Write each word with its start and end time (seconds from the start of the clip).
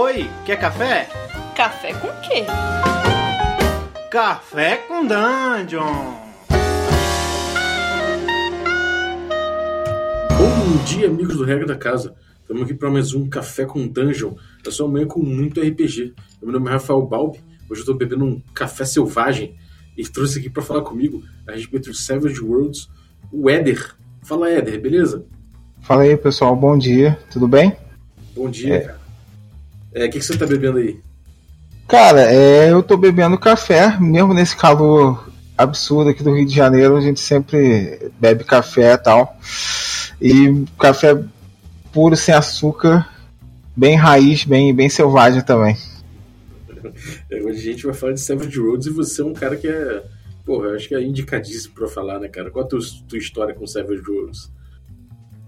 Oi, 0.00 0.30
quer 0.46 0.60
café? 0.60 1.08
Café 1.56 1.92
com 1.92 2.06
quê? 2.20 2.44
Café 4.08 4.76
com 4.76 5.04
Dungeon! 5.04 6.14
Bom 10.38 10.84
dia, 10.84 11.08
amigos 11.08 11.36
do 11.36 11.44
Regra 11.44 11.66
da 11.66 11.74
Casa. 11.74 12.14
Estamos 12.40 12.62
aqui 12.62 12.74
para 12.74 12.88
mais 12.88 13.12
um 13.12 13.28
Café 13.28 13.64
com 13.64 13.88
Dungeon. 13.88 14.34
É 14.64 14.70
só 14.70 14.86
manhã 14.86 15.04
com 15.04 15.18
muito 15.18 15.60
RPG. 15.60 16.14
Meu 16.40 16.52
nome 16.52 16.68
é 16.68 16.74
Rafael 16.74 17.02
Balbi. 17.02 17.40
Hoje 17.68 17.80
eu 17.80 17.82
estou 17.82 17.96
bebendo 17.96 18.24
um 18.24 18.40
café 18.54 18.84
selvagem 18.84 19.56
e 19.96 20.04
trouxe 20.04 20.38
aqui 20.38 20.48
para 20.48 20.62
falar 20.62 20.82
comigo 20.82 21.24
a 21.44 21.50
respeito 21.50 21.90
de 21.90 21.98
Savage 21.98 22.40
Worlds 22.40 22.88
o 23.32 23.50
Éder. 23.50 23.96
Fala, 24.22 24.48
Éder, 24.48 24.80
beleza? 24.80 25.26
Fala 25.80 26.02
aí, 26.02 26.16
pessoal. 26.16 26.54
Bom 26.54 26.78
dia. 26.78 27.18
Tudo 27.32 27.48
bem? 27.48 27.76
Bom 28.36 28.48
dia, 28.48 28.74
é. 28.76 28.80
cara. 28.82 28.97
É, 29.94 30.06
o 30.06 30.10
que, 30.10 30.18
que 30.18 30.24
você 30.24 30.36
tá 30.36 30.46
bebendo 30.46 30.78
aí? 30.78 31.00
Cara, 31.88 32.22
é, 32.22 32.70
eu 32.70 32.82
tô 32.82 32.96
bebendo 32.96 33.38
café, 33.38 33.98
mesmo 33.98 34.34
nesse 34.34 34.54
calor 34.54 35.28
absurdo 35.56 36.10
aqui 36.10 36.22
do 36.22 36.34
Rio 36.34 36.46
de 36.46 36.54
Janeiro, 36.54 36.96
a 36.96 37.00
gente 37.00 37.18
sempre 37.18 38.10
bebe 38.20 38.44
café 38.44 38.92
e 38.92 38.98
tal. 38.98 39.36
E 40.20 40.64
café 40.78 41.18
puro, 41.92 42.14
sem 42.14 42.34
açúcar, 42.34 43.08
bem 43.74 43.96
raiz, 43.96 44.44
bem, 44.44 44.74
bem 44.74 44.88
selvagem 44.88 45.42
também. 45.42 45.76
É, 47.30 47.42
hoje 47.42 47.58
a 47.58 47.72
gente 47.72 47.86
vai 47.86 47.94
falar 47.94 48.12
de 48.12 48.20
Savage 48.20 48.58
Roads 48.58 48.86
e 48.86 48.90
você 48.90 49.20
é 49.20 49.24
um 49.24 49.32
cara 49.32 49.56
que 49.56 49.68
é. 49.68 50.02
Porra, 50.44 50.68
eu 50.68 50.76
acho 50.76 50.88
que 50.88 50.94
é 50.94 51.02
indicadíssimo 51.02 51.74
pra 51.74 51.86
falar, 51.86 52.18
né, 52.18 52.28
cara? 52.28 52.50
Qual 52.50 52.64
a 52.64 52.68
tua, 52.68 52.80
tua 53.08 53.18
história 53.18 53.54
com 53.54 53.66
Savage 53.66 54.00
Roads? 54.00 54.50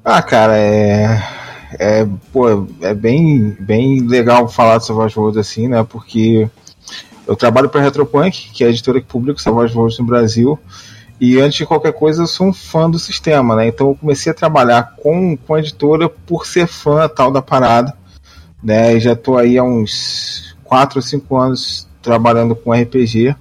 Ah, 0.04 0.22
cara, 0.22 0.56
é 0.58 1.49
é, 1.78 2.06
pô, 2.32 2.66
é 2.80 2.94
bem, 2.94 3.56
bem 3.60 4.00
legal 4.00 4.48
falar 4.48 4.78
de 4.78 4.86
Savage 4.86 5.18
Worlds 5.18 5.38
assim, 5.38 5.68
né? 5.68 5.84
Porque 5.84 6.48
eu 7.26 7.36
trabalho 7.36 7.68
para 7.68 7.80
Retropunk, 7.80 8.50
que 8.52 8.64
é 8.64 8.66
a 8.66 8.70
editora 8.70 9.00
que 9.00 9.06
publica 9.06 9.40
Savage 9.40 9.76
Worlds 9.76 9.98
no 9.98 10.04
Brasil. 10.04 10.58
E 11.20 11.38
antes 11.38 11.58
de 11.58 11.66
qualquer 11.66 11.92
coisa, 11.92 12.22
eu 12.22 12.26
sou 12.26 12.48
um 12.48 12.52
fã 12.52 12.90
do 12.90 12.98
sistema, 12.98 13.54
né? 13.54 13.68
Então 13.68 13.88
eu 13.88 13.94
comecei 13.94 14.32
a 14.32 14.34
trabalhar 14.34 14.94
com, 14.96 15.36
com 15.36 15.54
a 15.54 15.58
editora 15.58 16.08
por 16.08 16.46
ser 16.46 16.66
fã 16.66 17.06
tal 17.08 17.30
da 17.30 17.42
parada, 17.42 17.94
né? 18.62 18.96
E 18.96 19.00
já 19.00 19.14
tô 19.14 19.36
aí 19.36 19.58
há 19.58 19.62
uns 19.62 20.56
4 20.64 20.98
ou 20.98 21.02
5 21.02 21.36
anos 21.36 21.88
trabalhando 22.02 22.56
com 22.56 22.72
RPG. 22.72 23.36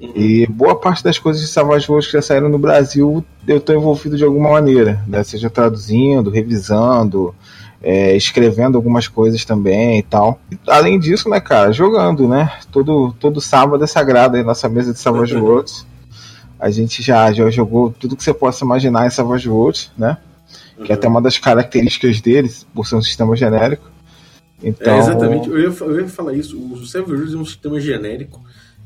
E 0.00 0.46
boa 0.46 0.74
parte 0.74 1.04
das 1.04 1.18
coisas 1.18 1.42
de 1.42 1.48
Savage 1.48 1.86
Worlds 1.90 2.10
que 2.10 2.16
já 2.16 2.22
saíram 2.22 2.48
no 2.48 2.58
Brasil, 2.58 3.22
eu 3.46 3.58
estou 3.58 3.76
envolvido 3.76 4.16
de 4.16 4.24
alguma 4.24 4.52
maneira, 4.52 5.04
né? 5.06 5.22
Seja 5.22 5.50
traduzindo, 5.50 6.30
revisando, 6.30 7.34
é, 7.82 8.16
escrevendo 8.16 8.76
algumas 8.76 9.08
coisas 9.08 9.44
também 9.44 9.98
e 9.98 10.02
tal. 10.02 10.40
Além 10.66 10.98
disso, 10.98 11.28
né, 11.28 11.40
cara, 11.40 11.72
jogando, 11.72 12.28
né? 12.28 12.52
Todo, 12.70 13.14
todo 13.18 13.40
sábado 13.40 13.82
é 13.82 13.86
sagrado 13.86 14.36
aí 14.36 14.42
nossa 14.42 14.68
mesa 14.68 14.92
de 14.92 14.98
Savage 14.98 15.36
Worlds. 15.36 15.86
A 16.58 16.70
gente 16.70 17.02
já, 17.02 17.32
já 17.32 17.48
jogou 17.50 17.90
tudo 17.90 18.16
que 18.16 18.22
você 18.22 18.34
possa 18.34 18.64
imaginar 18.64 19.06
em 19.06 19.10
Savage 19.10 19.48
Worlds, 19.48 19.90
né? 19.96 20.18
Uhum. 20.76 20.84
Que 20.84 20.92
é 20.92 20.94
até 20.94 21.08
uma 21.08 21.22
das 21.22 21.38
características 21.38 22.20
deles, 22.20 22.66
por 22.74 22.86
ser 22.86 22.96
um 22.96 23.02
sistema 23.02 23.34
genérico. 23.34 23.90
Então... 24.62 24.94
É, 24.94 24.98
exatamente, 24.98 25.48
eu 25.48 25.58
ia, 25.58 25.74
eu 25.80 26.00
ia 26.00 26.08
falar 26.08 26.34
isso. 26.34 26.58
O 26.58 26.84
Savage 26.86 27.12
Worlds 27.12 27.34
é 27.34 27.38
um 27.38 27.46
sistema 27.46 27.80
genérico 27.80 28.40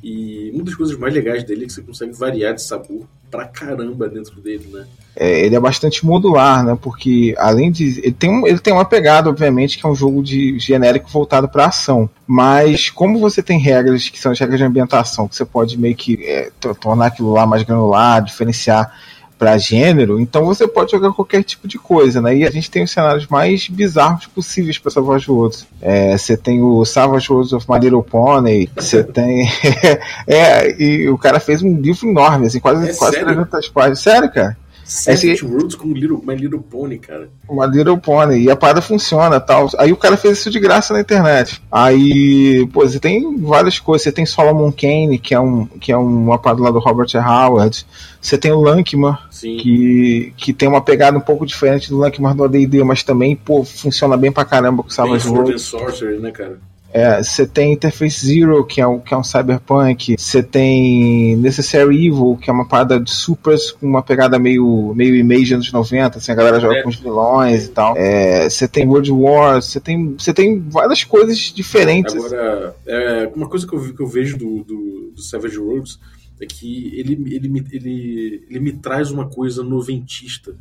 e 0.05 0.51
uma 0.53 0.63
das 0.63 0.75
coisas 0.75 0.99
mais 0.99 1.15
legais 1.15 1.43
dele 1.45 1.65
é 1.65 1.67
que 1.67 1.73
você 1.73 1.81
consegue 1.81 2.13
variar 2.13 2.53
de 2.53 2.63
sabor 2.63 3.07
pra 3.31 3.47
caramba 3.47 4.07
dentro 4.07 4.39
dele, 4.39 4.69
né? 4.71 4.87
É, 5.17 5.47
ele 5.47 5.57
é 5.57 5.61
bastante 5.61 6.05
modular, 6.05 6.63
né? 6.63 6.77
Porque 6.79 7.35
além 7.39 7.73
de. 7.73 8.01
Ele 8.01 8.13
tem, 8.13 8.29
um, 8.29 8.47
ele 8.47 8.59
tem 8.59 8.75
uma 8.75 8.85
pegada, 8.85 9.31
obviamente, 9.31 9.79
que 9.79 9.87
é 9.87 9.89
um 9.89 9.95
jogo 9.95 10.23
de 10.23 10.59
genérico 10.59 11.09
voltado 11.09 11.49
para 11.49 11.67
ação. 11.67 12.11
Mas 12.27 12.91
como 12.91 13.19
você 13.19 13.43
tem 13.43 13.59
regras 13.59 14.11
que 14.11 14.21
são 14.21 14.33
as 14.33 14.39
regras 14.39 14.59
de 14.59 14.67
ambientação, 14.67 15.27
que 15.27 15.37
você 15.37 15.45
pode 15.47 15.79
meio 15.79 15.97
que 15.97 16.23
é, 16.23 16.51
tornar 16.79 17.07
aquilo 17.07 17.33
lá 17.33 17.47
mais 17.47 17.63
granular, 17.63 18.23
diferenciar 18.23 18.93
para 19.39 19.59
gênero, 19.59 20.21
então 20.21 20.45
você 20.45 20.67
pode 20.67 20.93
jogar 20.93 21.13
qualquer 21.13 21.43
tipo 21.43 21.67
de 21.67 21.79
coisa, 21.79 22.21
né? 22.21 22.37
E 22.37 22.47
a 22.47 22.51
gente 22.51 22.71
tem 22.71 22.85
os 22.85 22.91
cenários 22.91 23.27
mais 23.27 23.69
bizarros 23.69 24.27
possíveis 24.27 24.79
para 24.79 24.91
Savage 24.91 25.31
Worlds. 25.31 25.67
É, 25.83 26.17
você 26.17 26.37
tem 26.37 26.63
o 26.63 26.85
Savage 26.85 27.31
Worlds 27.31 27.53
of 27.53 27.67
My 27.69 27.79
Little 27.79 28.03
Pony, 28.03 28.71
você 28.75 29.03
tem. 29.03 29.49
é, 30.27 30.81
e 30.81 31.09
o 31.09 31.19
cara 31.19 31.41
fez 31.41 31.63
um 31.63 31.75
livro 31.81 32.09
enorme, 32.09 32.47
assim, 32.47 32.61
quase, 32.61 32.91
é 32.91 32.95
quase 32.95 33.19
300 33.21 33.69
páginas. 33.69 34.01
Sério, 34.01 34.33
cara? 34.33 34.57
Savage 34.85 35.31
Esse... 35.31 35.45
Worlds 35.45 35.75
com 35.75 35.93
Little, 35.93 36.21
My 36.25 36.35
Little 36.35 36.61
Pony, 36.61 36.99
cara. 36.99 37.29
Uma 37.49 37.67
Little 37.67 37.99
Pony. 37.99 38.43
E 38.43 38.51
a 38.51 38.57
parada 38.57 38.83
funciona 38.83 39.41
tal. 39.41 39.71
Aí 39.79 39.93
o 39.93 39.97
cara 39.97 40.17
fez 40.17 40.39
isso 40.39 40.51
de 40.51 40.61
graça 40.61 40.93
na 40.93 41.01
internet. 41.01 41.63
Aí, 41.73 42.69
pô, 42.73 42.87
você 42.87 43.01
tem 43.01 43.37
várias 43.39 43.79
coisas. 43.79 44.05
Você 44.05 44.13
tem 44.13 44.27
Solomon 44.27 44.71
Kane, 44.71 45.19
que 45.19 45.35
é, 45.35 45.41
um, 45.41 45.67
que 45.67 45.91
é 45.91 45.97
uma 45.97 46.39
parada 46.39 46.63
lá 46.63 46.71
do 46.71 46.79
Robert 46.79 47.09
Howard. 47.17 47.87
Você 48.21 48.37
tem 48.37 48.53
o 48.53 48.61
Lankman, 48.61 49.17
que, 49.41 50.33
que 50.37 50.53
tem 50.53 50.69
uma 50.69 50.81
pegada 50.81 51.17
um 51.17 51.21
pouco 51.21 51.47
diferente 51.47 51.89
do 51.89 51.99
Lankman 51.99 52.37
do 52.37 52.45
AD&D, 52.45 52.85
mas 52.85 53.03
também, 53.03 53.35
pô, 53.35 53.65
funciona 53.65 54.17
bem 54.17 54.33
pra 54.33 54.45
caramba 54.45 54.83
com 54.83 54.91
Savage 54.91 55.29
Worlds. 55.29 55.63
Sorcery, 55.63 56.19
né, 56.19 56.31
cara? 56.31 56.59
É, 56.95 57.21
você 57.21 57.45
tem 57.45 57.73
Interface 57.73 58.25
Zero, 58.25 58.65
que 58.65 58.81
é 58.81 58.87
um, 58.87 59.01
que 59.01 59.13
é 59.13 59.17
um 59.17 59.25
cyberpunk. 59.25 60.15
Você 60.17 60.45
tem 60.45 61.35
Necessary 61.35 62.07
Evil, 62.07 62.39
que 62.41 62.49
é 62.49 62.53
uma 62.53 62.69
parada 62.69 63.01
de 63.01 63.11
supers 63.11 63.73
com 63.73 63.85
uma 63.85 64.01
pegada 64.01 64.39
meio, 64.39 64.95
meio 64.95 65.17
image 65.17 65.55
anos 65.55 65.73
90, 65.73 66.19
assim, 66.19 66.31
a 66.31 66.37
galera 66.37 66.61
joga 66.61 66.77
é. 66.77 66.83
com 66.83 66.89
os 66.91 66.95
vilões 66.95 67.65
e 67.65 67.71
tal. 67.71 67.95
Você 67.95 68.67
é, 68.67 68.69
tem 68.69 68.87
World 68.87 69.11
War, 69.11 69.61
você 69.61 69.81
tem, 69.81 70.17
tem 70.37 70.61
várias 70.61 71.03
coisas 71.03 71.37
diferentes. 71.37 72.15
Agora, 72.15 72.77
é, 72.87 73.29
uma 73.35 73.49
coisa 73.49 73.67
que 73.67 73.75
eu, 73.75 73.93
que 73.93 74.01
eu 74.01 74.07
vejo 74.07 74.39
do, 74.39 74.63
do, 74.63 75.13
do 75.17 75.21
Savage 75.21 75.59
Worlds 75.59 75.99
é 76.41 76.47
que 76.47 76.97
ele, 76.97 77.15
ele, 77.35 77.65
ele, 77.73 78.47
ele 78.49 78.61
me 78.61 78.73
traz 78.73 79.11
uma 79.11 79.29
coisa 79.29 79.65
noventista 79.65 80.55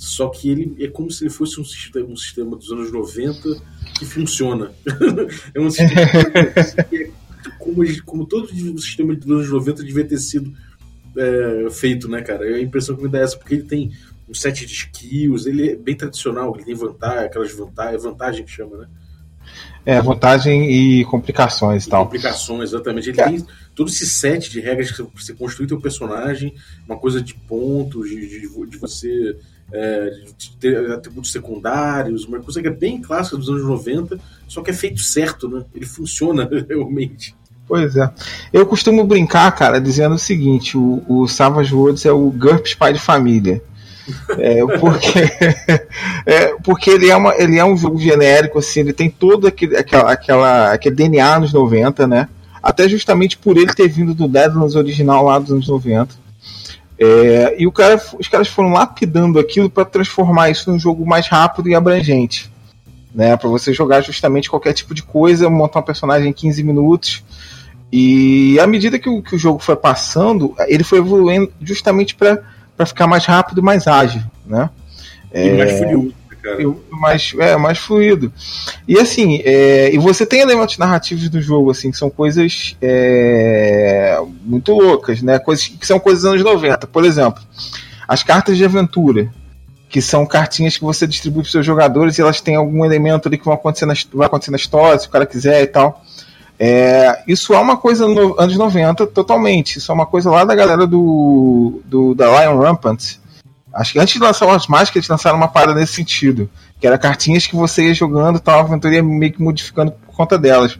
só 0.00 0.30
que 0.30 0.48
ele 0.48 0.74
é 0.82 0.88
como 0.88 1.10
se 1.10 1.24
ele 1.24 1.30
fosse 1.30 1.60
um 1.60 1.64
sistema, 1.64 2.06
um 2.06 2.16
sistema 2.16 2.56
dos 2.56 2.72
anos 2.72 2.90
90 2.90 3.60
que 3.98 4.06
funciona. 4.06 4.72
é 5.54 5.60
um 5.60 5.70
sistema 5.70 6.06
que 6.88 6.96
é 6.96 7.10
como, 7.60 8.02
como 8.06 8.26
todo 8.26 8.44
o 8.44 8.78
sistema 8.78 9.14
dos 9.14 9.30
anos 9.30 9.50
90 9.50 9.84
devia 9.84 10.02
ter 10.02 10.16
sido 10.16 10.54
é, 11.14 11.68
feito, 11.70 12.08
né, 12.08 12.22
cara? 12.22 12.46
A 12.46 12.62
impressão 12.62 12.96
que 12.96 13.02
me 13.02 13.10
dá 13.10 13.18
é 13.18 13.24
essa, 13.24 13.36
porque 13.36 13.52
ele 13.52 13.64
tem 13.64 13.92
um 14.26 14.32
set 14.32 14.64
de 14.64 14.72
skills, 14.72 15.44
ele 15.44 15.72
é 15.72 15.76
bem 15.76 15.94
tradicional, 15.94 16.54
ele 16.56 16.64
tem 16.64 16.74
vantagem, 16.74 17.26
aquelas 17.26 17.52
vantagens, 17.52 18.02
vantagem 18.02 18.44
que 18.46 18.50
chama, 18.50 18.78
né? 18.78 18.88
É, 19.84 20.00
vantagem 20.00 20.70
e 20.70 21.04
complicações 21.04 21.84
e 21.84 21.90
tal. 21.90 22.06
Complicações, 22.06 22.70
exatamente. 22.70 23.10
Ele 23.10 23.20
é. 23.20 23.24
tem 23.24 23.46
todo 23.74 23.90
esse 23.90 24.06
set 24.08 24.48
de 24.48 24.60
regras 24.60 24.92
que 24.92 25.02
você 25.02 25.34
construir 25.34 25.66
teu 25.66 25.78
personagem, 25.78 26.54
uma 26.86 26.96
coisa 26.96 27.20
de 27.20 27.34
pontos, 27.34 28.08
de, 28.08 28.28
de, 28.28 28.66
de 28.66 28.78
você 28.78 29.36
é, 29.72 30.10
atributos 30.94 31.32
secundários, 31.32 32.24
uma 32.24 32.40
coisa 32.40 32.60
que 32.60 32.68
é 32.68 32.72
bem 32.72 33.00
clássica 33.00 33.36
dos 33.36 33.48
anos 33.48 33.64
90, 33.64 34.18
só 34.48 34.62
que 34.62 34.70
é 34.70 34.74
feito 34.74 35.00
certo, 35.00 35.48
né? 35.48 35.64
Ele 35.74 35.86
funciona 35.86 36.48
realmente. 36.68 37.34
Pois 37.66 37.94
é. 37.96 38.10
Eu 38.52 38.66
costumo 38.66 39.04
brincar, 39.04 39.50
cara, 39.52 39.80
dizendo 39.80 40.16
o 40.16 40.18
seguinte: 40.18 40.76
o, 40.76 41.04
o 41.08 41.28
Savage 41.28 41.72
Worlds 41.72 42.04
é 42.04 42.10
o 42.10 42.30
GURPS 42.30 42.74
pai 42.74 42.92
de 42.92 42.98
família. 42.98 43.62
É, 44.38 44.66
porque, 44.78 45.20
é, 46.26 46.54
porque 46.64 46.90
ele, 46.90 47.10
é 47.10 47.16
uma, 47.16 47.32
ele 47.36 47.58
é 47.58 47.64
um 47.64 47.76
jogo 47.76 47.96
genérico, 47.98 48.58
assim, 48.58 48.80
ele 48.80 48.92
tem 48.92 49.08
todo 49.08 49.46
aquele, 49.46 49.76
aquela, 49.76 50.10
aquela, 50.10 50.72
aquele 50.72 50.96
DNA 50.96 51.38
nos 51.38 51.52
90, 51.52 52.08
né? 52.08 52.28
Até 52.60 52.88
justamente 52.88 53.38
por 53.38 53.56
ele 53.56 53.72
ter 53.72 53.88
vindo 53.88 54.14
do 54.14 54.26
Deadlands 54.26 54.74
original 54.74 55.24
lá 55.24 55.38
dos 55.38 55.52
anos 55.52 55.68
90. 55.68 56.14
É, 57.02 57.56
e 57.58 57.66
o 57.66 57.72
cara, 57.72 58.00
os 58.18 58.28
caras 58.28 58.48
foram 58.48 58.72
lapidando 58.72 59.38
aquilo 59.38 59.70
para 59.70 59.86
transformar 59.86 60.50
isso 60.50 60.70
num 60.70 60.78
jogo 60.78 61.06
mais 61.06 61.26
rápido 61.26 61.68
e 61.68 61.74
abrangente. 61.74 62.50
Né, 63.12 63.36
para 63.36 63.48
você 63.48 63.72
jogar 63.72 64.02
justamente 64.02 64.48
qualquer 64.48 64.72
tipo 64.72 64.94
de 64.94 65.02
coisa, 65.02 65.50
montar 65.50 65.80
um 65.80 65.82
personagem 65.82 66.30
em 66.30 66.32
15 66.32 66.62
minutos. 66.62 67.24
E 67.92 68.56
à 68.60 68.66
medida 68.68 69.00
que 69.00 69.08
o, 69.08 69.20
que 69.20 69.34
o 69.34 69.38
jogo 69.38 69.58
foi 69.58 69.74
passando, 69.74 70.54
ele 70.68 70.84
foi 70.84 70.98
evoluindo 70.98 71.50
justamente 71.60 72.14
para 72.14 72.86
ficar 72.86 73.08
mais 73.08 73.24
rápido 73.24 73.60
e 73.60 73.64
mais 73.64 73.88
ágil. 73.88 74.22
Né? 74.46 74.70
E 75.34 75.48
é, 75.48 75.56
mais 75.56 75.78
furioso 75.78 76.19
cara. 76.40 76.58
Mais, 76.90 77.32
é, 77.38 77.56
mais 77.56 77.78
fluido. 77.78 78.32
E 78.86 78.98
assim, 78.98 79.40
é, 79.44 79.94
e 79.94 79.98
você 79.98 80.26
tem 80.26 80.40
elementos 80.40 80.78
narrativos 80.78 81.28
do 81.28 81.40
jogo, 81.40 81.70
assim, 81.70 81.90
que 81.90 81.96
são 81.96 82.10
coisas 82.10 82.76
é, 82.80 84.18
muito 84.42 84.72
loucas, 84.72 85.22
né? 85.22 85.38
Coisas 85.38 85.66
que 85.68 85.86
são 85.86 85.98
coisas 85.98 86.22
dos 86.22 86.32
anos 86.32 86.44
90. 86.44 86.86
Por 86.86 87.04
exemplo, 87.04 87.42
as 88.06 88.22
cartas 88.22 88.56
de 88.56 88.64
aventura. 88.64 89.32
Que 89.88 90.00
são 90.00 90.24
cartinhas 90.24 90.78
que 90.78 90.84
você 90.84 91.04
distribui 91.04 91.42
para 91.42 91.50
seus 91.50 91.66
jogadores 91.66 92.16
e 92.16 92.22
elas 92.22 92.40
têm 92.40 92.54
algum 92.54 92.84
elemento 92.84 93.26
ali 93.26 93.36
que 93.36 93.44
vai 93.44 93.56
acontecer 93.56 93.86
na, 93.86 93.94
vai 94.14 94.28
acontecer 94.28 94.52
na 94.52 94.56
história, 94.56 94.96
se 94.96 95.08
o 95.08 95.10
cara 95.10 95.26
quiser 95.26 95.62
e 95.62 95.66
tal. 95.66 96.00
É, 96.62 97.22
isso 97.26 97.54
é 97.54 97.58
uma 97.58 97.78
coisa 97.78 98.06
nos 98.06 98.38
anos 98.38 98.54
90 98.54 99.06
totalmente. 99.06 99.78
Isso 99.78 99.90
é 99.90 99.94
uma 99.94 100.04
coisa 100.04 100.30
lá 100.30 100.44
da 100.44 100.54
galera 100.54 100.86
do, 100.86 101.80
do 101.86 102.14
da 102.14 102.26
Lion 102.26 102.58
Rampant, 102.58 103.16
Acho 103.74 103.92
que 103.92 103.98
antes 103.98 104.14
de 104.14 104.20
lançar 104.20 104.46
o 104.46 104.48
Wars 104.48 104.66
Mágica, 104.66 104.98
eles 104.98 105.08
lançaram 105.08 105.36
uma 105.36 105.48
parada 105.48 105.78
nesse 105.78 105.94
sentido. 105.94 106.50
Que 106.80 106.86
era 106.86 106.98
cartinhas 106.98 107.46
que 107.46 107.54
você 107.54 107.88
ia 107.88 107.94
jogando 107.94 108.36
e 108.36 108.40
tal, 108.40 108.58
a 108.58 108.62
aventura 108.62 108.94
ia 108.94 109.02
meio 109.02 109.32
que 109.32 109.42
modificando 109.42 109.92
por 109.92 110.14
conta 110.14 110.38
delas. 110.38 110.78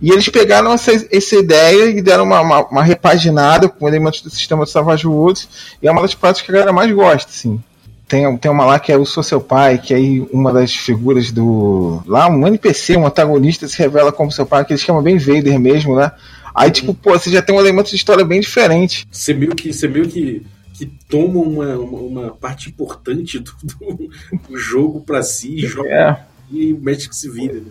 E 0.00 0.10
eles 0.10 0.28
pegaram 0.28 0.72
essa, 0.72 0.90
essa 1.10 1.36
ideia 1.36 1.86
e 1.86 2.02
deram 2.02 2.24
uma, 2.24 2.40
uma, 2.40 2.66
uma 2.66 2.82
repaginada 2.82 3.68
com 3.68 3.86
elementos 3.86 4.20
do 4.20 4.30
sistema 4.30 4.64
de 4.64 4.70
Savage 4.70 5.06
Woods, 5.06 5.48
e 5.80 5.86
é 5.86 5.92
uma 5.92 6.02
das 6.02 6.14
práticas 6.14 6.44
que 6.44 6.50
a 6.50 6.54
galera 6.54 6.72
mais 6.72 6.90
gosta, 6.92 7.30
assim. 7.30 7.62
Tem, 8.08 8.36
tem 8.36 8.50
uma 8.50 8.66
lá 8.66 8.78
que 8.78 8.92
é 8.92 8.96
o 8.96 9.06
Sou 9.06 9.22
Seu 9.22 9.40
Pai, 9.40 9.78
que 9.78 9.94
aí 9.94 10.20
uma 10.32 10.52
das 10.52 10.74
figuras 10.74 11.30
do. 11.30 12.02
Lá, 12.04 12.28
um 12.28 12.46
NPC, 12.46 12.96
um 12.96 13.06
antagonista, 13.06 13.66
se 13.66 13.78
revela 13.78 14.12
como 14.12 14.30
seu 14.30 14.44
pai, 14.44 14.64
que 14.64 14.72
eles 14.74 14.82
chamam 14.82 15.02
bem 15.02 15.16
Vader 15.16 15.58
mesmo, 15.58 15.96
né? 15.96 16.12
Aí, 16.54 16.66
uhum. 16.66 16.72
tipo, 16.72 16.94
pô, 16.94 17.12
você 17.12 17.30
já 17.30 17.40
tem 17.40 17.56
um 17.56 17.60
elemento 17.60 17.88
de 17.88 17.96
história 17.96 18.24
bem 18.24 18.40
diferente. 18.40 19.06
Você 19.10 19.32
meio 19.32 19.54
que, 19.54 19.72
você 19.72 19.88
meio 19.88 20.06
que, 20.08 20.44
que 20.82 20.86
toma 21.08 21.38
uma, 21.38 21.76
uma, 21.76 21.98
uma 22.00 22.30
parte 22.32 22.68
importante 22.68 23.38
do, 23.38 23.52
do, 23.62 24.10
do 24.48 24.58
jogo 24.58 25.00
para 25.00 25.22
si 25.22 25.54
e 25.54 25.66
joga 25.66 25.88
é. 25.88 26.20
e 26.50 26.72
mexe 26.72 27.08
que 27.08 27.14
se 27.14 27.30
vira, 27.30 27.54
né? 27.54 27.70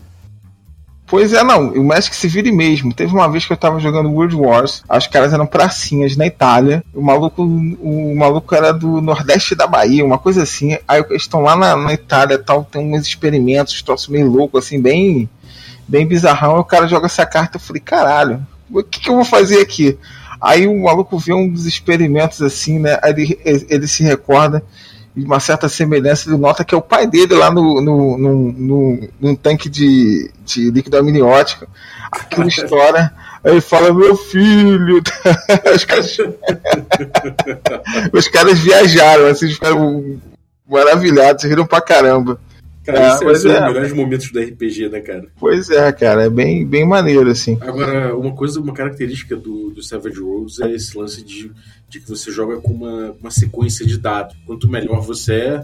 Pois 1.06 1.34
é, 1.34 1.44
não. 1.44 1.74
O 1.74 1.84
Magic 1.84 2.16
se 2.16 2.26
vire 2.30 2.54
mesmo. 2.54 2.94
Teve 2.94 3.14
uma 3.14 3.30
vez 3.30 3.46
que 3.46 3.52
eu 3.52 3.58
tava 3.58 3.82
jogando 3.82 4.10
World 4.10 4.34
Wars, 4.34 4.82
os 4.90 5.08
caras 5.08 5.34
eram 5.34 5.46
pracinhas 5.46 6.16
na 6.16 6.26
Itália. 6.26 6.82
O 6.94 7.02
maluco, 7.02 7.44
o 7.44 8.16
maluco 8.16 8.56
era 8.56 8.72
do 8.72 9.02
Nordeste 9.02 9.54
da 9.54 9.68
Bahia, 9.68 10.06
uma 10.06 10.18
coisa 10.18 10.44
assim. 10.44 10.78
Aí 10.88 11.04
eles 11.10 11.24
estão 11.24 11.42
lá 11.42 11.54
na, 11.58 11.76
na 11.76 11.92
Itália 11.92 12.40
tal, 12.40 12.64
tem 12.64 12.96
uns 12.96 13.06
experimentos, 13.06 13.82
troço 13.82 14.10
meio 14.10 14.32
louco, 14.32 14.58
assim, 14.58 14.82
bem, 14.82 15.30
bem 15.86 16.08
bizarrão. 16.08 16.56
E 16.56 16.60
o 16.62 16.64
cara 16.64 16.88
joga 16.88 17.08
essa 17.08 17.26
carta. 17.26 17.58
Eu 17.58 17.62
falei, 17.62 17.82
caralho, 17.82 18.48
o 18.70 18.82
que, 18.82 19.02
que 19.02 19.10
eu 19.10 19.16
vou 19.16 19.26
fazer 19.26 19.60
aqui? 19.60 19.98
Aí 20.42 20.68
o 20.68 20.84
maluco 20.84 21.20
vê 21.20 21.34
um 21.34 21.48
dos 21.48 21.66
experimentos 21.66 22.42
assim, 22.42 22.80
né? 22.80 22.98
Ele, 23.04 23.40
ele 23.46 23.88
se 23.88 24.02
recorda 24.04 24.64
de 25.16 25.26
uma 25.26 25.40
certa 25.40 25.68
semelhança, 25.68 26.30
ele 26.30 26.38
nota 26.38 26.64
que 26.64 26.74
é 26.74 26.78
o 26.78 26.82
pai 26.82 27.06
dele 27.06 27.36
lá 27.36 27.52
no, 27.52 27.82
no, 27.82 28.18
no, 28.18 28.52
no, 28.54 29.10
num 29.20 29.36
tanque 29.36 29.70
de, 29.70 30.32
de 30.46 30.72
líquido 30.72 30.98
amniótico. 30.98 31.68
Aquilo 32.12 32.48
estoura. 32.50 33.14
Aí 33.44 33.52
ele 33.54 33.62
fala, 33.62 33.94
meu 33.94 34.16
filho. 34.16 35.02
Os 35.76 35.86
caras, 35.86 36.18
Os 38.14 38.28
caras 38.28 38.60
viajaram, 38.60 39.28
assim, 39.28 39.50
ficaram 39.50 40.20
maravilhados, 40.68 41.44
riram 41.44 41.66
pra 41.66 41.82
caramba. 41.82 42.40
Cara, 42.84 43.00
é, 43.00 43.14
esse 43.14 43.24
é, 43.24 43.28
é. 43.28 43.32
os 43.32 43.44
melhores 43.44 43.94
momentos 43.94 44.32
do 44.32 44.40
RPG, 44.40 44.90
né, 44.90 45.00
cara? 45.02 45.28
Pois 45.40 45.70
é, 45.70 45.92
cara, 45.92 46.24
é 46.24 46.30
bem, 46.30 46.66
bem 46.66 46.86
maneiro, 46.86 47.30
assim. 47.30 47.58
Agora, 47.62 48.16
uma 48.16 48.34
coisa, 48.34 48.60
uma 48.60 48.74
característica 48.74 49.36
do, 49.36 49.70
do 49.70 49.84
Savage 49.84 50.20
Worlds 50.20 50.60
é 50.60 50.72
esse 50.72 50.98
lance 50.98 51.24
de, 51.24 51.52
de 51.88 52.00
que 52.00 52.10
você 52.10 52.32
joga 52.32 52.58
com 52.58 52.72
uma, 52.72 53.16
uma 53.20 53.30
sequência 53.30 53.86
de 53.86 54.00
dados. 54.00 54.36
Quanto 54.48 54.68
melhor 54.68 55.02
você 55.02 55.34
é, 55.34 55.64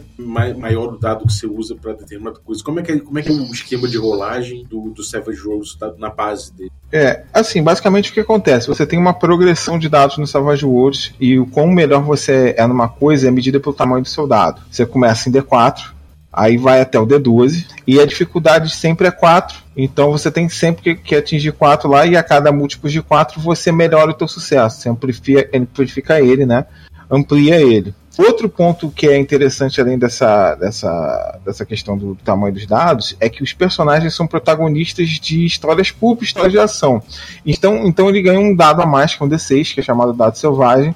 maior 0.54 0.94
o 0.94 0.98
dado 0.98 1.26
que 1.26 1.34
você 1.34 1.48
usa 1.48 1.76
para 1.76 1.94
determinada 1.94 2.40
coisa. 2.40 2.64
Como 2.64 2.80
é, 2.80 2.84
que 2.84 2.92
é, 2.92 3.00
como 3.00 3.18
é 3.18 3.24
que 3.24 3.30
é 3.30 3.34
o 3.34 3.52
esquema 3.52 3.88
de 3.88 3.98
rolagem 3.98 4.64
do, 4.66 4.92
do 4.92 5.04
Savage 5.04 5.42
Worlds 5.42 5.76
tá 5.76 5.92
na 5.98 6.10
base 6.10 6.54
dele? 6.54 6.72
É, 6.92 7.24
assim, 7.34 7.64
basicamente 7.64 8.12
o 8.12 8.14
que 8.14 8.20
acontece? 8.20 8.68
Você 8.68 8.86
tem 8.86 9.00
uma 9.00 9.14
progressão 9.14 9.80
de 9.80 9.90
dados 9.90 10.18
no 10.18 10.28
Savage 10.28 10.66
Worlds 10.66 11.14
e 11.20 11.40
o 11.40 11.48
quão 11.48 11.68
melhor 11.68 12.04
você 12.04 12.54
é 12.58 12.66
numa 12.68 12.88
coisa 12.88 13.28
é 13.28 13.32
medida 13.32 13.60
pelo 13.60 13.76
tamanho 13.76 14.04
do 14.04 14.08
seu 14.08 14.28
dado. 14.28 14.62
Você 14.72 14.86
começa 14.86 15.28
em 15.28 15.32
D4, 15.32 15.97
Aí 16.38 16.56
vai 16.56 16.80
até 16.80 17.00
o 17.00 17.08
D12. 17.08 17.66
E 17.88 18.00
a 18.00 18.06
dificuldade 18.06 18.70
sempre 18.70 19.08
é 19.08 19.12
4. 19.12 19.58
Então 19.76 20.12
você 20.12 20.30
tem 20.30 20.48
sempre 20.48 20.84
que, 20.84 20.96
que 20.96 21.16
atingir 21.16 21.52
4 21.52 21.90
lá. 21.90 22.06
E 22.06 22.16
a 22.16 22.22
cada 22.22 22.52
múltiplo 22.52 22.88
de 22.88 23.02
4 23.02 23.42
você 23.42 23.72
melhora 23.72 24.12
o 24.12 24.14
teu 24.14 24.28
sucesso. 24.28 24.80
Você 24.80 24.88
amplifica, 24.88 25.50
amplifica 25.58 26.22
ele, 26.22 26.46
né? 26.46 26.68
Amplia 27.10 27.56
ele. 27.60 27.92
Outro 28.20 28.48
ponto 28.48 28.92
que 28.92 29.08
é 29.08 29.18
interessante 29.18 29.82
além 29.82 29.98
dessa, 29.98 30.54
dessa, 30.56 31.40
dessa 31.44 31.66
questão 31.66 31.98
do 31.98 32.16
tamanho 32.16 32.54
dos 32.54 32.68
dados 32.68 33.16
é 33.20 33.30
que 33.30 33.42
os 33.42 33.54
personagens 33.54 34.14
são 34.14 34.28
protagonistas 34.28 35.10
de 35.10 35.44
histórias 35.44 35.90
pulp, 35.90 36.22
histórias 36.22 36.52
de 36.52 36.60
ação. 36.60 37.02
Então, 37.44 37.88
então 37.88 38.10
ele 38.10 38.22
ganha 38.22 38.40
um 38.40 38.56
dado 38.56 38.82
a 38.82 38.86
mais, 38.86 39.16
que 39.16 39.24
um 39.24 39.30
D6, 39.30 39.74
que 39.74 39.80
é 39.80 39.84
chamado 39.84 40.14
dado 40.14 40.36
selvagem, 40.36 40.96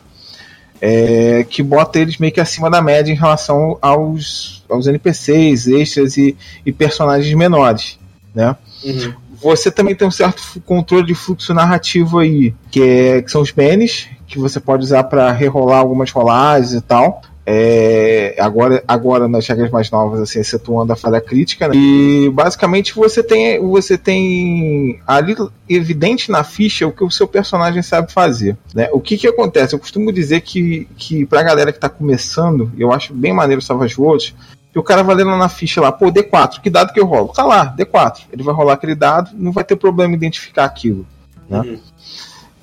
é, 0.81 1.45
que 1.47 1.61
bota 1.61 1.99
eles 1.99 2.17
meio 2.17 2.33
que 2.33 2.41
acima 2.41 2.69
da 2.69 2.81
média 2.81 3.11
em 3.11 3.15
relação 3.15 3.77
aos, 3.79 4.63
aos 4.67 4.87
NPCs, 4.87 5.67
extras 5.67 6.17
e, 6.17 6.35
e 6.65 6.71
personagens 6.71 7.33
menores, 7.35 7.99
né? 8.33 8.55
Uhum. 8.83 9.13
Você 9.41 9.71
também 9.71 9.95
tem 9.95 10.07
um 10.07 10.11
certo 10.11 10.41
controle 10.65 11.05
de 11.05 11.15
fluxo 11.15 11.53
narrativo 11.53 12.19
aí, 12.19 12.53
que, 12.69 12.81
é, 12.81 13.21
que 13.21 13.31
são 13.31 13.41
os 13.41 13.51
bens, 13.51 14.09
que 14.27 14.39
você 14.39 14.59
pode 14.59 14.83
usar 14.83 15.03
para 15.03 15.31
rerolar 15.31 15.79
algumas 15.79 16.11
rolagens 16.11 16.73
e 16.73 16.81
tal. 16.81 17.21
É, 17.43 18.35
agora, 18.39 18.83
agora 18.87 19.27
nas 19.27 19.47
regras 19.47 19.71
mais 19.71 19.89
novas, 19.89 20.21
assim, 20.21 20.39
excetuando 20.39 20.93
a 20.93 20.95
falha 20.95 21.19
crítica, 21.19 21.67
né? 21.67 21.73
e 21.75 22.29
basicamente 22.29 22.93
você 22.93 23.23
tem, 23.23 23.59
você 23.59 23.97
tem 23.97 24.99
ali 25.07 25.35
evidente 25.67 26.29
na 26.29 26.43
ficha 26.43 26.85
o 26.85 26.91
que 26.91 27.03
o 27.03 27.09
seu 27.09 27.27
personagem 27.27 27.81
sabe 27.81 28.11
fazer. 28.11 28.55
Né? 28.75 28.89
O 28.91 28.99
que 28.99 29.17
que 29.17 29.27
acontece? 29.27 29.73
Eu 29.73 29.79
costumo 29.79 30.11
dizer 30.11 30.41
que, 30.41 30.87
que 30.97 31.25
pra 31.25 31.41
galera 31.41 31.71
que 31.71 31.79
tá 31.79 31.89
começando, 31.89 32.71
eu 32.77 32.91
acho 32.91 33.13
bem 33.13 33.33
maneiro 33.33 33.59
o 33.59 33.63
Savage 33.63 33.99
Worlds, 33.99 34.35
que 34.71 34.79
o 34.79 34.83
cara 34.83 35.03
vai 35.03 35.15
lendo 35.15 35.35
na 35.35 35.49
ficha 35.49 35.81
lá, 35.81 35.91
pô, 35.91 36.11
D4, 36.11 36.61
que 36.61 36.69
dado 36.69 36.93
que 36.93 36.99
eu 36.99 37.05
rolo? 37.05 37.29
Tá 37.29 37.43
lá, 37.43 37.75
D4. 37.75 38.21
Ele 38.31 38.43
vai 38.43 38.53
rolar 38.53 38.73
aquele 38.73 38.95
dado, 38.95 39.31
não 39.33 39.51
vai 39.51 39.63
ter 39.63 39.75
problema 39.75 40.13
identificar 40.13 40.65
aquilo. 40.65 41.05
Né? 41.49 41.59
Uhum. 41.59 41.79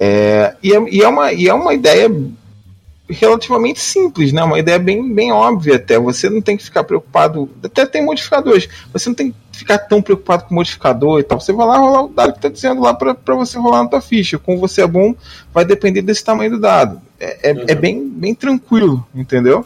É, 0.00 0.54
e, 0.62 0.72
é, 0.72 0.84
e, 0.88 1.02
é 1.02 1.08
uma, 1.08 1.32
e 1.32 1.48
é 1.48 1.52
uma 1.52 1.74
ideia 1.74 2.08
relativamente 3.08 3.80
simples, 3.80 4.32
né? 4.32 4.42
Uma 4.42 4.58
ideia 4.58 4.78
bem, 4.78 5.12
bem 5.12 5.32
óbvia 5.32 5.76
até. 5.76 5.98
Você 5.98 6.28
não 6.28 6.42
tem 6.42 6.56
que 6.56 6.64
ficar 6.64 6.84
preocupado. 6.84 7.50
Até 7.62 7.86
tem 7.86 8.04
modificadores. 8.04 8.68
Você 8.92 9.08
não 9.08 9.14
tem 9.14 9.30
que 9.30 9.58
ficar 9.58 9.78
tão 9.78 10.02
preocupado 10.02 10.44
com 10.44 10.50
o 10.50 10.54
modificador 10.54 11.20
e 11.20 11.22
tal. 11.22 11.40
Você 11.40 11.52
vai 11.52 11.66
lá 11.66 11.78
rolar 11.78 12.04
o 12.04 12.08
dado 12.08 12.32
que 12.32 12.38
está 12.38 12.48
dizendo 12.48 12.82
lá 12.82 12.92
para 12.94 13.34
você 13.34 13.58
rolar 13.58 13.82
na 13.82 13.88
tua 13.88 14.00
ficha. 14.00 14.38
Como 14.38 14.58
você 14.58 14.82
é 14.82 14.86
bom, 14.86 15.14
vai 15.52 15.64
depender 15.64 16.02
desse 16.02 16.22
tamanho 16.22 16.50
do 16.50 16.60
dado. 16.60 17.00
É, 17.18 17.50
é, 17.50 17.52
uhum. 17.52 17.64
é 17.66 17.74
bem, 17.74 18.08
bem 18.08 18.34
tranquilo, 18.34 19.06
entendeu? 19.14 19.64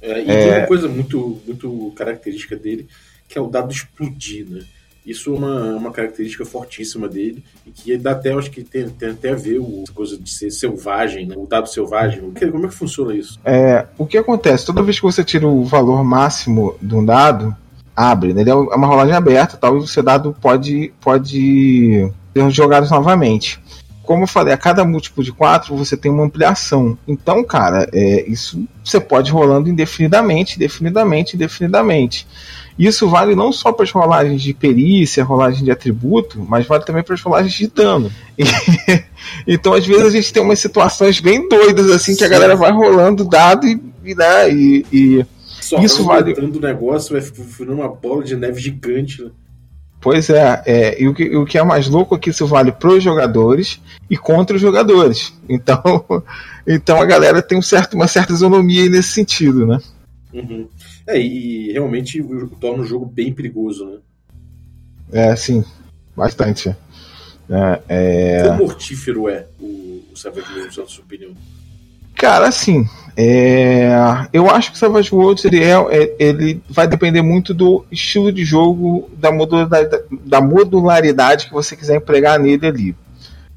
É, 0.00 0.20
e 0.20 0.26
tem 0.26 0.48
uma 0.48 0.56
é. 0.56 0.66
coisa 0.66 0.86
muito, 0.86 1.40
muito 1.46 1.92
característica 1.96 2.54
dele, 2.54 2.86
que 3.26 3.38
é 3.38 3.40
o 3.40 3.46
dado 3.46 3.72
explodir, 3.72 4.46
né? 4.48 4.62
Isso 5.04 5.34
é 5.34 5.38
uma, 5.38 5.76
uma 5.76 5.90
característica 5.90 6.44
fortíssima 6.44 7.08
dele 7.08 7.44
e 7.66 7.70
que 7.70 7.96
dá 7.96 8.12
até, 8.12 8.32
acho 8.32 8.50
que 8.50 8.62
tem, 8.62 8.88
tem 8.88 9.10
até 9.10 9.30
a 9.30 9.34
ver 9.34 9.60
com 9.60 9.84
a 9.88 9.92
coisa 9.92 10.16
de 10.16 10.30
ser 10.30 10.50
selvagem, 10.50 11.26
né? 11.26 11.34
o 11.36 11.46
dado 11.46 11.68
selvagem. 11.68 12.20
Como 12.20 12.66
é 12.66 12.68
que 12.68 12.74
funciona 12.74 13.14
isso? 13.14 13.38
É, 13.44 13.86
o 13.98 14.06
que 14.06 14.16
acontece? 14.16 14.64
Toda 14.64 14.82
vez 14.82 14.98
que 14.98 15.04
você 15.04 15.22
tira 15.22 15.46
o 15.46 15.64
valor 15.64 16.02
máximo 16.02 16.76
de 16.80 16.94
um 16.94 17.04
dado, 17.04 17.54
abre, 17.94 18.32
né? 18.32 18.40
Ele 18.40 18.50
é 18.50 18.54
uma 18.54 18.86
rolagem 18.86 19.14
aberta 19.14 19.56
tal, 19.56 19.76
e 19.76 19.80
o 19.80 19.86
seu 19.86 20.02
dado 20.02 20.34
pode, 20.40 20.92
pode 21.00 22.10
ser 22.32 22.50
jogado 22.50 22.88
novamente 22.88 23.62
como 24.04 24.24
eu 24.24 24.26
falei, 24.26 24.52
a 24.52 24.58
cada 24.58 24.84
múltiplo 24.84 25.24
de 25.24 25.32
4 25.32 25.74
você 25.74 25.96
tem 25.96 26.10
uma 26.10 26.24
ampliação. 26.24 26.96
Então, 27.08 27.42
cara, 27.42 27.88
é, 27.92 28.28
isso 28.28 28.64
você 28.84 29.00
pode 29.00 29.30
rolando 29.32 29.68
indefinidamente, 29.68 30.56
indefinidamente, 30.56 31.36
indefinidamente. 31.36 32.26
Isso 32.78 33.08
vale 33.08 33.36
não 33.36 33.52
só 33.52 33.72
para 33.72 33.84
as 33.84 33.90
rolagens 33.92 34.42
de 34.42 34.52
perícia, 34.52 35.22
rolagem 35.22 35.64
de 35.64 35.70
atributo, 35.70 36.44
mas 36.48 36.66
vale 36.66 36.84
também 36.84 37.02
para 37.02 37.14
as 37.14 37.22
rolagens 37.22 37.52
de 37.54 37.68
dano. 37.68 38.10
E, 38.36 38.42
então, 39.46 39.74
às 39.74 39.86
vezes, 39.86 40.06
a 40.06 40.10
gente 40.10 40.32
tem 40.32 40.42
umas 40.42 40.58
situações 40.58 41.20
bem 41.20 41.48
doidas, 41.48 41.88
assim, 41.90 42.12
Sim. 42.12 42.18
que 42.18 42.24
a 42.24 42.28
galera 42.28 42.56
vai 42.56 42.72
rolando 42.72 43.24
dado 43.24 43.66
e. 43.66 43.80
e, 44.04 44.14
né, 44.14 44.52
e, 44.52 44.86
e 44.92 45.26
Só 45.60 45.78
isso 45.78 46.04
vale. 46.04 46.32
o 46.32 46.60
negócio 46.60 47.12
vai 47.12 47.22
ficando 47.22 47.74
uma 47.74 47.88
bola 47.88 48.24
de 48.24 48.34
neve 48.34 48.60
gigante, 48.60 49.22
né? 49.22 49.30
Pois 50.04 50.28
é, 50.28 50.62
é 50.66 51.02
e 51.02 51.08
o 51.08 51.14
que, 51.14 51.34
o 51.34 51.46
que 51.46 51.56
é 51.56 51.62
mais 51.64 51.88
louco 51.88 52.14
é 52.14 52.18
que 52.18 52.28
isso 52.28 52.46
vale 52.46 52.70
para 52.70 52.90
os 52.90 53.02
jogadores 53.02 53.80
e 54.10 54.18
contra 54.18 54.54
os 54.54 54.60
jogadores. 54.60 55.32
Então, 55.48 56.04
então 56.66 57.00
a 57.00 57.04
galera 57.04 57.42
tem 57.42 57.56
um 57.56 57.62
certo, 57.62 57.94
uma 57.94 58.08
certa 58.08 58.32
isonomia 58.32 58.88
nesse 58.88 59.10
sentido, 59.10 59.66
né? 59.66 59.78
Uhum. 60.32 60.66
É, 61.06 61.18
e 61.18 61.72
realmente 61.72 62.22
torna 62.60 62.82
o 62.82 62.86
jogo 62.86 63.04
bem 63.04 63.32
perigoso, 63.32 63.84
né? 63.86 63.98
É, 65.12 65.36
sim, 65.36 65.64
bastante. 66.16 66.74
É, 67.50 67.80
é... 67.88 68.42
Quão 68.44 68.58
mortífero 68.58 69.28
é 69.28 69.46
o, 69.60 70.02
o 70.12 70.16
Savage 70.16 70.50
Worlds, 70.52 70.76
na 70.78 70.86
sua 70.86 71.04
opinião? 71.04 71.32
Cara, 72.14 72.48
assim, 72.48 72.88
é... 73.16 73.88
eu 74.32 74.48
acho 74.48 74.70
que 74.70 74.76
o 74.76 74.78
Savage 74.78 75.14
Worlds 75.14 75.44
ele, 75.44 75.62
é, 75.62 75.72
é, 75.72 76.16
ele 76.18 76.62
vai 76.70 76.88
depender 76.88 77.20
muito 77.20 77.52
do 77.52 77.84
estilo 77.90 78.32
de 78.32 78.44
jogo, 78.44 79.10
da 79.18 79.30
modularidade, 79.30 80.04
da 80.24 80.40
modularidade 80.40 81.46
que 81.46 81.52
você 81.52 81.76
quiser 81.76 81.96
empregar 81.96 82.38
nele 82.38 82.66
ali. 82.66 82.96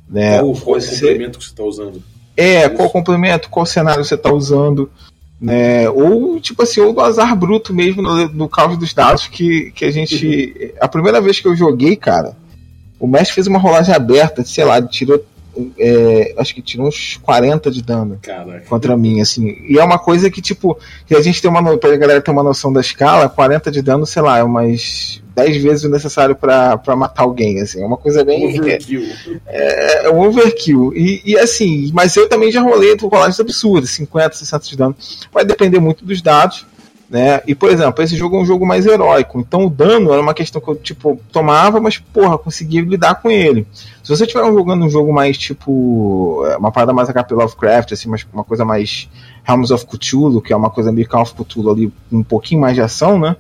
Né? 0.10 0.39
Qual, 0.39 0.54
qual 0.54 0.82
você... 0.82 1.00
complemento 1.00 1.39
que 1.39 1.46
você 1.46 1.51
está 1.51 1.63
usando? 1.63 2.04
É, 2.36 2.70
qual 2.70 2.89
complemento, 2.89 3.50
qual 3.50 3.66
cenário 3.66 4.04
você 4.06 4.16
está 4.16 4.32
usando. 4.32 4.92
Né? 5.39 5.88
Ou, 5.89 6.39
tipo 6.39 6.63
assim, 6.63 6.82
ou 6.82 6.94
do 6.94 7.01
azar 7.01 7.36
bruto 7.36 7.74
mesmo 7.74 8.01
no, 8.01 8.27
no 8.29 8.50
caos 8.50 8.77
dos 8.77 8.94
dados 8.94 9.27
que, 9.27 9.72
que 9.72 9.86
a 9.86 9.91
gente. 9.91 10.74
A 10.79 10.88
primeira 10.88 11.22
vez 11.22 11.39
que 11.39 11.48
eu 11.48 11.56
joguei, 11.56 11.96
cara, 11.96 12.36
o 13.00 13.08
mestre 13.08 13.36
fez 13.36 13.48
uma 13.48 13.60
rolagem 13.60 13.94
aberta, 13.94 14.44
sei 14.44 14.65
lá, 14.65 14.82
tirou 14.82 15.24
é, 15.77 16.36
acho 16.38 16.53
que 16.53 16.62
tirou 16.62 16.88
uns 16.88 17.17
40 17.17 17.72
de 17.72 17.82
dano 17.82 18.20
Caraca. 18.22 18.65
contra 18.67 18.96
mim, 18.96 19.22
assim. 19.22 19.58
E 19.67 19.77
é 19.77 19.84
uma 19.84 19.98
coisa 19.98 20.29
que, 20.29 20.41
tipo, 20.41 20.77
que 21.06 21.15
a 21.15 21.22
gente 21.22 21.41
tem 21.41 21.50
uma. 21.50 21.77
Pra 21.77 21.96
galera 21.98 22.22
ter 22.22 22.32
uma 22.32 22.44
noção 22.44 22.72
da 22.72 22.82
escala, 22.82 23.29
40 23.29 23.72
de 23.72 23.82
dano, 23.82 24.06
sei 24.06 24.22
lá, 24.22 24.38
é 24.38 24.44
umas 24.44 25.22
10 25.38 25.62
vezes 25.62 25.84
o 25.84 25.89
necessário 25.89 26.36
pra, 26.36 26.79
pra 26.79 26.96
matar 26.96 27.22
alguém, 27.22 27.62
assim. 27.62 27.79
É 27.79 27.86
uma 27.86 27.96
coisa 27.96 28.25
bem. 28.25 28.60
Overkill. 28.60 29.03
É, 29.46 30.08
é 30.08 30.10
um 30.10 30.20
overkill. 30.20 30.91
E, 30.96 31.22
e 31.24 31.38
assim, 31.38 31.91
mas 31.94 32.15
eu 32.17 32.27
também 32.27 32.51
já 32.51 32.60
rolei 32.60 32.98
rolagens 33.00 33.39
absurdas, 33.39 33.91
50, 33.91 34.36
60 34.36 34.65
de 34.65 34.75
dano. 34.75 34.96
Vai 35.32 35.46
depender 35.46 35.79
muito 35.79 36.03
dos 36.03 36.24
dados. 36.24 36.65
Né? 37.08 37.39
E, 37.48 37.56
por 37.56 37.70
exemplo, 37.70 38.03
esse 38.03 38.17
jogo 38.17 38.36
é 38.36 38.39
um 38.41 38.46
jogo 38.46 38.65
mais 38.65 38.86
heróico. 38.88 39.39
Então 39.39 39.65
o 39.65 39.70
dano 39.70 40.12
era 40.12 40.22
uma 40.22 40.34
questão 40.34 40.60
que 40.60 40.67
eu, 40.67 40.75
tipo, 40.75 41.22
tomava, 41.32 41.79
mas, 41.79 42.00
porra, 42.00 42.38
conseguia 42.38 42.82
lidar 42.82 43.22
com 43.22 43.29
ele. 43.29 43.65
Se 44.03 44.10
você 44.10 44.24
estiver 44.24 44.44
jogando 44.46 44.84
um 44.84 44.89
jogo 44.89 45.13
mais, 45.13 45.38
tipo, 45.38 46.44
é, 46.48 46.58
uma 46.58 46.72
parada 46.72 46.94
mais 46.94 47.10
HP 47.10 47.34
Lovecraft, 47.36 47.94
assim, 47.94 48.10
mas 48.10 48.25
uma 48.34 48.44
coisa 48.44 48.65
mais 48.65 49.08
Helms 49.48 49.72
of 49.72 49.86
Cthulhu, 49.86 50.41
que 50.41 50.51
é 50.51 50.56
uma 50.56 50.72
coisa 50.72 50.91
meio 50.91 51.08
Call 51.08 51.22
of 51.22 51.34
Cthulhu 51.36 51.72
ali, 51.72 51.94
um 52.12 52.24
pouquinho 52.24 52.60
mais 52.60 52.75
de 52.75 52.82
ação, 52.82 53.20
né? 53.20 53.36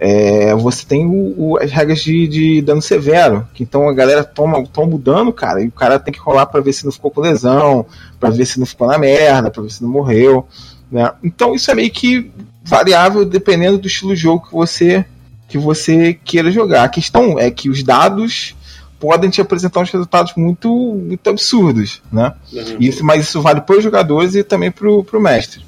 É, 0.00 0.54
você 0.54 0.86
tem 0.86 1.04
o- 1.06 1.34
o- 1.36 1.58
as 1.58 1.72
regras 1.72 1.98
de, 2.00 2.28
de 2.28 2.62
dano 2.62 2.80
severo, 2.80 3.46
que 3.52 3.64
então 3.64 3.88
a 3.88 3.92
galera 3.92 4.22
toma, 4.22 4.64
toma 4.66 4.94
o 4.94 4.98
dano, 4.98 5.32
cara, 5.32 5.60
e 5.62 5.66
o 5.68 5.72
cara 5.72 5.98
tem 5.98 6.14
que 6.14 6.20
rolar 6.20 6.46
pra 6.46 6.60
ver 6.60 6.72
se 6.72 6.84
não 6.84 6.92
ficou 6.92 7.10
com 7.10 7.20
lesão, 7.20 7.84
pra 8.20 8.30
ver 8.30 8.46
se 8.46 8.60
não 8.60 8.66
ficou 8.66 8.86
na 8.86 8.96
merda, 8.96 9.50
pra 9.50 9.62
ver 9.62 9.70
se 9.70 9.82
não 9.82 9.90
morreu, 9.90 10.46
né? 10.90 11.10
Então 11.24 11.52
isso 11.54 11.68
é 11.70 11.74
meio 11.74 11.90
que 11.90 12.30
variável 12.62 13.24
dependendo 13.24 13.78
do 13.78 13.88
estilo 13.88 14.14
de 14.14 14.20
jogo 14.20 14.46
que 14.46 14.52
você 14.52 15.04
que 15.48 15.56
você 15.58 16.12
queira 16.12 16.50
jogar. 16.50 16.84
A 16.84 16.88
questão 16.90 17.38
é 17.38 17.50
que 17.50 17.70
os 17.70 17.82
dados 17.82 18.54
podem 19.00 19.30
te 19.30 19.40
apresentar 19.40 19.80
uns 19.80 19.90
resultados 19.90 20.34
muito, 20.36 20.68
muito 20.70 21.28
absurdos, 21.30 22.02
né? 22.12 22.34
Uhum. 22.52 22.76
Isso, 22.78 23.02
mas 23.02 23.22
isso 23.24 23.40
vale 23.40 23.62
para 23.62 23.78
os 23.78 23.82
jogadores 23.82 24.34
e 24.34 24.44
também 24.44 24.70
pro, 24.70 25.02
pro 25.02 25.20
mestre. 25.20 25.64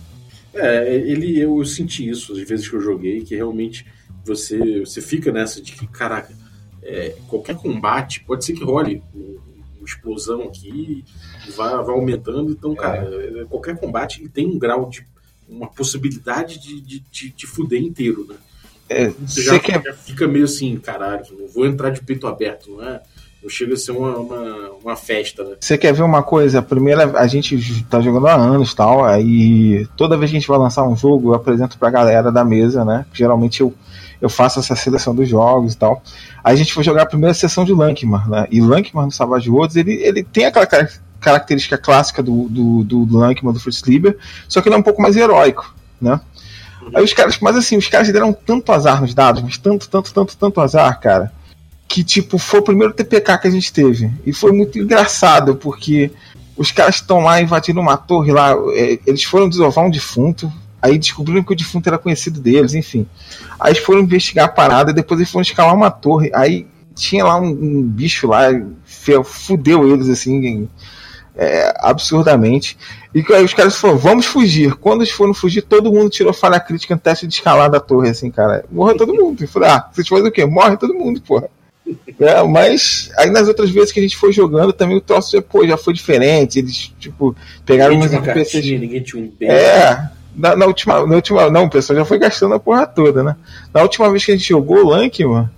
É, 0.53 0.95
ele, 0.95 1.41
eu 1.41 1.65
senti 1.65 2.09
isso 2.09 2.33
às 2.33 2.41
vezes 2.47 2.69
que 2.69 2.77
eu 2.77 2.81
joguei, 2.81 3.23
que 3.23 3.35
realmente 3.35 3.87
você, 4.25 4.81
você 4.81 5.01
fica 5.01 5.31
nessa 5.33 5.61
de 5.61 5.73
que, 5.73 5.87
caraca, 5.87 6.33
é, 6.83 7.17
qualquer 7.29 7.57
combate, 7.57 8.23
pode 8.25 8.45
ser 8.45 8.53
que 8.55 8.65
role 8.65 9.03
um- 9.15 9.39
uma 9.79 9.87
explosão 9.87 10.43
aqui 10.43 11.05
e 11.49 11.51
vá, 11.53 11.81
vá 11.83 11.93
aumentando. 11.93 12.51
Então, 12.53 12.75
cara, 12.75 12.99
é, 13.03 13.45
qualquer 13.49 13.79
combate 13.79 14.21
ele 14.21 14.29
tem 14.29 14.47
um 14.47 14.59
grau 14.59 14.89
de. 14.89 15.05
uma 15.49 15.67
possibilidade 15.69 16.59
de, 16.61 16.81
de, 16.81 17.01
de, 17.11 17.31
de 17.31 17.47
fuder 17.47 17.83
inteiro, 17.83 18.25
né? 18.29 18.37
É, 18.89 19.09
Você 19.09 19.17
você 19.27 19.43
já, 19.43 19.59
quer 19.59 19.83
já 19.83 19.93
fica 19.95 20.27
meio 20.29 20.45
assim, 20.45 20.77
caralho, 20.79 21.25
não 21.39 21.47
vou 21.49 21.67
entrar 21.67 21.91
de 21.91 22.01
peito 22.03 22.27
aberto, 22.27 22.71
não 22.73 22.83
é? 22.85 23.01
Não 23.43 23.49
chega 23.49 23.73
a 23.73 23.77
ser 23.77 23.93
uma, 23.93 24.17
uma, 24.19 24.71
uma 24.83 24.97
festa, 24.97 25.43
né? 25.43 25.57
Você 25.59 25.79
quer 25.79 25.95
ver 25.95 26.03
uma 26.03 26.23
coisa? 26.23 26.59
A 26.59 26.63
primeira, 26.63 27.19
a 27.19 27.27
gente 27.27 27.85
tá 27.85 28.01
jogando 28.01 28.27
há 28.27 28.35
anos 28.35 28.75
tal, 28.75 29.03
aí 29.05 29.87
toda 29.97 30.17
vez 30.19 30.31
que 30.31 30.37
a 30.37 30.41
gente 30.41 30.49
vai 30.49 30.59
lançar 30.59 30.87
um 30.87 30.95
jogo, 30.97 31.31
eu 31.31 31.35
apresento 31.35 31.79
pra 31.79 31.89
galera 31.91 32.31
da 32.31 32.45
mesa, 32.45 32.85
né? 32.85 33.07
Geralmente 33.15 33.61
eu, 33.63 33.73
eu 34.21 34.29
faço 34.29 34.61
essa 34.61 34.77
seleção 34.77 35.15
dos 35.15 35.29
jogos 35.29 35.75
e 35.75 35.77
tal. 35.77 36.03
Aí 36.45 36.55
a 36.55 36.57
gente 36.57 36.73
foi 36.73 36.85
jogar 36.85 37.03
a 37.03 37.07
primeira 37.07 37.35
sessão 37.35 37.65
de 37.65 37.73
Lankmar, 37.73 38.29
né? 38.29 38.47
E 38.51 38.61
Lankmar 38.61 39.07
no 39.07 39.13
Savage 39.13 39.51
Worlds, 39.51 39.77
ele, 39.77 39.95
ele 39.95 40.23
tem 40.23 40.45
aquela 40.45 40.67
car- 40.67 40.91
característica 41.21 41.79
clássica 41.79 42.23
do, 42.23 42.49
do, 42.49 42.85
do, 42.85 43.19
Lankmar, 43.19 43.53
do 43.53 43.61
Fritz 43.61 43.83
Lieber, 43.83 44.17
só 44.49 44.61
que 44.61 44.69
ele 44.69 44.77
é 44.77 44.79
um 44.79 44.83
pouco 44.83 45.01
mais 45.01 45.17
heróico, 45.17 45.75
né? 46.01 46.21
Aí 46.95 47.05
os 47.05 47.13
caras, 47.13 47.39
mas 47.41 47.57
assim, 47.57 47.77
os 47.77 47.89
caras 47.89 48.11
deram 48.11 48.33
tanto 48.33 48.73
azar 48.73 49.01
nos 49.01 49.15
dados, 49.15 49.43
mas 49.43 49.59
tanto, 49.59 49.89
tanto, 49.89 50.13
tanto, 50.13 50.37
tanto 50.37 50.61
azar, 50.61 50.99
cara, 50.99 51.33
que 51.87 52.03
tipo, 52.03 52.39
foi 52.39 52.61
o 52.61 52.65
primeiro 52.65 52.93
TPK 52.93 53.39
que 53.39 53.49
a 53.49 53.51
gente 53.51 53.73
teve. 53.73 54.11
E 54.25 54.33
foi 54.33 54.53
muito 54.53 54.79
engraçado, 54.79 55.57
porque 55.57 56.11
os 56.57 56.71
caras 56.73 56.97
estão 56.97 57.21
lá 57.21 57.41
invadindo 57.41 57.81
uma 57.81 57.97
torre 57.97 58.33
lá, 58.33 58.53
é, 58.75 58.99
eles 59.07 59.25
foram 59.25 59.49
desovar 59.49 59.85
um 59.85 59.91
defunto, 59.91 60.51
aí 60.81 60.99
descobriram 60.99 61.43
que 61.43 61.53
o 61.53 61.57
defunto 61.57 61.89
era 61.89 61.99
conhecido 61.99 62.41
deles, 62.41 62.75
enfim. 62.75 63.07
Aí 63.59 63.73
eles 63.73 63.83
foram 63.83 64.01
investigar 64.01 64.47
a 64.47 64.49
parada, 64.49 64.93
depois 64.93 65.21
eles 65.21 65.31
foram 65.31 65.43
escalar 65.43 65.75
uma 65.75 65.91
torre, 65.91 66.31
aí 66.35 66.67
tinha 66.95 67.25
lá 67.25 67.41
um, 67.41 67.49
um 67.49 67.83
bicho 67.83 68.27
lá, 68.27 68.49
fudeu 69.25 69.89
eles 69.89 70.09
assim, 70.09 70.69
é, 71.37 71.75
absurdamente. 71.79 72.77
E 73.15 73.25
aí 73.33 73.45
os 73.45 73.55
caras 73.55 73.77
falaram, 73.77 73.99
vamos 73.99 74.27
fugir. 74.27 74.75
Quando 74.75 75.01
eles 75.01 75.13
foram 75.13 75.35
fugir, 75.35 75.63
todo 75.63 75.93
mundo 75.93 76.11
tirou 76.11 76.33
falha 76.33 76.61
crítica 76.61 76.95
no 76.95 77.01
teste 77.01 77.27
de 77.27 77.35
escalar 77.35 77.71
da 77.71 77.81
torre, 77.81 78.11
assim, 78.11 78.31
cara. 78.31 78.65
Morreu 78.71 78.97
todo 78.97 79.15
mundo. 79.15 79.43
Eu 79.43 79.49
falei, 79.49 79.71
ah, 79.71 79.89
vocês 79.91 80.07
fazem 80.07 80.29
o 80.29 80.33
quê? 80.33 80.45
Morre 80.45 80.77
todo 80.77 80.95
mundo, 80.95 81.21
porra. 81.21 81.49
É, 82.21 82.43
mas 82.43 83.11
aí 83.17 83.31
nas 83.31 83.49
outras 83.49 83.71
vezes 83.71 83.91
que 83.91 83.99
a 83.99 84.03
gente 84.03 84.17
foi 84.17 84.31
jogando, 84.31 84.75
também 84.75 84.97
o 84.97 85.01
troço 85.01 85.33
já, 85.33 85.41
pô, 85.41 85.67
já 85.67 85.79
foi 85.79 85.95
diferente. 85.95 86.59
Eles, 86.59 86.93
tipo, 87.01 87.35
pegaram 87.65 87.95
umas 87.95 88.13
NPCs. 88.13 88.79
ninguém 88.79 89.03
tinha 89.03 89.23
um 89.23 89.29
beijo. 89.29 89.55
É, 89.55 90.11
na, 90.41 90.57
na 90.57 90.67
última, 90.67 91.07
na 91.07 91.15
última. 91.15 91.51
Não, 91.51 91.65
o 91.65 91.71
pessoal 91.71 91.99
já 91.99 92.05
foi 92.05 92.19
gastando 92.19 92.55
a 92.55 92.59
porra 92.59 92.87
toda, 92.87 93.23
né? 93.23 93.37
Na 93.73 93.83
última 93.83 94.11
vez 94.11 94.25
que 94.25 94.33
a 94.33 94.37
gente 94.37 94.49
jogou 94.49 94.79
o 94.79 94.89
Lankman, 94.89 95.49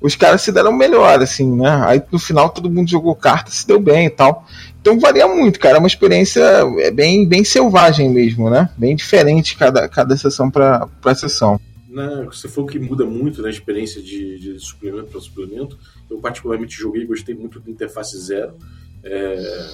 os 0.00 0.14
caras 0.14 0.42
se 0.42 0.52
deram 0.52 0.72
melhor, 0.72 1.20
assim, 1.20 1.56
né? 1.56 1.82
Aí 1.86 2.02
no 2.12 2.18
final 2.18 2.50
todo 2.50 2.70
mundo 2.70 2.90
jogou 2.90 3.14
carta, 3.14 3.50
se 3.50 3.66
deu 3.66 3.80
bem 3.80 4.06
e 4.06 4.10
tal. 4.10 4.46
Então 4.80 5.00
varia 5.00 5.26
muito, 5.26 5.58
cara. 5.58 5.76
É 5.76 5.78
uma 5.78 5.88
experiência 5.88 6.42
é 6.78 6.90
bem, 6.90 7.26
bem 7.26 7.42
selvagem 7.42 8.10
mesmo, 8.10 8.50
né? 8.50 8.68
Bem 8.76 8.94
diferente 8.94 9.56
cada, 9.56 9.88
cada 9.88 10.16
sessão 10.16 10.50
pra 10.50 10.88
sessão. 11.14 11.58
Na, 11.88 12.24
você 12.24 12.46
falou 12.46 12.68
que 12.68 12.78
muda 12.78 13.06
muito 13.06 13.40
na 13.40 13.48
experiência 13.48 14.02
de, 14.02 14.38
de 14.38 14.60
suplemento 14.60 15.06
para 15.06 15.20
suplemento. 15.20 15.78
Eu 16.10 16.18
particularmente 16.18 16.76
joguei 16.76 17.02
e 17.02 17.06
gostei 17.06 17.34
muito 17.34 17.58
do 17.58 17.70
Interface 17.70 18.18
Zero. 18.18 18.52
É, 19.02 19.68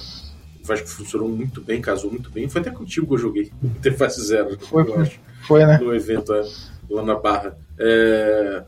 eu 0.67 0.73
acho 0.73 0.83
que 0.83 0.89
funcionou 0.89 1.27
muito 1.27 1.61
bem, 1.61 1.81
casou 1.81 2.09
muito 2.09 2.29
bem. 2.29 2.47
Foi 2.47 2.61
até 2.61 2.71
contigo 2.71 3.07
que 3.07 3.13
eu 3.13 3.17
joguei 3.17 3.51
Interface 3.63 4.21
Zero, 4.23 4.57
Foi, 4.59 4.83
eu 4.83 4.99
acho, 4.99 5.19
Foi, 5.47 5.65
né? 5.65 5.77
no 5.77 5.93
evento 5.93 6.33
é, 6.33 6.43
lá 6.89 7.03
na 7.03 7.15
Barra. 7.15 7.57
É, 7.77 8.63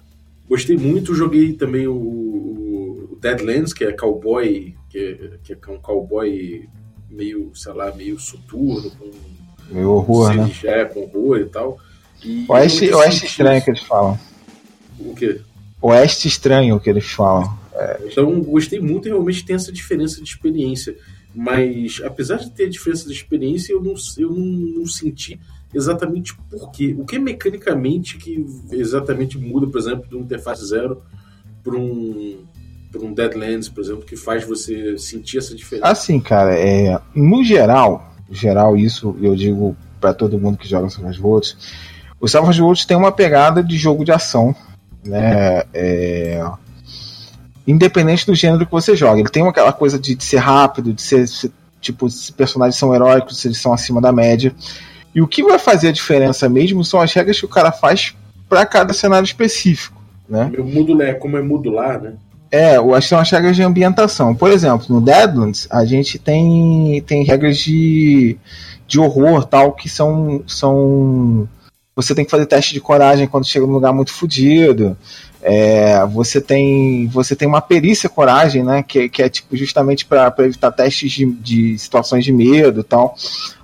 gostei 0.47 0.77
muito, 0.77 1.15
joguei 1.15 1.53
também 1.53 1.87
o, 1.87 1.93
o 1.95 3.17
Deadlands, 3.21 3.73
que 3.73 3.83
é 3.83 3.91
cowboy, 3.91 4.75
que 4.89 4.97
é, 4.97 5.29
que 5.43 5.53
é 5.53 5.73
um 5.73 5.77
cowboy 5.77 6.67
meio, 7.09 7.51
sei 7.55 7.73
lá, 7.73 7.91
meio 7.93 8.19
soturno, 8.19 8.91
com 8.91 9.11
Meu 9.71 9.91
horror, 9.91 10.33
né? 10.33 10.51
é, 10.63 10.85
com 10.85 11.03
horror 11.03 11.39
e 11.39 11.45
tal. 11.45 11.79
E 12.23 12.45
Oeste, 12.47 12.91
oeste 12.93 13.25
estranho 13.25 13.63
que 13.63 13.69
eles 13.69 13.81
falam. 13.81 14.19
O 14.99 15.13
quê? 15.13 15.41
Oeste 15.81 16.27
estranho 16.27 16.79
que 16.79 16.89
eles 16.89 17.05
falam. 17.11 17.65
Então, 18.05 18.41
gostei 18.41 18.79
muito 18.79 19.07
e 19.07 19.11
realmente 19.11 19.45
tem 19.45 19.55
essa 19.55 19.71
diferença 19.71 20.21
de 20.21 20.29
experiência. 20.29 20.95
Mas, 21.35 22.01
apesar 22.03 22.37
de 22.37 22.49
ter 22.51 22.65
a 22.65 22.69
diferença 22.69 23.05
de 23.05 23.11
experiência, 23.11 23.73
eu 23.73 23.83
não, 23.83 23.93
eu 24.17 24.29
não, 24.29 24.79
não 24.79 24.85
senti 24.85 25.37
exatamente 25.73 26.33
por 26.49 26.71
quê. 26.71 26.95
O 26.97 27.03
que 27.03 27.19
mecanicamente 27.19 28.17
que 28.17 28.45
exatamente 28.71 29.37
muda, 29.37 29.67
por 29.67 29.77
exemplo, 29.77 30.09
do 30.09 30.19
Interface 30.19 30.65
Zero 30.65 31.01
para 31.61 31.75
um, 31.75 32.37
pra 32.89 33.01
um 33.01 33.13
Deadlands, 33.13 33.67
por 33.67 33.83
exemplo, 33.83 34.05
que 34.05 34.15
faz 34.15 34.45
você 34.45 34.97
sentir 34.97 35.39
essa 35.39 35.53
diferença? 35.53 35.89
Assim, 35.89 36.21
cara, 36.21 36.57
é, 36.57 36.97
no 37.13 37.43
geral, 37.43 38.13
geral 38.31 38.77
isso 38.77 39.17
eu 39.21 39.35
digo 39.35 39.75
pra 39.99 40.13
todo 40.13 40.39
mundo 40.39 40.57
que 40.57 40.69
joga 40.69 40.89
Savage 40.89 41.21
Worlds, 41.21 41.57
o 42.19 42.29
Savage 42.29 42.61
Worlds 42.61 42.85
tem 42.85 42.95
uma 42.95 43.11
pegada 43.11 43.61
de 43.61 43.77
jogo 43.77 44.05
de 44.05 44.13
ação, 44.13 44.55
né? 45.03 45.63
É, 45.73 46.41
independente 47.67 48.25
do 48.25 48.35
gênero 48.35 48.65
que 48.65 48.71
você 48.71 48.95
joga. 48.95 49.19
Ele 49.19 49.29
tem 49.29 49.47
aquela 49.47 49.73
coisa 49.73 49.97
de, 49.97 50.15
de 50.15 50.23
ser 50.23 50.37
rápido, 50.37 50.93
de 50.93 51.01
ser, 51.01 51.27
ser- 51.27 51.51
tipo, 51.81 52.09
se 52.09 52.31
personagens 52.33 52.77
são 52.77 52.93
heróicos, 52.93 53.37
se 53.39 53.47
eles 53.47 53.57
são 53.59 53.73
acima 53.73 54.01
da 54.01 54.11
média. 54.11 54.53
E 55.13 55.21
o 55.21 55.27
que 55.27 55.43
vai 55.43 55.57
fazer 55.57 55.89
a 55.89 55.91
diferença 55.91 56.49
mesmo 56.49 56.83
são 56.83 56.99
as 57.01 57.13
regras 57.13 57.39
que 57.39 57.45
o 57.45 57.49
cara 57.49 57.71
faz 57.71 58.13
pra 58.49 58.65
cada 58.65 58.93
cenário 58.93 59.25
específico, 59.25 60.01
né? 60.27 60.49
Meu 60.51 60.65
modular, 60.65 61.17
como 61.19 61.37
é 61.37 61.41
modular, 61.41 62.01
né? 62.01 62.13
É, 62.51 62.77
eu 62.77 62.93
acho 62.93 63.07
que 63.07 63.09
são 63.09 63.19
as 63.19 63.29
regras 63.29 63.55
de 63.55 63.63
ambientação. 63.63 64.35
Por 64.35 64.51
exemplo, 64.51 64.85
no 64.89 65.01
Deadlands, 65.01 65.67
a 65.69 65.83
gente 65.83 66.19
tem, 66.19 67.03
tem 67.05 67.23
regras 67.23 67.57
de, 67.57 68.37
de 68.87 68.99
horror 68.99 69.45
tal 69.45 69.73
que 69.73 69.89
são, 69.89 70.43
são. 70.47 71.47
Você 71.95 72.13
tem 72.13 72.23
que 72.23 72.31
fazer 72.31 72.45
teste 72.45 72.73
de 72.73 72.79
coragem 72.79 73.27
quando 73.27 73.47
chega 73.47 73.65
num 73.65 73.73
lugar 73.73 73.93
muito 73.93 74.11
fodido. 74.13 74.97
É, 75.47 76.03
você 76.07 76.41
tem 76.41 77.05
você 77.05 77.35
tem 77.35 77.47
uma 77.47 77.61
perícia 77.61 78.09
coragem, 78.09 78.63
né? 78.63 78.81
Que, 78.81 79.07
que 79.07 79.21
é 79.21 79.29
tipo 79.29 79.55
justamente 79.55 80.03
para 80.03 80.33
evitar 80.39 80.71
testes 80.71 81.11
de, 81.11 81.25
de 81.25 81.77
situações 81.77 82.25
de 82.25 82.33
medo 82.33 82.83
tal. 82.83 83.13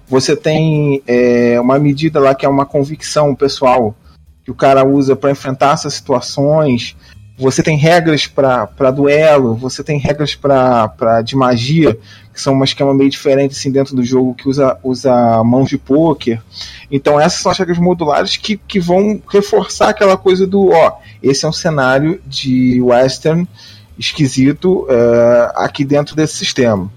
Você 0.07 0.35
tem 0.35 1.01
é, 1.07 1.59
uma 1.59 1.79
medida 1.79 2.19
lá 2.19 2.35
que 2.35 2.45
é 2.45 2.49
uma 2.49 2.67
convicção 2.67 3.33
pessoal 3.33 3.95
que 4.43 4.51
o 4.51 4.55
cara 4.55 4.85
usa 4.85 5.15
para 5.15 5.31
enfrentar 5.31 5.73
essas 5.73 5.95
situações 5.95 6.95
você 7.41 7.63
tem 7.63 7.75
regras 7.75 8.27
para 8.27 8.91
duelo, 8.91 9.55
você 9.55 9.83
tem 9.83 9.97
regras 9.97 10.35
para 10.35 11.21
de 11.23 11.35
magia, 11.35 11.97
que 12.31 12.39
são 12.39 12.53
um 12.53 12.63
esquema 12.63 12.93
meio 12.93 13.09
diferente 13.09 13.53
assim, 13.53 13.71
dentro 13.71 13.95
do 13.95 14.03
jogo, 14.03 14.35
que 14.35 14.47
usa, 14.47 14.77
usa 14.83 15.43
mãos 15.43 15.67
de 15.67 15.77
pôquer. 15.77 16.41
Então 16.91 17.19
essas 17.19 17.41
são 17.41 17.51
as 17.51 17.57
regras 17.57 17.79
modulares 17.79 18.37
que, 18.37 18.57
que 18.57 18.79
vão 18.79 19.19
reforçar 19.27 19.89
aquela 19.89 20.15
coisa 20.15 20.45
do, 20.45 20.69
ó, 20.69 20.99
esse 21.21 21.43
é 21.43 21.49
um 21.49 21.53
cenário 21.53 22.21
de 22.27 22.79
western 22.79 23.47
esquisito 23.97 24.85
é, 24.87 25.51
aqui 25.55 25.83
dentro 25.83 26.15
desse 26.15 26.37
sistema. 26.37 26.91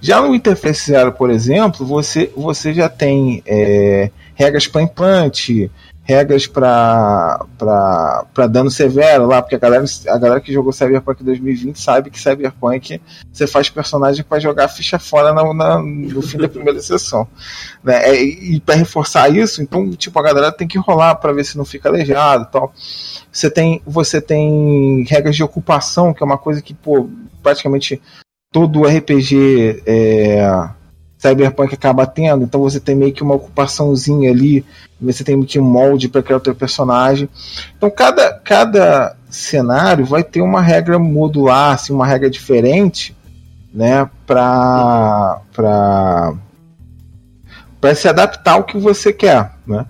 Já 0.00 0.20
no 0.20 0.34
Interface 0.34 0.90
Zero, 0.90 1.12
por 1.12 1.30
exemplo, 1.30 1.86
você, 1.86 2.30
você 2.36 2.74
já 2.74 2.88
tem 2.88 3.42
é, 3.46 4.10
regras 4.34 4.66
para 4.66 4.82
implante, 4.82 5.70
regras 6.04 6.46
para 6.46 7.38
dano 8.50 8.70
severo 8.70 9.26
lá, 9.26 9.40
porque 9.40 9.56
a 9.56 9.58
galera, 9.58 9.84
a 10.08 10.18
galera 10.18 10.40
que 10.40 10.52
jogou 10.52 10.72
Cyberpunk 10.72 11.24
2020 11.24 11.80
sabe 11.80 12.10
que 12.10 12.20
Cyberpunk 12.20 13.00
você 13.32 13.46
faz 13.46 13.70
personagem 13.70 14.22
para 14.22 14.38
jogar 14.38 14.68
ficha 14.68 14.98
fora 14.98 15.32
na, 15.32 15.54
na, 15.54 15.82
no 15.82 16.20
fim 16.20 16.36
da 16.36 16.48
primeira 16.48 16.80
sessão. 16.80 17.26
Né? 17.82 18.10
É, 18.10 18.22
e 18.22 18.60
para 18.60 18.74
reforçar 18.74 19.34
isso, 19.34 19.62
então 19.62 19.90
tipo, 19.92 20.18
a 20.18 20.22
galera 20.22 20.52
tem 20.52 20.68
que 20.68 20.78
rolar 20.78 21.14
para 21.14 21.32
ver 21.32 21.44
se 21.44 21.56
não 21.56 21.64
fica 21.64 21.88
aleijado 21.88 22.48
tal. 22.52 22.72
Você 23.32 23.50
tem, 23.50 23.80
você 23.86 24.20
tem 24.20 25.04
regras 25.08 25.34
de 25.34 25.42
ocupação, 25.42 26.12
que 26.12 26.22
é 26.22 26.26
uma 26.26 26.38
coisa 26.38 26.60
que 26.60 26.74
pô, 26.74 27.08
praticamente 27.42 28.00
todo 28.52 28.84
RPG 28.84 29.82
é, 29.86 30.68
Cyberpunk 31.28 31.74
acaba 31.74 32.06
tendo, 32.06 32.44
então 32.44 32.60
você 32.60 32.78
tem 32.78 32.94
meio 32.94 33.12
que 33.12 33.22
uma 33.22 33.34
ocupaçãozinha 33.34 34.30
ali, 34.30 34.64
você 35.00 35.24
tem 35.24 35.36
meio 35.36 35.48
que 35.48 35.58
um 35.58 35.64
molde 35.64 36.08
para 36.08 36.22
criar 36.22 36.36
o 36.36 36.40
teu 36.40 36.54
personagem. 36.54 37.28
Então 37.76 37.90
cada, 37.90 38.34
cada 38.44 39.16
cenário 39.30 40.04
vai 40.04 40.22
ter 40.22 40.42
uma 40.42 40.60
regra 40.60 40.98
modular, 40.98 41.72
assim, 41.72 41.92
uma 41.92 42.06
regra 42.06 42.28
diferente, 42.28 43.16
né, 43.72 44.08
para 44.26 45.40
para 45.52 46.34
para 47.80 47.94
se 47.94 48.08
adaptar 48.08 48.52
ao 48.52 48.64
que 48.64 48.78
você 48.78 49.12
quer, 49.12 49.52
né? 49.66 49.84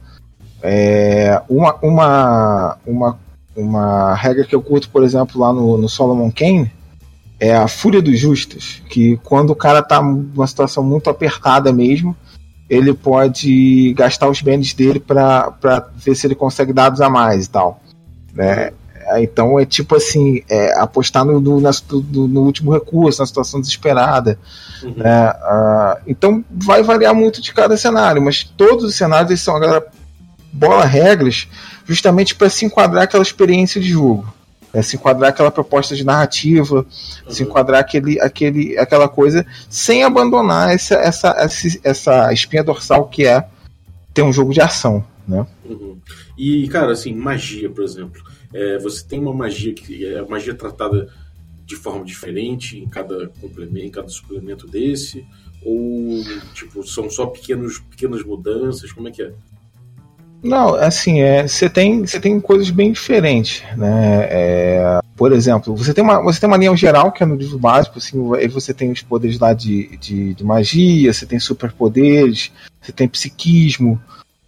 É, 0.61 1.41
uma, 1.49 1.77
uma, 1.83 2.79
uma, 2.85 3.19
uma 3.55 4.15
regra 4.15 4.45
que 4.45 4.55
eu 4.55 4.63
curto, 4.63 4.89
por 4.89 5.05
exemplo, 5.05 5.41
lá 5.41 5.53
no, 5.53 5.77
no 5.77 5.89
Solomon 5.89 6.31
Kane, 6.31 6.73
é 7.39 7.55
a 7.55 7.69
fúria 7.69 8.01
dos 8.01 8.19
justos, 8.19 8.83
que 8.89 9.17
quando 9.19 9.51
o 9.51 9.57
cara 9.57 9.83
tá 9.83 10.01
numa 10.01 10.47
situação 10.47 10.83
muito 10.83 11.11
apertada 11.11 11.73
mesmo, 11.73 12.17
ele 12.69 12.95
pode 12.95 13.93
gastar 13.95 14.29
os 14.29 14.41
bens 14.41 14.73
dele 14.73 15.01
para 15.01 15.89
ver 15.97 16.15
se 16.15 16.27
ele 16.27 16.35
consegue 16.35 16.73
dados 16.73 17.01
a 17.01 17.11
mais 17.11 17.47
e 17.47 17.51
tal. 17.51 17.81
Né? 18.33 18.73
Então 19.19 19.59
é 19.61 19.67
tipo 19.67 19.97
assim, 19.97 20.43
é, 20.49 20.79
apostar 20.79 21.25
no, 21.25 21.39
no, 21.41 21.61
no, 21.61 22.41
último 22.41 22.73
recurso, 22.73 23.21
na 23.21 23.27
situação 23.27 23.61
desesperada. 23.61 24.39
Uhum. 24.83 24.95
Né? 24.97 25.31
Uh, 25.31 26.03
então 26.07 26.45
vai 26.51 26.83
variar 26.83 27.15
muito 27.15 27.43
de 27.43 27.53
cada 27.53 27.77
cenário, 27.77 28.23
mas 28.23 28.43
todos 28.43 28.85
os 28.85 28.95
cenários 28.95 29.41
são 29.41 29.57
a 29.57 29.61
galera 29.61 29.87
bola 30.53 30.85
regras 30.85 31.49
justamente 31.85 32.35
para 32.35 32.49
se 32.49 32.65
enquadrar 32.65 33.03
aquela 33.03 33.23
experiência 33.23 33.81
de 33.81 33.91
jogo 33.91 34.33
é, 34.75 34.83
se 34.83 34.97
enquadrar 34.97 35.31
aquela 35.31 35.53
proposta 35.53 35.95
de 35.95 36.05
narrativa, 36.05 36.79
uhum. 36.79 37.31
se 37.31 37.45
enquadrar 37.45 37.81
aquele, 37.81 38.21
aquele, 38.21 38.77
aquela 38.77 39.09
coisa, 39.09 39.47
sem 39.71 40.03
abandonar 40.03 40.75
essa, 40.75 40.97
essa, 40.97 41.29
essa, 41.39 41.79
essa 41.85 42.33
espinha 42.33 42.65
dorsal 42.65 43.09
que 43.09 43.25
é 43.25 43.49
ter 44.13 44.23
um 44.23 44.33
jogo 44.33 44.53
de 44.53 44.61
ação. 44.61 45.05
Né? 45.27 45.47
Uhum. 45.65 45.97
E, 46.37 46.67
cara, 46.69 46.93
assim, 46.93 47.15
magia, 47.15 47.71
por 47.71 47.85
exemplo. 47.85 48.21
É, 48.53 48.79
você 48.79 49.05
tem 49.05 49.21
uma 49.21 49.33
magia 49.33 49.73
que 49.73 50.05
é 50.05 50.23
magia 50.23 50.55
tratada 50.55 51.09
de 51.65 51.77
forma 51.77 52.05
diferente 52.05 52.79
em 52.79 52.89
cada 52.89 53.29
complemento, 53.41 53.87
em 53.87 53.91
cada 53.91 54.09
suplemento 54.09 54.67
desse? 54.67 55.25
Ou 55.65 56.23
tipo, 56.53 56.87
são 56.87 57.09
só 57.09 57.27
pequenos, 57.27 57.79
pequenas 57.79 58.23
mudanças? 58.23 58.93
Como 58.93 59.09
é 59.09 59.11
que 59.11 59.23
é? 59.23 59.33
Não, 60.45 60.75
assim, 60.75 61.23
é, 61.23 61.49
você 61.49 61.71
tem, 61.71 62.07
você 62.07 62.21
tem 62.21 62.39
coisas 62.39 62.69
bem 62.69 62.93
diferentes, 62.93 63.63
né? 63.79 64.29
É, 64.29 65.01
por 65.17 65.33
exemplo, 65.33 65.75
você 65.75 65.95
tem 65.95 66.05
uma, 66.05 66.23
você 66.23 66.39
tem 66.39 66.47
uma 66.47 66.59
linha 66.59 66.77
geral 66.77 67.11
que 67.11 67.23
é 67.23 67.27
no 67.27 67.35
livro 67.35 67.59
básico, 67.59 67.97
assim, 67.97 68.19
você 68.53 68.75
tem 68.75 68.93
os 68.93 69.01
poderes 69.01 69.39
lá 69.39 69.55
de, 69.55 69.97
de, 69.97 70.35
de 70.35 70.45
magia, 70.45 71.11
você 71.11 71.25
tem 71.25 71.41
superpoderes, 71.41 72.53
você 72.79 72.93
tem 72.93 73.09
psiquismo, 73.09 73.99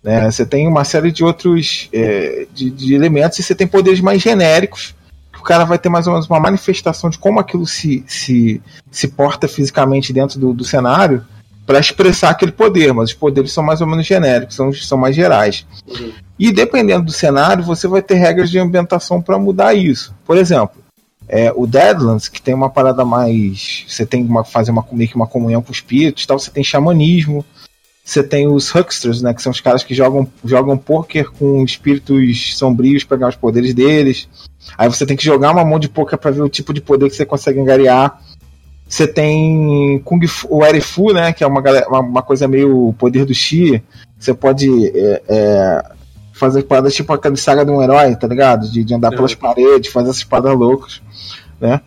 né? 0.05 0.31
Você 0.31 0.45
tem 0.45 0.69
uma 0.69 0.85
série 0.85 1.11
de 1.11 1.25
outros 1.25 1.89
é, 1.91 2.47
de, 2.53 2.69
de 2.69 2.95
elementos 2.95 3.39
e 3.39 3.43
você 3.43 3.55
tem 3.55 3.67
poderes 3.67 4.01
mais 4.01 4.21
genéricos 4.21 4.95
que 5.33 5.41
o 5.41 5.43
cara 5.43 5.65
vai 5.65 5.79
ter 5.79 5.89
mais 5.89 6.07
ou 6.07 6.13
menos 6.13 6.29
uma 6.29 6.39
manifestação 6.39 7.09
de 7.09 7.19
como 7.19 7.41
aquilo 7.41 7.67
se, 7.67 8.05
se, 8.07 8.61
se 8.91 9.09
porta 9.09 9.49
fisicamente 9.49 10.13
dentro 10.13 10.39
do, 10.39 10.53
do 10.53 10.65
cenário 10.65 11.25
para 11.67 11.81
expressar 11.81 12.31
aquele 12.31 12.53
poder, 12.53 12.95
mas 12.95 13.11
os 13.11 13.15
poderes 13.15 13.53
são 13.53 13.65
mais 13.65 13.81
ou 13.81 13.87
menos 13.87 14.07
genéricos, 14.07 14.55
são, 14.55 14.73
são 14.73 14.97
mais 14.97 15.17
gerais. 15.17 15.67
Uhum. 15.89 16.13
E 16.39 16.53
dependendo 16.53 17.07
do 17.07 17.13
cenário, 17.13 17.65
você 17.65 17.89
vai 17.89 18.01
ter 18.01 18.15
regras 18.15 18.51
de 18.51 18.59
ambientação 18.59 19.21
para 19.21 19.39
mudar 19.39 19.75
isso. 19.75 20.15
Por 20.25 20.37
exemplo, 20.37 20.77
é, 21.29 21.53
o 21.55 21.67
Deadlands, 21.67 22.29
que 22.29 22.41
tem 22.41 22.55
uma 22.55 22.71
parada 22.71 23.05
mais. 23.05 23.85
Você 23.89 24.07
tem 24.07 24.27
que 24.27 24.51
fazer 24.51 24.71
uma, 24.71 24.87
meio 24.93 25.11
que 25.11 25.17
uma 25.17 25.27
comunhão 25.27 25.61
com 25.61 25.73
espíritos 25.73 26.25
tal, 26.25 26.39
você 26.39 26.51
tem 26.51 26.63
xamanismo. 26.63 27.45
Você 28.05 28.23
tem 28.23 28.47
os 28.47 28.73
Hucksters, 28.73 29.21
né, 29.21 29.35
que 29.35 29.43
são 29.43 29.51
os 29.51 29.61
caras 29.61 29.83
que 29.83 29.93
jogam, 29.93 30.29
jogam 30.45 30.79
poker 30.79 31.29
com 31.33 31.65
espíritos 31.65 32.57
sombrios 32.57 33.03
para 33.03 33.17
ganhar 33.17 33.31
os 33.31 33.35
poderes 33.37 33.75
deles. 33.75 34.29
Aí 34.79 34.89
você 34.89 35.05
tem 35.05 35.17
que 35.17 35.25
jogar 35.25 35.51
uma 35.51 35.65
mão 35.65 35.77
de 35.77 35.89
poker 35.89 36.17
para 36.17 36.31
ver 36.31 36.43
o 36.43 36.49
tipo 36.49 36.73
de 36.73 36.81
poder 36.81 37.11
que 37.11 37.17
você 37.17 37.27
consegue 37.27 37.59
angariar. 37.59 38.23
Você 38.89 39.07
tem 39.07 40.01
Kung 40.05 40.25
Fu, 40.27 40.47
o 40.51 40.65
Erifu, 40.65 41.13
né? 41.13 41.33
Que 41.33 41.43
é 41.43 41.47
uma, 41.47 41.61
uma, 41.89 42.01
uma 42.01 42.23
coisa 42.23 42.47
meio 42.47 42.95
poder 42.99 43.25
do 43.25 43.35
Xi. 43.35 43.83
Você 44.19 44.33
pode 44.33 44.89
é, 44.89 45.23
é, 45.29 45.85
fazer 46.33 46.63
paradas 46.63 46.95
tipo 46.95 47.13
aquela 47.13 47.37
saga 47.37 47.65
de 47.65 47.71
um 47.71 47.83
herói, 47.83 48.15
tá 48.15 48.27
ligado? 48.27 48.71
De, 48.71 48.85
de 48.85 48.95
andar 48.95 49.13
é. 49.13 49.17
pelas 49.17 49.35
paredes, 49.35 49.93
fazer 49.93 50.11
essas 50.11 50.25
paradas 50.25 50.57
loucas, 50.57 51.03
né? 51.61 51.81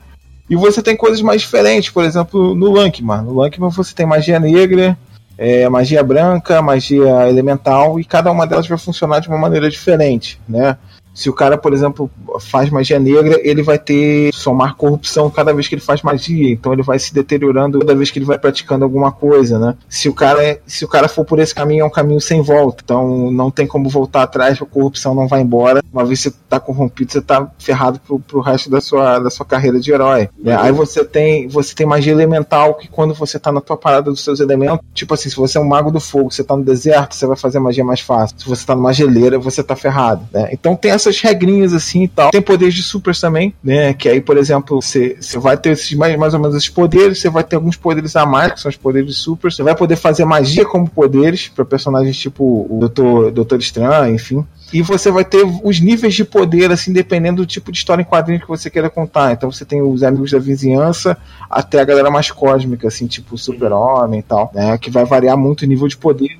E 0.49 0.55
você 0.55 0.81
tem 0.81 0.97
coisas 0.97 1.21
mais 1.21 1.41
diferentes, 1.41 1.91
por 1.91 2.03
exemplo, 2.03 2.55
no 2.55 2.71
Lankman. 2.71 3.21
No 3.21 3.35
Lankman 3.35 3.69
você 3.69 3.93
tem 3.93 4.05
magia 4.05 4.39
negra, 4.39 4.97
é, 5.37 5.69
magia 5.69 6.03
branca, 6.03 6.61
magia 6.61 7.29
elemental, 7.29 7.99
e 7.99 8.03
cada 8.03 8.31
uma 8.31 8.47
delas 8.47 8.67
vai 8.67 8.77
funcionar 8.77 9.19
de 9.19 9.29
uma 9.29 9.37
maneira 9.37 9.69
diferente, 9.69 10.41
né? 10.49 10.75
Se 11.19 11.29
o 11.29 11.33
cara, 11.33 11.57
por 11.57 11.73
exemplo, 11.73 12.09
faz 12.39 12.69
magia 12.69 12.97
negra, 12.97 13.41
ele 13.43 13.61
vai 13.61 13.77
ter 13.77 14.33
somar 14.33 14.75
corrupção 14.75 15.29
cada 15.29 15.53
vez 15.53 15.67
que 15.67 15.75
ele 15.75 15.81
faz 15.81 16.01
magia, 16.01 16.49
então 16.49 16.71
ele 16.71 16.81
vai 16.81 16.97
se 16.97 17.13
deteriorando 17.13 17.77
toda 17.77 17.93
vez 17.93 18.09
que 18.09 18.19
ele 18.19 18.25
vai 18.25 18.39
praticando 18.39 18.85
alguma 18.85 19.11
coisa, 19.11 19.59
né? 19.59 19.75
Se 19.89 20.07
o 20.07 20.13
cara, 20.13 20.61
se 20.65 20.85
o 20.85 20.87
cara 20.87 21.09
for 21.09 21.25
por 21.25 21.37
esse 21.39 21.53
caminho, 21.53 21.81
é 21.81 21.85
um 21.85 21.89
caminho 21.89 22.21
sem 22.21 22.41
volta. 22.41 22.83
Então 22.85 23.29
não 23.31 23.51
tem 23.51 23.67
como 23.67 23.89
voltar 23.89 24.23
atrás, 24.23 24.61
a 24.61 24.65
corrupção 24.65 25.13
não 25.13 25.27
vai 25.27 25.41
embora. 25.41 25.83
Uma 25.91 26.05
vez 26.05 26.23
que 26.23 26.29
você 26.29 26.35
tá 26.47 26.57
corrompido, 26.57 27.11
você 27.11 27.21
tá 27.21 27.51
ferrado 27.59 27.99
pro, 27.99 28.17
pro 28.17 28.39
resto 28.39 28.69
da 28.69 28.79
sua, 28.79 29.19
da 29.19 29.29
sua 29.29 29.45
carreira 29.45 29.77
de 29.77 29.91
herói. 29.91 30.29
Né? 30.41 30.55
Aí 30.55 30.71
você 30.71 31.03
tem, 31.03 31.49
você 31.49 31.75
tem 31.75 31.85
magia 31.85 32.13
elemental 32.13 32.75
que 32.75 32.87
quando 32.87 33.13
você 33.13 33.37
tá 33.37 33.51
na 33.51 33.59
tua 33.59 33.75
parada 33.75 34.09
dos 34.09 34.23
seus 34.23 34.39
elementos, 34.39 34.79
tipo 34.93 35.13
assim, 35.13 35.29
se 35.29 35.35
você 35.35 35.57
é 35.57 35.61
um 35.61 35.67
mago 35.67 35.91
do 35.91 35.99
fogo, 35.99 36.31
você 36.31 36.45
tá 36.45 36.55
no 36.55 36.63
deserto, 36.63 37.13
você 37.13 37.27
vai 37.27 37.35
fazer 37.35 37.59
magia 37.59 37.83
mais 37.83 37.99
fácil. 37.99 38.39
Se 38.39 38.47
você 38.47 38.65
tá 38.65 38.73
numa 38.73 38.93
geleira, 38.93 39.37
você 39.37 39.61
tá 39.61 39.75
ferrado, 39.75 40.25
né? 40.31 40.47
Então 40.53 40.77
tem 40.77 40.91
essa 40.91 41.08
essas 41.09 41.21
regrinhas 41.21 41.73
assim 41.73 42.03
e 42.03 42.07
tal. 42.07 42.31
Tem 42.31 42.41
poderes 42.41 42.73
de 42.73 42.83
supers 42.83 43.19
também, 43.19 43.53
né? 43.63 43.93
Que 43.93 44.07
aí, 44.07 44.21
por 44.21 44.37
exemplo, 44.37 44.81
você, 44.81 45.17
vai 45.37 45.57
ter 45.57 45.71
esses, 45.71 45.93
mais, 45.93 46.17
mais 46.17 46.33
ou 46.33 46.39
menos 46.39 46.55
esses 46.55 46.69
poderes, 46.69 47.19
você 47.19 47.29
vai 47.29 47.43
ter 47.43 47.55
alguns 47.55 47.75
poderes 47.75 48.15
a 48.15 48.25
mais, 48.25 48.53
que 48.53 48.59
são 48.61 48.69
os 48.69 48.77
poderes 48.77 49.09
de 49.09 49.15
supers. 49.15 49.55
Você 49.55 49.63
vai 49.63 49.75
poder 49.75 49.95
fazer 49.95 50.25
magia 50.25 50.65
como 50.65 50.89
poderes 50.89 51.47
para 51.47 51.65
personagens 51.65 52.17
tipo 52.17 52.67
o 52.69 52.79
Doutor, 52.79 53.31
Doutor 53.31 53.59
Estranho, 53.59 54.13
enfim. 54.13 54.45
E 54.71 54.81
você 54.81 55.11
vai 55.11 55.25
ter 55.25 55.43
os 55.63 55.79
níveis 55.79 56.13
de 56.13 56.23
poder, 56.23 56.71
assim, 56.71 56.93
dependendo 56.93 57.41
do 57.41 57.45
tipo 57.45 57.71
de 57.71 57.79
história 57.79 58.01
em 58.01 58.05
quadrinho 58.05 58.39
que 58.39 58.47
você 58.47 58.69
queira 58.69 58.89
contar. 58.89 59.31
Então 59.31 59.51
você 59.51 59.65
tem 59.65 59.81
os 59.81 60.03
amigos 60.03 60.31
da 60.31 60.39
vizinhança 60.39 61.17
até 61.49 61.79
a 61.79 61.85
galera 61.85 62.11
mais 62.11 62.29
cósmica, 62.29 62.87
assim, 62.87 63.07
tipo 63.07 63.37
Super-Homem 63.37 64.19
e 64.19 64.23
tal, 64.23 64.51
né? 64.53 64.77
Que 64.77 64.91
vai 64.91 65.05
variar 65.05 65.37
muito 65.37 65.63
o 65.63 65.65
nível 65.65 65.87
de 65.87 65.97
poder 65.97 66.37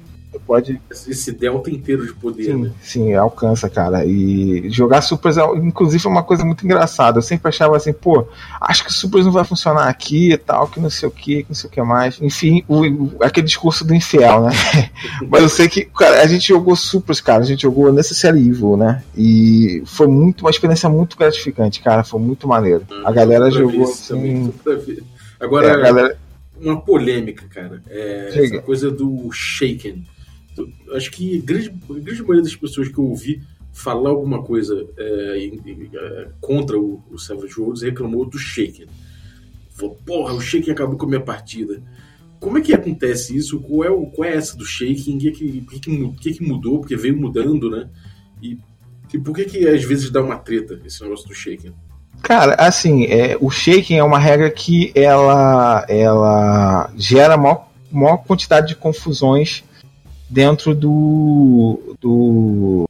pode. 0.50 0.82
Esse 0.90 1.32
delta 1.32 1.70
inteiro 1.70 2.08
de 2.08 2.14
poder, 2.14 2.46
sim, 2.46 2.56
né? 2.56 2.72
Sim, 2.82 3.14
alcança, 3.14 3.70
cara. 3.70 4.04
E 4.04 4.68
jogar 4.72 5.02
Supers, 5.02 5.38
é, 5.38 5.44
inclusive, 5.58 6.04
é 6.08 6.10
uma 6.10 6.24
coisa 6.24 6.44
muito 6.44 6.66
engraçada. 6.66 7.20
Eu 7.20 7.22
sempre 7.22 7.50
achava 7.50 7.78
assim, 7.78 7.94
pô, 7.94 8.28
acho 8.60 8.84
que 8.84 8.90
o 8.90 8.94
Supers 8.94 9.26
não 9.26 9.32
vai 9.32 9.44
funcionar 9.44 9.88
aqui 9.88 10.32
e 10.32 10.38
tal, 10.38 10.68
que 10.68 10.80
não 10.80 10.90
sei 10.90 11.08
o 11.08 11.12
que, 11.12 11.44
que 11.44 11.50
não 11.50 11.56
sei 11.56 11.70
o 11.70 11.72
que 11.72 11.80
mais. 11.84 12.20
Enfim, 12.20 12.64
o, 12.68 12.84
aquele 13.22 13.46
discurso 13.46 13.86
do 13.86 13.94
infiel, 13.94 14.42
né? 14.42 14.50
Mas 15.30 15.44
eu 15.44 15.50
sei 15.50 15.70
que, 15.70 15.86
cara, 15.86 16.20
a 16.24 16.26
gente 16.26 16.48
jogou 16.48 16.76
Supers, 16.76 17.22
cara, 17.22 17.44
a 17.44 17.46
gente 17.46 17.62
jogou 17.62 17.94
Necessary 17.94 18.40
Evil, 18.40 18.76
né? 18.76 19.04
E 19.16 19.84
foi 19.86 20.08
muito, 20.08 20.42
uma 20.42 20.50
experiência 20.50 20.90
muito 20.90 21.16
gratificante, 21.16 21.80
cara. 21.80 22.04
Foi 22.04 22.20
muito 22.20 22.48
maneiro. 22.48 22.88
Hum, 22.92 23.04
a 23.06 23.12
galera 23.12 23.52
jogou 23.52 23.84
assim. 23.84 24.52
Agora, 25.40 25.68
é, 25.68 25.80
galera... 25.80 26.18
uma 26.60 26.82
polêmica, 26.82 27.46
cara. 27.54 27.84
É, 27.88 28.32
essa 28.34 28.62
coisa 28.64 28.90
do 28.90 29.30
Shaken 29.32 30.04
acho 30.94 31.12
que 31.12 31.38
a 31.38 31.42
grande, 31.42 31.70
grande 31.70 32.22
maioria 32.22 32.44
das 32.44 32.56
pessoas 32.56 32.88
que 32.88 32.98
eu 32.98 33.06
ouvi 33.06 33.42
falar 33.72 34.10
alguma 34.10 34.44
coisa 34.44 34.88
é, 34.98 35.52
é, 35.94 36.28
contra 36.42 36.80
o, 36.80 37.04
o 37.10 37.18
Savage 37.18 37.60
Worlds 37.60 37.84
reclamou 37.84 38.26
do 38.26 38.38
Shaken. 38.38 38.88
Falou, 39.72 39.98
porra, 40.06 40.34
o 40.34 40.42
Shaken 40.42 40.74
acabou 40.74 40.98
com 40.98 41.06
a 41.06 41.10
minha 41.10 41.22
partida. 41.22 41.82
Como 42.40 42.58
é 42.58 42.62
que 42.62 42.74
acontece 42.74 43.36
isso? 43.36 43.60
Qual 43.60 43.84
é, 43.84 43.90
o, 43.90 44.06
qual 44.08 44.28
é 44.28 44.36
essa 44.36 44.58
do 44.58 44.66
Shaken? 44.66 45.16
O 45.16 45.20
que, 45.20 45.32
que, 45.32 45.62
que, 45.62 46.10
que, 46.20 46.34
que 46.34 46.44
mudou? 46.44 46.80
Porque 46.80 46.96
veio 46.96 47.18
mudando, 47.18 47.70
né? 47.70 47.90
E, 48.42 48.58
e 49.14 49.20
por 49.20 49.36
que, 49.36 49.46
que 49.46 49.68
às 49.68 49.84
vezes 49.84 50.10
dá 50.10 50.22
uma 50.22 50.38
treta 50.38 50.82
esse 50.86 51.02
negócio 51.02 51.28
do 51.28 51.34
Shaken? 51.34 51.74
Cara, 52.22 52.56
assim, 52.56 53.06
é, 53.06 53.38
o 53.40 53.50
shaking 53.50 53.96
é 53.96 54.04
uma 54.04 54.20
regra 54.20 54.50
que 54.52 54.92
ela, 54.94 55.86
ela 55.88 56.92
gera 56.98 57.38
maior, 57.38 57.70
maior 57.90 58.18
quantidade 58.18 58.68
de 58.68 58.76
confusões 58.76 59.64
dentro 60.30 60.76
do, 60.76 61.96
do, 62.00 62.88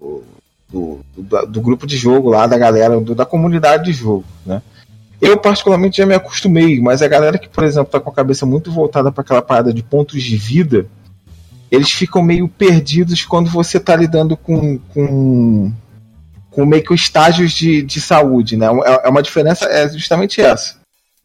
do, 0.69 0.99
do, 1.15 1.45
do 1.47 1.61
grupo 1.61 1.87
de 1.87 1.95
jogo 1.95 2.29
lá, 2.29 2.45
da 2.45 2.57
galera, 2.57 2.99
do, 2.99 3.15
da 3.15 3.25
comunidade 3.25 3.85
de 3.85 3.93
jogo, 3.93 4.25
né? 4.45 4.61
Eu, 5.21 5.37
particularmente, 5.37 5.97
já 5.97 6.05
me 6.05 6.15
acostumei, 6.15 6.79
mas 6.79 7.01
a 7.01 7.07
galera 7.07 7.37
que, 7.37 7.49
por 7.49 7.63
exemplo, 7.63 7.91
tá 7.91 7.99
com 7.99 8.09
a 8.09 8.13
cabeça 8.13 8.45
muito 8.45 8.71
voltada 8.71 9.11
para 9.11 9.21
aquela 9.21 9.41
parada 9.41 9.73
de 9.73 9.83
pontos 9.83 10.23
de 10.23 10.37
vida, 10.37 10.87
eles 11.69 11.91
ficam 11.91 12.21
meio 12.21 12.47
perdidos 12.47 13.25
quando 13.25 13.49
você 13.49 13.79
tá 13.79 13.95
lidando 13.95 14.37
com, 14.37 14.77
com, 14.93 15.73
com 16.49 16.65
meio 16.65 16.83
que 16.83 16.93
estágios 16.93 17.51
de, 17.51 17.83
de 17.83 17.99
saúde, 17.99 18.55
né? 18.55 18.67
É, 18.85 19.07
é 19.07 19.09
uma 19.09 19.21
diferença, 19.21 19.65
é 19.65 19.89
justamente 19.89 20.39
essa. 20.39 20.78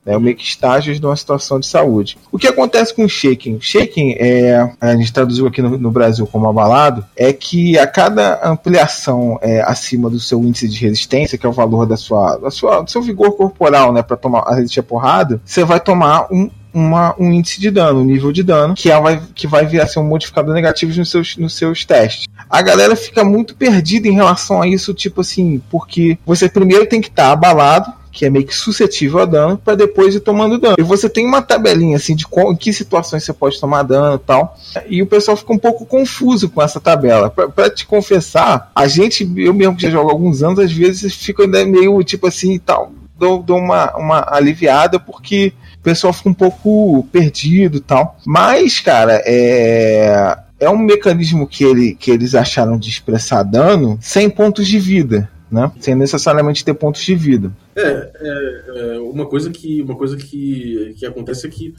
Né, 0.04 0.18
meio 0.18 0.36
que 0.36 0.44
estágios 0.44 1.00
de 1.00 1.06
uma 1.06 1.16
situação 1.16 1.58
de 1.58 1.66
saúde. 1.66 2.18
O 2.30 2.38
que 2.38 2.46
acontece 2.46 2.92
com 2.92 3.04
o 3.04 3.08
shaking? 3.08 3.58
Shaking, 3.60 4.16
é, 4.18 4.70
a 4.80 4.94
gente 4.96 5.12
traduziu 5.12 5.46
aqui 5.46 5.62
no, 5.62 5.78
no 5.78 5.90
Brasil 5.90 6.26
como 6.26 6.48
abalado, 6.48 7.04
é 7.16 7.32
que 7.32 7.78
a 7.78 7.86
cada 7.86 8.40
ampliação 8.46 9.38
é, 9.40 9.62
acima 9.62 10.10
do 10.10 10.20
seu 10.20 10.40
índice 10.40 10.68
de 10.68 10.78
resistência, 10.78 11.38
que 11.38 11.46
é 11.46 11.48
o 11.48 11.52
valor 11.52 11.86
da 11.86 11.96
sua, 11.96 12.36
da 12.36 12.50
sua, 12.50 12.82
do 12.82 12.90
seu 12.90 13.00
vigor 13.00 13.36
corporal, 13.36 13.92
né, 13.92 14.02
para 14.02 14.16
tomar 14.16 14.40
a 14.40 14.54
resistir 14.54 14.80
a 14.80 14.82
porrada, 14.82 15.40
você 15.44 15.64
vai 15.64 15.80
tomar 15.80 16.26
um, 16.30 16.50
uma, 16.74 17.14
um 17.18 17.32
índice 17.32 17.60
de 17.60 17.70
dano, 17.70 18.00
um 18.00 18.04
nível 18.04 18.32
de 18.32 18.42
dano, 18.42 18.74
que, 18.74 18.90
é, 18.90 19.00
vai, 19.00 19.22
que 19.34 19.46
vai 19.46 19.64
vir 19.64 19.80
a 19.80 19.86
ser 19.86 20.00
um 20.00 20.04
modificador 20.04 20.52
negativo 20.52 20.96
nos 20.98 21.10
seus, 21.10 21.36
nos 21.36 21.54
seus 21.54 21.84
testes. 21.84 22.26
A 22.50 22.60
galera 22.60 22.96
fica 22.96 23.24
muito 23.24 23.54
perdida 23.54 24.08
em 24.08 24.12
relação 24.12 24.60
a 24.60 24.66
isso, 24.66 24.92
tipo 24.92 25.20
assim, 25.20 25.62
porque 25.70 26.18
você 26.26 26.48
primeiro 26.48 26.86
tem 26.86 27.00
que 27.00 27.08
estar 27.08 27.26
tá 27.26 27.32
abalado, 27.32 27.92
que 28.14 28.24
é 28.24 28.30
meio 28.30 28.46
que 28.46 28.54
suscetível 28.54 29.18
a 29.18 29.24
dano, 29.24 29.58
para 29.58 29.74
depois 29.74 30.14
ir 30.14 30.20
tomando 30.20 30.56
dano. 30.56 30.76
E 30.78 30.82
você 30.82 31.10
tem 31.10 31.26
uma 31.26 31.42
tabelinha 31.42 31.96
assim 31.96 32.14
de 32.14 32.24
qual, 32.24 32.52
em 32.52 32.56
que 32.56 32.72
situações 32.72 33.24
você 33.24 33.32
pode 33.32 33.60
tomar 33.60 33.82
dano 33.82 34.14
e 34.14 34.18
tal. 34.20 34.56
E 34.88 35.02
o 35.02 35.06
pessoal 35.06 35.36
fica 35.36 35.52
um 35.52 35.58
pouco 35.58 35.84
confuso 35.84 36.48
com 36.48 36.62
essa 36.62 36.80
tabela. 36.80 37.28
Para 37.28 37.68
te 37.68 37.84
confessar, 37.84 38.70
a 38.74 38.86
gente, 38.86 39.28
eu 39.36 39.52
mesmo 39.52 39.74
que 39.74 39.82
já 39.82 39.90
jogo 39.90 40.08
há 40.08 40.12
alguns 40.12 40.42
anos, 40.44 40.60
às 40.60 40.72
vezes 40.72 41.12
fica 41.14 41.44
meio 41.46 42.02
tipo 42.04 42.28
assim 42.28 42.54
e 42.54 42.58
tal. 42.60 42.92
Dou, 43.18 43.42
dou 43.42 43.58
uma, 43.58 43.96
uma 43.96 44.26
aliviada 44.30 44.98
porque 44.98 45.52
o 45.78 45.82
pessoal 45.82 46.12
fica 46.12 46.28
um 46.28 46.34
pouco 46.34 47.06
perdido 47.10 47.78
e 47.78 47.80
tal. 47.80 48.16
Mas, 48.24 48.78
cara, 48.80 49.20
é 49.26 50.38
é 50.60 50.70
um 50.70 50.78
mecanismo 50.78 51.46
que, 51.46 51.62
ele, 51.64 51.94
que 51.94 52.10
eles 52.10 52.34
acharam 52.34 52.78
de 52.78 52.88
expressar 52.88 53.42
dano 53.42 53.98
sem 54.00 54.30
pontos 54.30 54.66
de 54.66 54.78
vida 54.78 55.28
né? 55.50 55.70
Sem 55.80 55.94
necessariamente 55.94 56.64
ter 56.64 56.74
pontos 56.74 57.02
de 57.02 57.14
vida. 57.14 57.52
É, 57.76 57.82
é, 57.82 58.64
é, 58.76 58.98
uma 59.00 59.26
coisa 59.26 59.50
que 59.50 59.82
uma 59.82 59.96
coisa 59.96 60.16
que, 60.16 60.94
que 60.96 61.06
acontece 61.06 61.46
é 61.46 61.50
que 61.50 61.74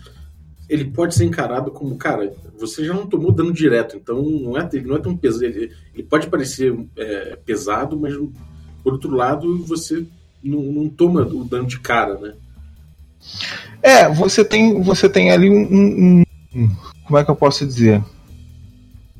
ele 0.68 0.86
pode 0.86 1.14
ser 1.14 1.26
encarado 1.26 1.72
como, 1.72 1.96
cara, 1.96 2.34
você 2.58 2.84
já 2.84 2.94
não 2.94 3.06
tomou 3.06 3.32
dano 3.32 3.54
direto, 3.54 3.96
então 3.96 4.22
não 4.22 4.58
é, 4.58 4.68
não 4.84 4.96
é 4.96 5.00
tão 5.00 5.16
pesado. 5.16 5.46
Ele, 5.46 5.72
ele 5.94 6.04
pode 6.04 6.28
parecer 6.28 6.76
é, 6.98 7.38
pesado, 7.46 8.00
mas 8.00 8.16
por 8.84 8.94
outro 8.94 9.12
lado 9.12 9.64
você 9.64 10.06
não, 10.44 10.62
não, 10.62 10.90
toma 10.90 11.22
o 11.22 11.44
dano 11.44 11.68
de 11.68 11.80
cara, 11.80 12.18
né? 12.18 12.34
É, 13.82 14.08
você 14.12 14.44
tem, 14.44 14.82
você 14.82 15.08
tem 15.08 15.32
ali 15.32 15.50
um, 15.50 15.62
um, 15.62 16.24
um 16.56 16.70
como 17.06 17.20
é 17.20 17.24
que 17.24 17.30
eu 17.30 17.36
posso 17.36 17.66
dizer? 17.66 18.04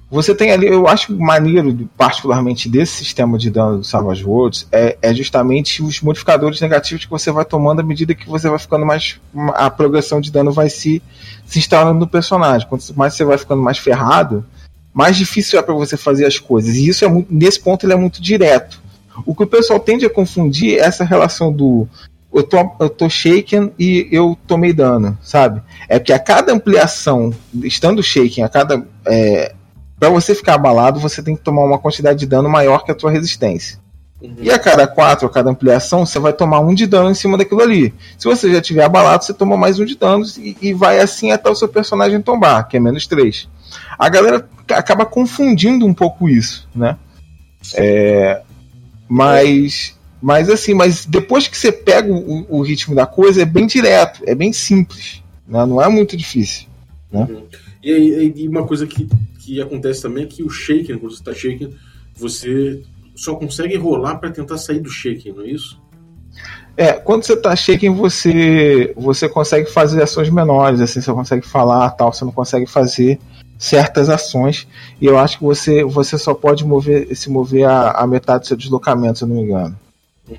Você 0.10 0.36
tem 0.36 0.52
ali, 0.52 0.68
eu 0.68 0.88
acho 0.88 1.18
maneiro, 1.18 1.90
particularmente 1.98 2.70
desse 2.70 2.98
sistema 2.98 3.38
de 3.38 3.50
dano 3.50 3.80
do 3.80 3.84
Savage 3.84 4.24
Worlds, 4.24 4.68
é, 4.72 4.98
é, 5.02 5.14
justamente 5.14 5.82
os 5.82 6.00
modificadores 6.00 6.62
negativos 6.62 7.06
que 7.06 7.10
você 7.12 7.32
vai 7.32 7.44
tomando 7.44 7.80
à 7.80 7.84
medida 7.84 8.14
que 8.14 8.30
você 8.30 8.48
vai 8.48 8.60
ficando 8.60 8.86
mais. 8.86 9.20
A 9.56 9.70
progressão 9.70 10.22
de 10.22 10.32
dano 10.32 10.52
vai 10.52 10.70
se, 10.70 11.02
se 11.46 11.58
instalando 11.58 12.00
no 12.00 12.08
personagem. 12.08 12.68
Quanto 12.68 12.94
mais 12.96 13.16
você 13.16 13.26
vai 13.26 13.38
ficando 13.38 13.64
mais 13.64 13.80
ferrado, 13.80 14.46
mais 14.94 15.18
difícil 15.18 15.58
é 15.58 15.62
para 15.62 15.74
você 15.74 15.98
fazer 15.98 16.26
as 16.26 16.38
coisas. 16.38 16.76
E 16.76 16.88
isso 16.88 17.04
é 17.04 17.08
muito, 17.08 17.34
nesse 17.34 17.60
ponto 17.60 17.86
ele 17.86 17.94
é 17.94 17.98
muito 17.98 18.22
direto. 18.22 18.80
O 19.26 19.34
que 19.34 19.44
o 19.44 19.48
pessoal 19.48 19.80
tende 19.80 20.06
a 20.06 20.10
confundir 20.10 20.78
é 20.78 20.82
essa 20.82 21.04
relação 21.04 21.52
do 21.52 21.88
eu 22.34 22.44
tô, 22.44 22.58
eu 22.80 22.90
tô 22.90 23.10
shaken 23.10 23.72
e 23.80 24.10
eu 24.12 24.38
tomei 24.46 24.74
dano, 24.74 25.18
sabe? 25.22 25.62
É 25.88 26.00
que 26.00 26.12
a 26.12 26.20
cada 26.20 26.52
ampliação, 26.52 27.34
estando 27.64 28.04
shaken, 28.04 28.44
a 28.44 28.50
cada 28.50 28.86
é, 29.06 29.56
para 30.00 30.10
você 30.10 30.36
ficar 30.36 30.56
abalado, 30.56 31.00
você 31.00 31.24
tem 31.24 31.36
que 31.36 31.42
tomar 31.42 31.64
uma 31.64 31.80
quantidade 31.80 32.20
de 32.20 32.26
dano 32.26 32.50
maior 32.50 32.84
que 32.84 32.92
a 32.92 32.96
tua 32.96 33.12
resistência. 33.12 33.80
Uhum. 34.22 34.36
E 34.40 34.50
a 34.50 34.58
cada 34.58 34.88
4, 34.88 35.28
a 35.28 35.30
cada 35.30 35.50
ampliação, 35.50 36.06
você 36.06 36.20
vai 36.20 36.34
tomar 36.34 36.60
um 36.60 36.74
de 36.74 36.88
dano 36.88 37.10
em 37.10 37.16
cima 37.16 37.38
daquilo 37.38 37.62
ali. 37.62 37.94
Se 38.18 38.26
você 38.26 38.52
já 38.52 38.62
tiver 38.62 38.84
abalado, 38.84 39.24
você 39.24 39.34
toma 39.34 39.58
mais 39.58 39.80
um 39.80 39.86
de 39.86 39.96
dano 39.96 40.26
e, 40.38 40.56
e 40.62 40.74
vai 40.74 41.00
assim 41.00 41.32
até 41.32 41.50
o 41.50 41.56
seu 41.56 41.68
personagem 41.68 42.22
tombar, 42.22 42.68
que 42.68 42.78
é 42.78 42.80
menos 42.80 43.08
3. 43.08 43.48
A 43.98 44.10
galera 44.10 44.48
acaba 44.72 45.06
confundindo 45.06 45.86
um 45.86 45.94
pouco 45.94 46.30
isso, 46.30 46.68
né? 46.76 46.98
É, 47.74 48.42
mas, 49.08 49.96
mas 50.22 50.50
assim, 50.50 50.74
mas 50.74 51.06
depois 51.06 51.48
que 51.48 51.58
você 51.58 51.72
pega 51.72 52.12
o, 52.12 52.46
o, 52.50 52.62
ritmo 52.62 52.96
da 52.96 53.06
coisa, 53.06 53.42
é 53.42 53.46
bem 53.46 53.66
direto, 53.66 54.22
é 54.26 54.36
bem 54.36 54.54
simples, 54.54 55.24
né? 55.48 55.66
não 55.66 55.82
é 55.82 55.88
muito 55.88 56.16
difícil. 56.16 56.68
Né? 57.12 57.28
Uhum. 57.30 57.44
E, 57.84 58.34
e, 58.36 58.48
uma 58.48 58.66
coisa 58.66 58.88
que 58.88 59.08
que 59.46 59.62
acontece 59.62 60.02
também 60.02 60.24
é 60.24 60.28
que 60.28 60.44
o 60.44 60.50
shaking, 60.50 60.98
quando 60.98 61.12
você 61.12 61.20
está 61.20 61.34
shaking, 61.34 61.74
você 62.16 62.82
só 63.16 63.36
consegue 63.36 63.78
rolar 63.78 64.16
para 64.16 64.32
tentar 64.32 64.58
sair 64.58 64.80
do 64.80 64.90
shaking, 64.90 65.32
não 65.34 65.44
é 65.44 65.48
isso? 65.48 65.80
É, 66.76 66.94
quando 66.94 67.24
você 67.24 67.34
está 67.34 67.56
shaking, 67.56 67.94
você, 67.94 68.94
você 68.98 69.30
consegue 69.30 69.70
fazer 69.70 70.02
ações 70.02 70.30
menores, 70.30 70.82
assim, 70.82 71.00
você 71.00 71.14
consegue 71.14 71.48
falar 71.48 71.92
tal, 71.92 72.12
você 72.12 72.26
não 72.26 72.32
consegue 72.32 72.66
fazer 72.66 73.20
certas 73.58 74.10
ações, 74.10 74.68
e 75.00 75.06
eu 75.06 75.18
acho 75.18 75.38
que 75.38 75.44
você, 75.46 75.84
você 75.84 76.18
só 76.18 76.34
pode 76.34 76.66
mover, 76.66 77.16
se 77.16 77.30
mover 77.30 77.66
a, 77.66 77.92
a 77.92 78.08
metade 78.08 78.42
do 78.42 78.48
seu 78.48 78.58
deslocamento, 78.58 79.20
se 79.20 79.24
eu 79.24 79.28
não 79.30 79.36
me 79.36 79.44
engano. 79.44 79.78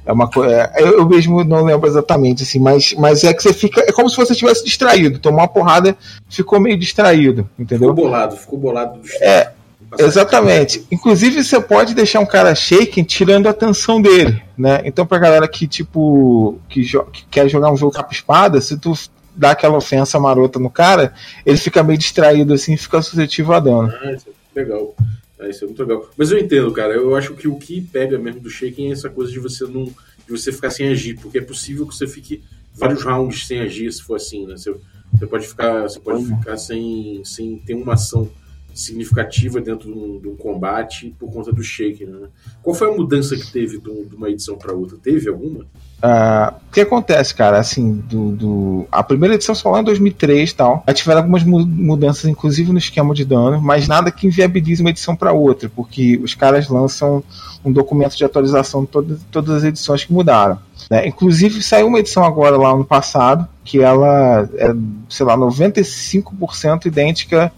É 0.04 0.12
uma 0.12 0.28
coisa. 0.28 0.52
É, 0.74 0.82
eu, 0.82 0.98
eu, 0.98 1.08
mesmo 1.08 1.44
não 1.44 1.64
lembro 1.64 1.86
exatamente, 1.86 2.42
assim, 2.42 2.58
mas, 2.58 2.94
mas 2.94 3.22
é 3.22 3.32
que 3.32 3.42
você 3.42 3.52
fica. 3.52 3.82
É 3.82 3.92
como 3.92 4.08
se 4.08 4.16
você 4.16 4.34
tivesse 4.34 4.64
distraído. 4.64 5.18
Tomou 5.18 5.40
uma 5.40 5.48
porrada, 5.48 5.96
ficou 6.28 6.58
meio 6.58 6.78
distraído, 6.78 7.48
entendeu? 7.58 7.90
Ficou 7.90 8.04
bolado, 8.04 8.36
ficou 8.36 8.58
bolado 8.58 8.98
do 8.98 9.08
É, 9.22 9.52
exatamente. 9.98 10.84
Inclusive, 10.90 11.44
você 11.44 11.60
pode 11.60 11.94
deixar 11.94 12.20
um 12.20 12.26
cara 12.26 12.54
shaking 12.54 13.04
tirando 13.04 13.46
a 13.46 13.50
atenção 13.50 14.02
dele, 14.02 14.42
né? 14.58 14.82
Então, 14.84 15.06
pra 15.06 15.18
galera 15.18 15.46
que, 15.46 15.66
tipo, 15.68 16.58
que, 16.68 16.82
que 16.82 17.26
quer 17.30 17.48
jogar 17.48 17.70
um 17.70 17.76
jogo 17.76 17.92
capa-espada, 17.92 18.60
se 18.60 18.76
tu 18.76 18.92
dá 19.36 19.50
aquela 19.50 19.76
ofensa 19.76 20.18
marota 20.18 20.58
no 20.58 20.70
cara, 20.70 21.12
ele 21.44 21.58
fica 21.58 21.82
meio 21.82 21.98
distraído 21.98 22.54
assim 22.54 22.74
e 22.74 22.78
fica 22.78 23.00
suscetível 23.02 23.54
a 23.54 23.60
dano. 23.60 23.92
Ah, 24.02 24.10
é 24.10 24.16
legal. 24.54 24.94
É, 25.38 25.50
isso 25.50 25.64
é 25.64 25.66
muito 25.66 25.82
legal. 25.82 26.10
Mas 26.16 26.30
eu 26.30 26.38
entendo, 26.38 26.72
cara. 26.72 26.94
Eu 26.94 27.14
acho 27.14 27.34
que 27.34 27.46
o 27.46 27.56
que 27.56 27.80
pega 27.80 28.18
mesmo 28.18 28.40
do 28.40 28.50
shaking 28.50 28.88
é 28.88 28.92
essa 28.92 29.10
coisa 29.10 29.30
de 29.30 29.38
você 29.38 29.64
não. 29.64 29.84
de 29.84 30.30
você 30.30 30.50
ficar 30.50 30.70
sem 30.70 30.88
agir, 30.88 31.18
porque 31.20 31.38
é 31.38 31.42
possível 31.42 31.86
que 31.86 31.94
você 31.94 32.06
fique 32.06 32.42
vários 32.74 33.02
rounds 33.02 33.46
sem 33.46 33.60
agir 33.60 33.92
se 33.92 34.02
for 34.02 34.16
assim, 34.16 34.46
né? 34.46 34.56
Você, 34.56 34.74
você 35.12 35.26
pode 35.26 35.46
ficar. 35.46 35.82
Você 35.82 36.00
pode 36.00 36.24
ficar 36.24 36.56
sem, 36.56 37.22
sem 37.24 37.58
ter 37.58 37.74
uma 37.74 37.94
ação 37.94 38.30
significativa 38.76 39.60
dentro 39.60 39.92
de 39.92 39.98
um, 39.98 40.20
de 40.20 40.28
um, 40.28 40.36
combate 40.36 41.14
por 41.18 41.32
conta 41.32 41.50
do 41.50 41.62
shaking, 41.62 42.04
né? 42.04 42.28
Qual 42.62 42.74
foi 42.74 42.90
a 42.90 42.92
mudança 42.92 43.34
que 43.34 43.50
teve 43.50 43.78
de 43.78 44.14
uma 44.14 44.28
edição 44.28 44.56
para 44.56 44.74
outra? 44.74 44.98
Teve 44.98 45.28
alguma? 45.28 45.60
Uh, 45.96 46.54
o 46.68 46.72
que 46.72 46.82
acontece, 46.82 47.34
cara, 47.34 47.58
assim, 47.58 48.04
do, 48.06 48.32
do, 48.32 48.86
a 48.92 49.02
primeira 49.02 49.34
edição 49.34 49.54
só 49.54 49.70
lá 49.70 49.80
em 49.80 49.84
2003 49.84 50.50
e 50.50 50.54
tal, 50.54 50.84
aí 50.86 50.92
tiveram 50.92 51.20
algumas 51.20 51.42
mudanças, 51.42 52.26
inclusive 52.26 52.70
no 52.70 52.78
esquema 52.78 53.14
de 53.14 53.24
dano, 53.24 53.60
mas 53.62 53.88
nada 53.88 54.10
que 54.10 54.26
inviabilize 54.26 54.82
uma 54.82 54.90
edição 54.90 55.16
para 55.16 55.32
outra, 55.32 55.70
porque 55.74 56.20
os 56.22 56.34
caras 56.34 56.68
lançam 56.68 57.24
um 57.64 57.72
documento 57.72 58.14
de 58.14 58.24
atualização 58.24 58.82
de 58.82 58.88
todas, 58.88 59.20
todas 59.30 59.56
as 59.56 59.64
edições 59.64 60.04
que 60.04 60.12
mudaram. 60.12 60.58
Né? 60.90 61.08
Inclusive 61.08 61.62
saiu 61.62 61.86
uma 61.86 61.98
edição 61.98 62.24
agora 62.24 62.58
lá 62.58 62.76
no 62.76 62.84
passado, 62.84 63.48
que 63.64 63.80
ela 63.80 64.48
é, 64.56 64.74
sei 65.08 65.24
lá, 65.24 65.36
95% 65.36 66.84
idêntica, 66.84 67.50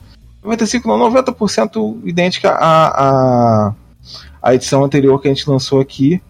95 0.49 0.89
não, 0.89 1.11
90% 1.11 2.01
idêntica 2.05 2.51
à, 2.51 3.69
à, 3.69 3.75
à 4.43 4.55
edição 4.55 4.83
anterior 4.83 5.21
que 5.21 5.29
a 5.29 5.35
gente 5.35 5.49
lançou 5.49 5.81
aqui, 5.81 6.21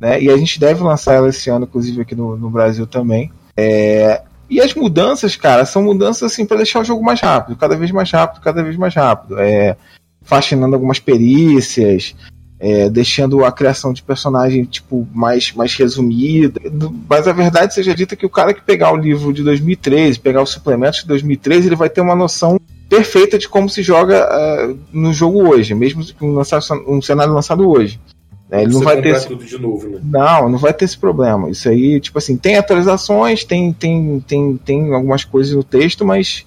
né? 0.00 0.20
E 0.20 0.30
a 0.30 0.36
gente 0.36 0.58
deve 0.58 0.82
lançar 0.82 1.14
ela 1.14 1.28
esse 1.28 1.50
ano, 1.50 1.64
inclusive 1.64 2.00
aqui 2.00 2.14
no, 2.14 2.36
no 2.36 2.50
Brasil 2.50 2.86
também. 2.86 3.30
É, 3.56 4.22
e 4.48 4.60
as 4.60 4.74
mudanças, 4.74 5.36
cara, 5.36 5.64
são 5.66 5.82
mudanças 5.82 6.32
assim 6.32 6.46
para 6.46 6.58
deixar 6.58 6.80
o 6.80 6.84
jogo 6.84 7.04
mais 7.04 7.20
rápido, 7.20 7.56
cada 7.56 7.76
vez 7.76 7.90
mais 7.90 8.10
rápido, 8.10 8.42
cada 8.42 8.62
vez 8.62 8.76
mais 8.76 8.94
rápido. 8.94 9.38
É, 9.38 9.76
fascinando 10.22 10.74
algumas 10.74 10.98
perícias, 10.98 12.14
é, 12.58 12.88
deixando 12.88 13.44
a 13.44 13.52
criação 13.52 13.92
de 13.92 14.02
personagem 14.02 14.64
tipo 14.64 15.06
mais, 15.12 15.52
mais 15.52 15.74
resumida. 15.74 16.60
Mas 17.08 17.28
a 17.28 17.32
verdade 17.32 17.74
seja 17.74 17.94
dita 17.94 18.16
que 18.16 18.26
o 18.26 18.30
cara 18.30 18.54
que 18.54 18.62
pegar 18.62 18.92
o 18.92 18.96
livro 18.96 19.32
de 19.32 19.42
2013, 19.42 20.18
pegar 20.18 20.42
os 20.42 20.50
suplementos 20.50 21.00
de 21.00 21.06
2013, 21.06 21.68
ele 21.68 21.76
vai 21.76 21.90
ter 21.90 22.00
uma 22.00 22.16
noção 22.16 22.58
perfeita 22.88 23.38
de 23.38 23.48
como 23.48 23.68
se 23.68 23.82
joga 23.82 24.28
uh, 24.28 24.78
no 24.92 25.12
jogo 25.12 25.48
hoje, 25.48 25.74
mesmo 25.74 26.04
um, 26.20 26.40
um 26.86 27.02
cenário 27.02 27.32
lançado 27.32 27.68
hoje. 27.68 28.00
Né? 28.48 28.62
Ele 28.62 28.72
não 28.72 28.80
vai 28.80 29.00
ter 29.02 29.08
esse... 29.08 29.26
tudo 29.26 29.44
de 29.44 29.58
novo, 29.58 29.88
né? 29.88 30.00
Não, 30.02 30.48
não 30.48 30.58
vai 30.58 30.72
ter 30.72 30.84
esse 30.84 30.96
problema. 30.96 31.50
Isso 31.50 31.68
aí, 31.68 32.00
tipo 32.00 32.18
assim, 32.18 32.36
tem 32.36 32.56
atualizações, 32.56 33.44
tem, 33.44 33.72
tem, 33.72 34.20
tem, 34.20 34.56
tem 34.56 34.94
algumas 34.94 35.24
coisas 35.24 35.54
no 35.54 35.64
texto, 35.64 36.04
mas 36.04 36.46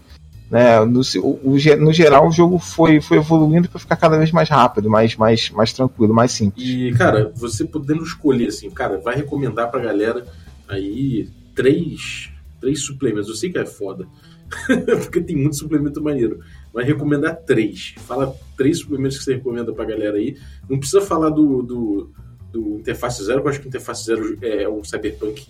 né, 0.50 0.84
no, 0.86 1.02
o, 1.22 1.58
no 1.80 1.94
geral 1.94 2.28
o 2.28 2.32
jogo 2.32 2.58
foi, 2.58 3.00
foi 3.00 3.18
evoluindo 3.18 3.70
para 3.70 3.80
ficar 3.80 3.98
cada 3.98 4.18
vez 4.18 4.32
mais 4.32 4.50
rápido, 4.50 4.90
mais, 4.90 5.16
mais, 5.16 5.50
mais 5.52 5.74
tranquilo, 5.74 6.14
mais 6.14 6.32
simples. 6.32 6.66
E, 6.66 6.92
cara, 6.94 7.32
você 7.36 7.66
podendo 7.66 8.04
escolher, 8.04 8.48
assim, 8.48 8.70
cara, 8.70 8.98
vai 8.98 9.16
recomendar 9.16 9.70
pra 9.70 9.82
galera 9.82 10.26
aí 10.68 11.30
três, 11.54 12.32
três 12.60 12.82
suplementos. 12.82 13.30
Eu 13.30 13.36
sei 13.36 13.52
que 13.52 13.60
é 13.60 13.66
foda, 13.66 14.08
porque 15.04 15.22
tem 15.22 15.36
muito 15.36 15.56
suplemento 15.56 16.02
maneiro. 16.02 16.40
Vai 16.74 16.84
recomendar 16.84 17.36
três. 17.46 17.96
Fala 18.00 18.36
três 18.58 18.80
suplementos 18.80 19.18
que 19.18 19.24
você 19.24 19.36
recomenda 19.36 19.74
pra 19.74 19.86
galera 19.86 20.18
aí. 20.18 20.38
Não 20.70 20.78
precisa 20.80 21.02
falar 21.02 21.30
do, 21.30 21.62
do, 21.62 22.12
do 22.52 22.80
Interface 22.80 23.24
Zero, 23.24 23.42
eu 23.42 23.48
acho 23.48 23.60
que 23.60 23.68
o 23.68 23.70
Interface 23.70 24.06
Zero 24.06 24.38
é 24.42 24.68
um 24.68 24.84
Cyberpunk 24.84 25.48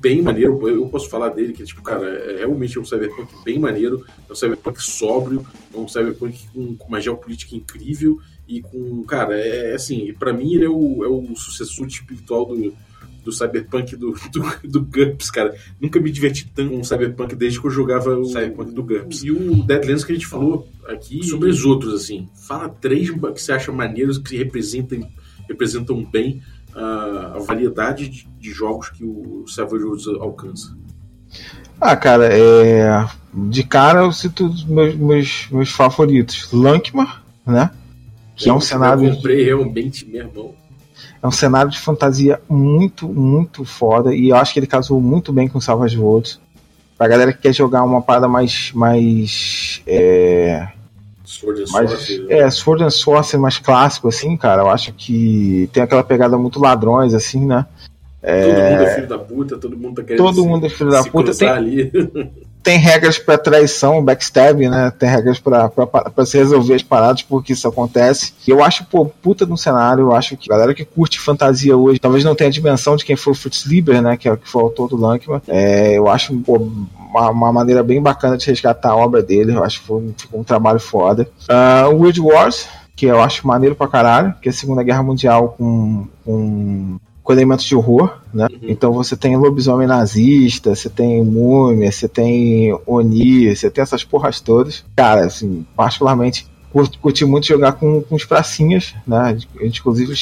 bem 0.00 0.22
maneiro. 0.22 0.68
Eu 0.68 0.86
posso 0.88 1.08
falar 1.08 1.30
dele, 1.30 1.52
que, 1.52 1.64
tipo, 1.64 1.82
cara, 1.82 2.06
é 2.06 2.38
realmente 2.38 2.78
um 2.78 2.84
Cyberpunk 2.84 3.32
bem 3.44 3.58
maneiro. 3.58 4.04
É 4.28 4.32
um 4.32 4.36
Cyberpunk 4.36 4.82
sóbrio, 4.82 5.46
é 5.74 5.76
um 5.76 5.88
Cyberpunk 5.88 6.46
com, 6.52 6.76
com 6.76 6.88
uma 6.88 7.00
geopolítica 7.00 7.56
incrível 7.56 8.20
e 8.48 8.60
com, 8.62 9.02
cara, 9.04 9.36
é 9.36 9.74
assim, 9.74 10.12
para 10.14 10.32
mim 10.32 10.54
ele 10.54 10.64
é 10.64 10.68
o, 10.68 11.04
é 11.04 11.08
o 11.08 11.34
sucessor 11.34 11.86
espiritual 11.86 12.46
do 12.46 12.54
do 13.26 13.32
Cyberpunk 13.32 13.96
do, 13.96 14.14
do, 14.30 14.68
do 14.68 14.80
GURPS, 14.82 15.30
cara. 15.30 15.54
Nunca 15.80 15.98
me 15.98 16.12
diverti 16.12 16.48
tanto 16.54 16.70
com 16.70 16.80
o 16.80 16.84
Cyberpunk 16.84 17.34
desde 17.34 17.60
que 17.60 17.66
eu 17.66 17.70
jogava 17.72 18.16
o 18.16 18.24
Cyberpunk 18.24 18.72
do 18.72 18.84
GURPS. 18.84 19.24
E 19.24 19.32
o 19.32 19.64
Deadlands 19.64 20.04
que 20.04 20.12
a 20.12 20.14
gente 20.14 20.28
falou 20.28 20.68
aqui 20.88 21.26
sobre 21.26 21.50
os 21.50 21.64
outros, 21.64 21.92
assim. 21.92 22.28
Fala 22.46 22.68
três 22.68 23.10
que 23.10 23.18
você 23.18 23.52
acha 23.52 23.72
maneiros, 23.72 24.16
que 24.16 24.36
representam, 24.36 25.00
representam 25.48 26.04
bem 26.04 26.40
uh, 26.74 27.36
a 27.36 27.38
variedade 27.40 28.08
de, 28.08 28.28
de, 28.38 28.50
jogos 28.52 28.90
que 28.90 29.04
o 29.04 29.44
Savage 29.48 29.82
Worlds 29.82 30.06
alcança. 30.06 30.76
Ah, 31.80 31.96
cara, 31.96 32.28
é... 32.32 33.06
de 33.34 33.64
cara 33.64 34.00
eu 34.04 34.12
cito 34.12 34.48
meus, 34.68 34.94
meus, 34.94 35.48
meus 35.50 35.70
favoritos. 35.70 36.48
Lankmar, 36.52 37.24
né? 37.44 37.70
Que 38.36 38.48
é 38.48 38.52
um 38.52 38.60
cenário. 38.60 39.04
Eu 39.04 39.16
comprei 39.16 39.42
realmente, 39.42 40.06
meu 40.06 40.20
irmão 40.20 40.65
é 41.22 41.26
um 41.26 41.32
cenário 41.32 41.70
de 41.70 41.78
fantasia 41.78 42.40
muito, 42.48 43.08
muito 43.08 43.64
foda. 43.64 44.14
E 44.14 44.28
eu 44.28 44.36
acho 44.36 44.52
que 44.52 44.58
ele 44.58 44.66
casou 44.66 45.00
muito 45.00 45.32
bem 45.32 45.48
com 45.48 45.60
Savage 45.60 45.98
Worlds. 45.98 46.40
Pra 46.96 47.08
galera 47.08 47.32
que 47.32 47.40
quer 47.40 47.52
jogar 47.52 47.82
uma 47.82 48.00
parada 48.00 48.26
mais. 48.26 48.72
mais. 48.72 49.82
É, 49.86 50.68
Sword 51.24 51.62
and 51.62 51.72
mais, 51.72 51.90
Sorcery. 51.90 52.32
É, 52.32 52.50
Sword 52.50 52.84
and 52.84 52.90
Sorcery 52.90 53.42
mais 53.42 53.58
clássico, 53.58 54.08
assim, 54.08 54.36
cara. 54.36 54.62
Eu 54.62 54.70
acho 54.70 54.92
que 54.92 55.68
tem 55.72 55.82
aquela 55.82 56.04
pegada 56.04 56.38
muito 56.38 56.60
ladrões, 56.60 57.12
assim, 57.12 57.44
né? 57.44 57.66
É... 58.22 58.42
Todo 58.42 58.62
mundo 58.62 58.82
é 58.82 58.94
filho 58.94 59.08
da 59.08 59.18
puta, 59.18 59.58
todo 59.58 59.76
mundo 59.76 59.94
tá 59.96 60.02
querendo 60.02 60.24
Todo 60.24 60.42
se, 60.42 60.48
mundo 60.48 60.66
é 60.66 60.68
filho 60.68 60.90
da 60.90 61.04
puta. 61.04 61.34
Tem, 61.34 61.48
ali. 61.48 61.92
tem 62.66 62.78
regras 62.78 63.16
para 63.16 63.38
traição, 63.38 64.04
backstab, 64.04 64.68
né? 64.68 64.92
Tem 64.98 65.08
regras 65.08 65.38
para 65.38 65.70
se 66.26 66.36
resolver 66.36 66.74
as 66.74 66.82
paradas, 66.82 67.22
porque 67.22 67.52
isso 67.52 67.68
acontece. 67.68 68.34
Eu 68.44 68.60
acho, 68.60 68.84
pô, 68.86 69.06
puta 69.06 69.46
no 69.46 69.56
cenário. 69.56 70.06
Eu 70.06 70.12
acho 70.12 70.36
que 70.36 70.50
a 70.50 70.54
galera 70.56 70.74
que 70.74 70.84
curte 70.84 71.20
fantasia 71.20 71.76
hoje 71.76 72.00
talvez 72.00 72.24
não 72.24 72.34
tenha 72.34 72.48
a 72.48 72.52
dimensão 72.52 72.96
de 72.96 73.04
quem 73.04 73.14
foi 73.14 73.32
o 73.32 73.36
Fritz 73.36 73.64
Lieber, 73.66 74.02
né? 74.02 74.16
Que, 74.16 74.28
é, 74.28 74.36
que 74.36 74.48
foi 74.48 74.62
o 74.62 74.64
autor 74.64 74.88
do 74.88 74.96
Lankman. 74.96 75.40
É, 75.46 75.96
eu 75.96 76.08
acho, 76.08 76.36
pô, 76.38 76.56
uma, 76.98 77.30
uma, 77.30 77.52
maneira 77.52 77.84
bem 77.84 78.02
bacana 78.02 78.36
de 78.36 78.44
resgatar 78.44 78.90
a 78.90 78.96
obra 78.96 79.22
dele. 79.22 79.54
Eu 79.54 79.62
acho 79.62 79.80
que 79.80 79.86
foi, 79.86 80.12
ficou 80.18 80.40
um 80.40 80.44
trabalho 80.44 80.80
foda. 80.80 81.28
Uh, 81.48 81.94
World 81.94 82.20
Wars, 82.20 82.66
que 82.96 83.06
eu 83.06 83.22
acho 83.22 83.46
maneiro 83.46 83.76
pra 83.76 83.86
caralho, 83.86 84.34
que 84.42 84.48
é 84.48 84.50
a 84.50 84.52
Segunda 84.52 84.82
Guerra 84.82 85.04
Mundial 85.04 85.54
com, 85.56 86.08
com 86.24 86.98
com 87.26 87.32
elementos 87.32 87.64
de 87.64 87.74
horror, 87.74 88.18
né? 88.32 88.46
Uhum. 88.50 88.58
Então 88.62 88.92
você 88.92 89.16
tem 89.16 89.36
lobisomem 89.36 89.88
nazista, 89.88 90.76
você 90.76 90.88
tem 90.88 91.24
múmia, 91.24 91.90
você 91.90 92.08
tem 92.08 92.72
Oni, 92.86 93.54
você 93.54 93.68
tem 93.68 93.82
essas 93.82 94.04
porras 94.04 94.40
todas. 94.40 94.84
Cara, 94.94 95.26
assim, 95.26 95.66
particularmente 95.74 96.46
curti, 96.76 96.98
curti 96.98 97.24
muito 97.24 97.46
jogar 97.46 97.72
com, 97.72 98.02
com 98.02 98.14
os 98.14 98.24
pracinhas, 98.26 98.94
né? 99.06 99.16
A 99.16 99.64
gente, 99.64 99.80
inclusive, 99.80 100.12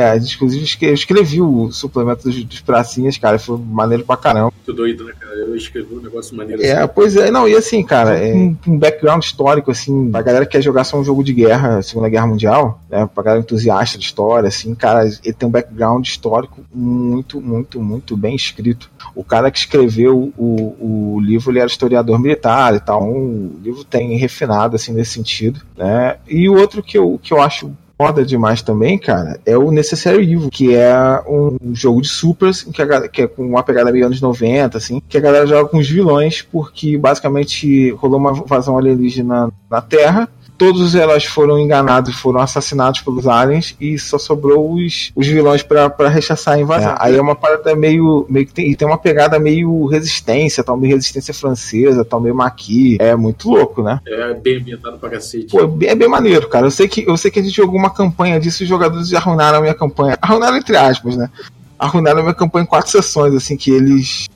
é, 0.00 0.10
a 0.10 0.18
gente, 0.18 0.34
inclusive 0.34 0.66
eu 0.82 0.94
escrevi 0.94 1.40
o 1.40 1.70
suplemento 1.70 2.24
dos, 2.24 2.42
dos 2.44 2.60
pracinhas, 2.60 3.16
cara, 3.16 3.38
foi 3.38 3.56
maneiro 3.58 4.04
pra 4.04 4.16
caramba. 4.16 4.52
Muito 4.56 4.72
doido, 4.72 5.04
né, 5.04 5.12
cara? 5.18 5.36
Eu 5.36 5.54
escrevi 5.54 5.94
um 5.94 6.00
negócio 6.00 6.36
maneiro 6.36 6.60
É, 6.62 6.78
assim. 6.78 6.92
pois 6.92 7.16
é, 7.16 7.30
não, 7.30 7.48
e 7.48 7.54
assim, 7.54 7.84
cara, 7.84 8.18
é 8.18 8.34
um, 8.34 8.56
background 8.66 9.22
histórico, 9.22 9.70
assim, 9.70 10.10
a 10.12 10.20
galera 10.20 10.44
que 10.44 10.52
quer 10.52 10.62
jogar 10.62 10.82
só 10.82 10.98
um 10.98 11.04
jogo 11.04 11.22
de 11.22 11.32
guerra, 11.32 11.80
Segunda 11.80 12.08
Guerra 12.08 12.26
Mundial, 12.26 12.80
né? 12.90 13.08
Pra 13.14 13.22
galera 13.22 13.42
entusiasta 13.42 13.96
de 13.96 14.04
história, 14.04 14.48
assim, 14.48 14.74
cara, 14.74 15.04
ele 15.04 15.32
tem 15.32 15.48
um 15.48 15.52
background 15.52 16.04
histórico 16.04 16.60
muito, 16.74 17.40
muito, 17.40 17.80
muito 17.80 18.16
bem 18.16 18.34
escrito. 18.34 18.90
O 19.14 19.22
cara 19.22 19.50
que 19.50 19.58
escreveu 19.58 20.32
o, 20.36 21.14
o 21.16 21.20
livro, 21.20 21.52
ele 21.52 21.60
era 21.60 21.68
historiador 21.68 22.18
militar 22.18 22.74
e 22.74 22.80
tal, 22.80 23.04
um, 23.04 23.52
o 23.54 23.60
livro 23.62 23.84
tem 23.84 24.16
refinado, 24.16 24.74
assim, 24.74 24.92
nesse 24.92 25.12
sentido. 25.12 25.67
Né? 25.76 26.16
E 26.28 26.48
o 26.48 26.56
outro 26.58 26.82
que 26.82 26.98
eu, 26.98 27.18
que 27.22 27.32
eu 27.32 27.40
acho 27.40 27.72
foda 27.98 28.24
demais 28.24 28.62
também, 28.62 28.96
cara, 28.96 29.40
é 29.44 29.58
o 29.58 29.72
Necessary 29.72 30.22
Evil, 30.22 30.48
que 30.50 30.72
é 30.72 30.94
um 31.26 31.74
jogo 31.74 32.00
de 32.00 32.08
supers, 32.08 32.62
que, 32.62 32.80
é, 32.80 33.08
que 33.08 33.22
é 33.22 33.26
com 33.26 33.44
uma 33.44 33.62
pegada 33.64 33.90
meio 33.90 34.06
anos 34.06 34.20
90, 34.20 34.78
assim, 34.78 35.02
que 35.08 35.18
a 35.18 35.20
galera 35.20 35.46
joga 35.48 35.68
com 35.68 35.78
os 35.78 35.88
vilões, 35.88 36.40
porque 36.40 36.96
basicamente 36.96 37.90
rolou 37.92 38.20
uma 38.20 38.30
invasão 38.30 38.78
alienígena 38.78 39.50
na 39.68 39.82
Terra, 39.82 40.28
todos 40.58 40.96
elas 40.96 41.24
foram 41.24 41.58
enganados, 41.58 42.16
foram 42.16 42.40
assassinados 42.40 43.00
pelos 43.00 43.28
aliens 43.28 43.76
e 43.80 43.96
só 43.96 44.18
sobrou 44.18 44.74
os, 44.74 45.12
os 45.14 45.26
vilões 45.26 45.62
para 45.62 46.08
rechaçar 46.08 46.54
a 46.54 46.60
invasão. 46.60 46.90
É, 46.90 46.96
aí 46.98 47.16
é 47.16 47.22
uma 47.22 47.36
parada 47.36 47.74
meio. 47.76 48.26
meio 48.28 48.44
que 48.44 48.52
tem, 48.52 48.74
tem 48.74 48.88
uma 48.88 48.98
pegada 48.98 49.38
meio 49.38 49.86
resistência, 49.86 50.64
tal, 50.64 50.76
meio 50.76 50.94
resistência 50.94 51.32
francesa, 51.32 52.04
tal, 52.04 52.20
meio 52.20 52.34
maqui. 52.34 52.98
É 53.00 53.14
muito 53.14 53.48
louco, 53.48 53.82
né? 53.82 54.00
É 54.04 54.34
bem 54.34 54.58
ambientado 54.58 54.98
pra 54.98 55.08
cacete. 55.10 55.46
Pô, 55.46 55.60
é 55.82 55.94
bem 55.94 56.08
maneiro, 56.08 56.48
cara. 56.48 56.66
Eu 56.66 56.70
sei 56.72 56.88
que, 56.88 57.08
eu 57.08 57.16
sei 57.16 57.30
que 57.30 57.38
a 57.38 57.42
gente 57.42 57.54
jogou 57.54 57.78
uma 57.78 57.90
campanha 57.90 58.40
disso 58.40 58.62
e 58.62 58.64
os 58.64 58.68
jogadores 58.68 59.14
arruinaram 59.14 59.58
a 59.58 59.60
minha 59.60 59.74
campanha. 59.74 60.18
Arruinaram 60.20 60.56
entre 60.56 60.76
aspas, 60.76 61.16
né? 61.16 61.30
Arruinaram 61.78 62.18
a 62.18 62.22
minha 62.22 62.34
campanha 62.34 62.64
em 62.64 62.66
quatro 62.66 62.90
sessões, 62.90 63.32
assim, 63.32 63.56
que 63.56 63.70
eles 63.70 64.26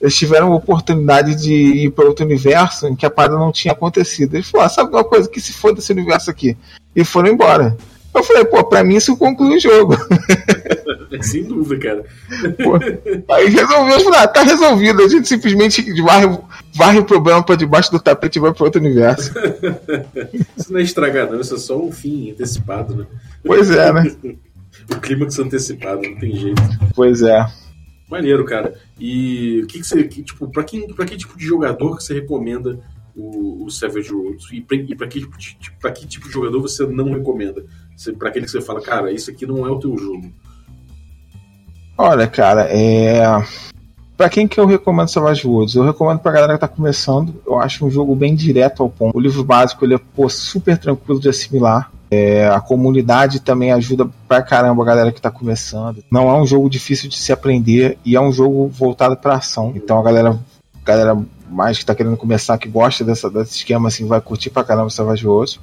eles 0.00 0.16
tiveram 0.16 0.52
a 0.52 0.56
oportunidade 0.56 1.34
de 1.34 1.52
ir 1.52 1.90
para 1.90 2.06
outro 2.06 2.24
universo 2.24 2.86
em 2.86 2.96
que 2.96 3.04
a 3.04 3.10
parada 3.10 3.36
não 3.36 3.52
tinha 3.52 3.72
acontecido. 3.72 4.34
Eles 4.34 4.48
falaram, 4.48 4.70
sabe 4.70 4.90
uma 4.90 5.04
coisa 5.04 5.28
que 5.28 5.40
se 5.40 5.52
for 5.52 5.74
desse 5.74 5.92
universo 5.92 6.30
aqui? 6.30 6.56
E 6.96 7.04
foram 7.04 7.28
embora. 7.28 7.76
Eu 8.12 8.24
falei, 8.24 8.44
pô, 8.44 8.64
pra 8.64 8.82
mim 8.82 8.96
isso 8.96 9.16
conclui 9.16 9.56
o 9.56 9.60
jogo. 9.60 9.96
Sem 11.22 11.44
dúvida, 11.44 11.78
cara. 11.78 12.04
Pô, 12.62 13.34
aí 13.34 13.48
resolveu, 13.48 13.98
eu 13.98 14.00
falei, 14.00 14.18
ah, 14.20 14.28
tá 14.28 14.42
resolvido. 14.42 15.02
A 15.02 15.08
gente 15.08 15.28
simplesmente 15.28 16.02
varre, 16.02 16.38
varre 16.74 16.98
o 16.98 17.04
problema 17.04 17.42
pra 17.42 17.54
debaixo 17.54 17.90
do 17.92 18.00
tapete 18.00 18.36
e 18.36 18.40
vai 18.40 18.52
pro 18.52 18.64
outro 18.64 18.80
universo. 18.80 19.32
isso 20.56 20.72
não 20.72 20.80
é 20.80 20.82
estragar, 20.82 21.30
não, 21.30 21.40
isso 21.40 21.54
é 21.54 21.58
só 21.58 21.78
um 21.80 21.92
fim 21.92 22.32
antecipado, 22.32 22.96
né? 22.96 23.06
Pois 23.44 23.70
é, 23.70 23.92
né? 23.92 24.12
o 24.90 24.96
clímax 25.00 25.38
antecipado, 25.38 26.02
não 26.02 26.18
tem 26.18 26.34
jeito. 26.34 26.62
Pois 26.94 27.22
é. 27.22 27.46
Maneiro, 28.10 28.44
cara. 28.44 28.74
E 28.98 29.60
o 29.62 29.66
que, 29.66 29.78
que 29.78 29.86
você. 29.86 30.02
Que, 30.04 30.22
tipo, 30.22 30.48
pra, 30.48 30.64
quem, 30.64 30.92
pra 30.92 31.04
que 31.04 31.16
tipo 31.16 31.38
de 31.38 31.44
jogador 31.44 31.96
que 31.96 32.02
você 32.02 32.14
recomenda 32.14 32.80
o, 33.14 33.64
o 33.64 33.70
Savage 33.70 34.12
Worlds? 34.12 34.48
E 34.52 34.60
pra, 34.60 34.76
pra, 34.96 35.06
que, 35.06 35.20
tipo, 35.20 35.78
pra 35.78 35.92
que 35.92 36.06
tipo 36.06 36.26
de 36.26 36.32
jogador 36.32 36.60
você 36.60 36.84
não 36.86 37.12
recomenda? 37.12 37.64
Pra 38.18 38.30
aquele 38.30 38.46
que 38.46 38.50
você 38.50 38.60
fala, 38.60 38.80
cara, 38.80 39.12
isso 39.12 39.30
aqui 39.30 39.46
não 39.46 39.64
é 39.64 39.70
o 39.70 39.78
teu 39.78 39.96
jogo. 39.96 40.32
Olha, 41.96 42.26
cara, 42.26 42.66
é. 42.68 43.22
Pra 44.16 44.28
quem 44.28 44.48
que 44.48 44.58
eu 44.58 44.66
recomendo 44.66 45.08
Savage 45.08 45.46
Worlds? 45.46 45.76
Eu 45.76 45.84
recomendo 45.84 46.18
pra 46.18 46.32
galera 46.32 46.54
que 46.54 46.60
tá 46.60 46.68
começando. 46.68 47.40
Eu 47.46 47.58
acho 47.60 47.86
um 47.86 47.90
jogo 47.90 48.14
bem 48.16 48.34
direto 48.34 48.82
ao 48.82 48.90
ponto. 48.90 49.16
O 49.16 49.20
livro 49.20 49.44
básico 49.44 49.84
ele 49.84 49.94
é 49.94 49.98
pô, 49.98 50.28
super 50.28 50.76
tranquilo 50.76 51.20
de 51.20 51.28
assimilar. 51.28 51.92
É, 52.10 52.48
a 52.48 52.60
comunidade 52.60 53.40
também 53.40 53.70
ajuda 53.70 54.08
pra 54.26 54.42
caramba 54.42 54.82
a 54.82 54.86
galera 54.86 55.12
que 55.12 55.20
tá 55.20 55.30
começando. 55.30 56.02
Não 56.10 56.28
é 56.28 56.34
um 56.34 56.46
jogo 56.46 56.68
difícil 56.68 57.08
de 57.08 57.16
se 57.16 57.32
aprender 57.32 57.98
e 58.04 58.16
é 58.16 58.20
um 58.20 58.32
jogo 58.32 58.66
voltado 58.66 59.16
pra 59.16 59.34
ação. 59.34 59.72
Então 59.76 59.98
a 59.98 60.02
galera, 60.02 60.38
galera 60.84 61.16
mais 61.48 61.78
que 61.78 61.84
tá 61.84 61.94
querendo 61.94 62.16
começar, 62.16 62.58
que 62.58 62.68
gosta 62.68 63.04
dessa, 63.04 63.30
desse 63.30 63.58
esquema, 63.58 63.88
assim, 63.88 64.06
vai 64.06 64.20
curtir 64.20 64.50
pra 64.50 64.64
caramba 64.64 64.86
o 64.86 64.90
Savage 64.90 65.26
Worlds. 65.26 65.60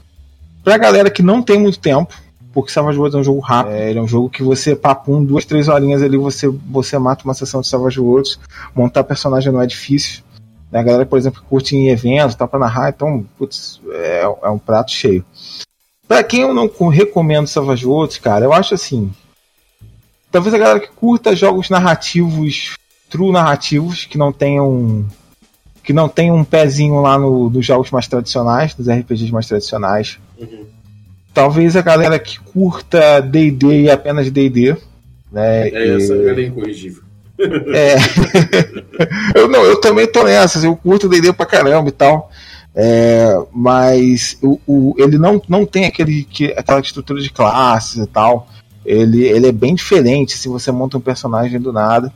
Pra 0.63 0.77
galera 0.77 1.10
que 1.10 1.21
não 1.21 1.41
tem 1.41 1.60
muito 1.60 1.79
tempo, 1.79 2.13
porque 2.53 2.71
Savage 2.71 2.97
Worlds 2.97 3.15
é 3.15 3.19
um 3.19 3.23
jogo 3.23 3.39
rápido, 3.39 3.75
é, 3.75 3.89
ele 3.89 3.99
é 3.99 4.01
um 4.01 4.07
jogo 4.07 4.29
que 4.29 4.43
você, 4.43 4.75
papum, 4.75 5.23
duas, 5.23 5.45
três 5.45 5.67
horinhas 5.67 6.01
ali, 6.01 6.17
você, 6.17 6.47
você 6.47 6.97
mata 6.97 7.23
uma 7.23 7.33
sessão 7.33 7.62
de 7.62 7.67
Savage 7.67 7.99
Worlds. 7.99 8.39
Montar 8.75 9.03
personagem 9.03 9.51
não 9.51 9.62
é 9.62 9.65
difícil. 9.65 10.23
Né? 10.71 10.79
A 10.79 10.83
galera, 10.83 11.05
por 11.05 11.17
exemplo, 11.17 11.41
curte 11.49 11.75
em 11.75 11.89
eventos, 11.89 12.36
tá 12.36 12.47
pra 12.47 12.60
narrar, 12.60 12.89
então, 12.89 13.25
putz, 13.38 13.81
é, 13.91 14.21
é 14.21 14.49
um 14.49 14.57
prato 14.57 14.91
cheio. 14.91 15.25
Pra 16.07 16.23
quem 16.23 16.41
eu 16.41 16.53
não 16.53 16.69
recomendo 16.87 17.47
Savage 17.47 17.85
Worlds, 17.85 18.17
cara, 18.17 18.45
eu 18.45 18.53
acho 18.53 18.73
assim. 18.73 19.11
Talvez 20.31 20.53
a 20.53 20.57
galera 20.57 20.79
que 20.79 20.89
curta 20.89 21.35
jogos 21.35 21.69
narrativos, 21.69 22.75
true 23.09 23.31
narrativos, 23.31 24.05
que 24.05 24.17
não 24.17 24.31
tenham. 24.31 25.05
que 25.83 25.91
não 25.91 26.07
tenham 26.07 26.35
um 26.37 26.43
pezinho 26.43 27.01
lá 27.01 27.17
no, 27.17 27.49
nos 27.49 27.65
jogos 27.65 27.91
mais 27.91 28.07
tradicionais, 28.07 28.73
dos 28.73 28.87
RPGs 28.87 29.31
mais 29.31 29.47
tradicionais. 29.47 30.17
Uhum. 30.37 30.65
talvez 31.33 31.75
a 31.75 31.81
galera 31.81 32.19
que 32.19 32.39
curta 32.39 33.19
D&D 33.21 33.81
e 33.81 33.89
apenas 33.89 34.29
D&D, 34.29 34.77
né? 35.31 35.69
É, 35.69 35.95
essa 35.95 36.13
e... 36.13 36.17
galera 36.17 36.41
é 36.41 36.45
incorrigível. 36.45 37.03
É. 37.39 37.95
eu, 39.39 39.47
não, 39.47 39.63
eu 39.63 39.79
também 39.79 40.07
tô 40.07 40.23
nessa, 40.23 40.65
eu 40.65 40.75
curto 40.75 41.09
D&D 41.09 41.33
pra 41.33 41.45
caramba 41.45 41.89
e 41.89 41.91
tal. 41.91 42.31
É, 42.79 43.35
mas 43.51 44.37
o, 44.39 44.59
o, 44.67 44.93
ele 44.99 45.17
não, 45.17 45.41
não 45.49 45.65
tem 45.65 45.85
aquele, 45.85 46.23
que, 46.25 46.53
aquela 46.55 46.79
estrutura 46.79 47.19
de 47.19 47.31
classes 47.31 48.03
e 48.03 48.05
tal. 48.05 48.47
Ele, 48.85 49.25
ele 49.25 49.47
é 49.47 49.51
bem 49.51 49.73
diferente 49.73 50.37
se 50.37 50.47
você 50.47 50.71
monta 50.71 50.95
um 50.95 51.01
personagem 51.01 51.59
do 51.59 51.73
nada. 51.73 52.13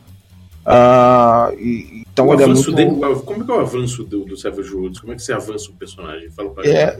Uh, 0.63 1.57
e, 1.59 2.03
então 2.13 2.27
o 2.27 2.33
ele 2.35 2.43
é 2.43 2.45
muito... 2.45 2.71
dele, 2.71 2.91
como 3.25 3.41
é 3.41 3.45
que 3.45 3.51
é 3.51 3.55
o 3.55 3.59
avanço 3.59 4.03
do, 4.03 4.23
do 4.23 4.37
Savage 4.37 4.71
Worlds? 4.71 4.99
Como 4.99 5.11
é 5.11 5.15
que 5.15 5.23
você 5.23 5.33
avança 5.33 5.71
o 5.71 5.73
personagem? 5.73 6.29
Fala 6.29 6.51
pra 6.51 6.63
é, 6.63 6.95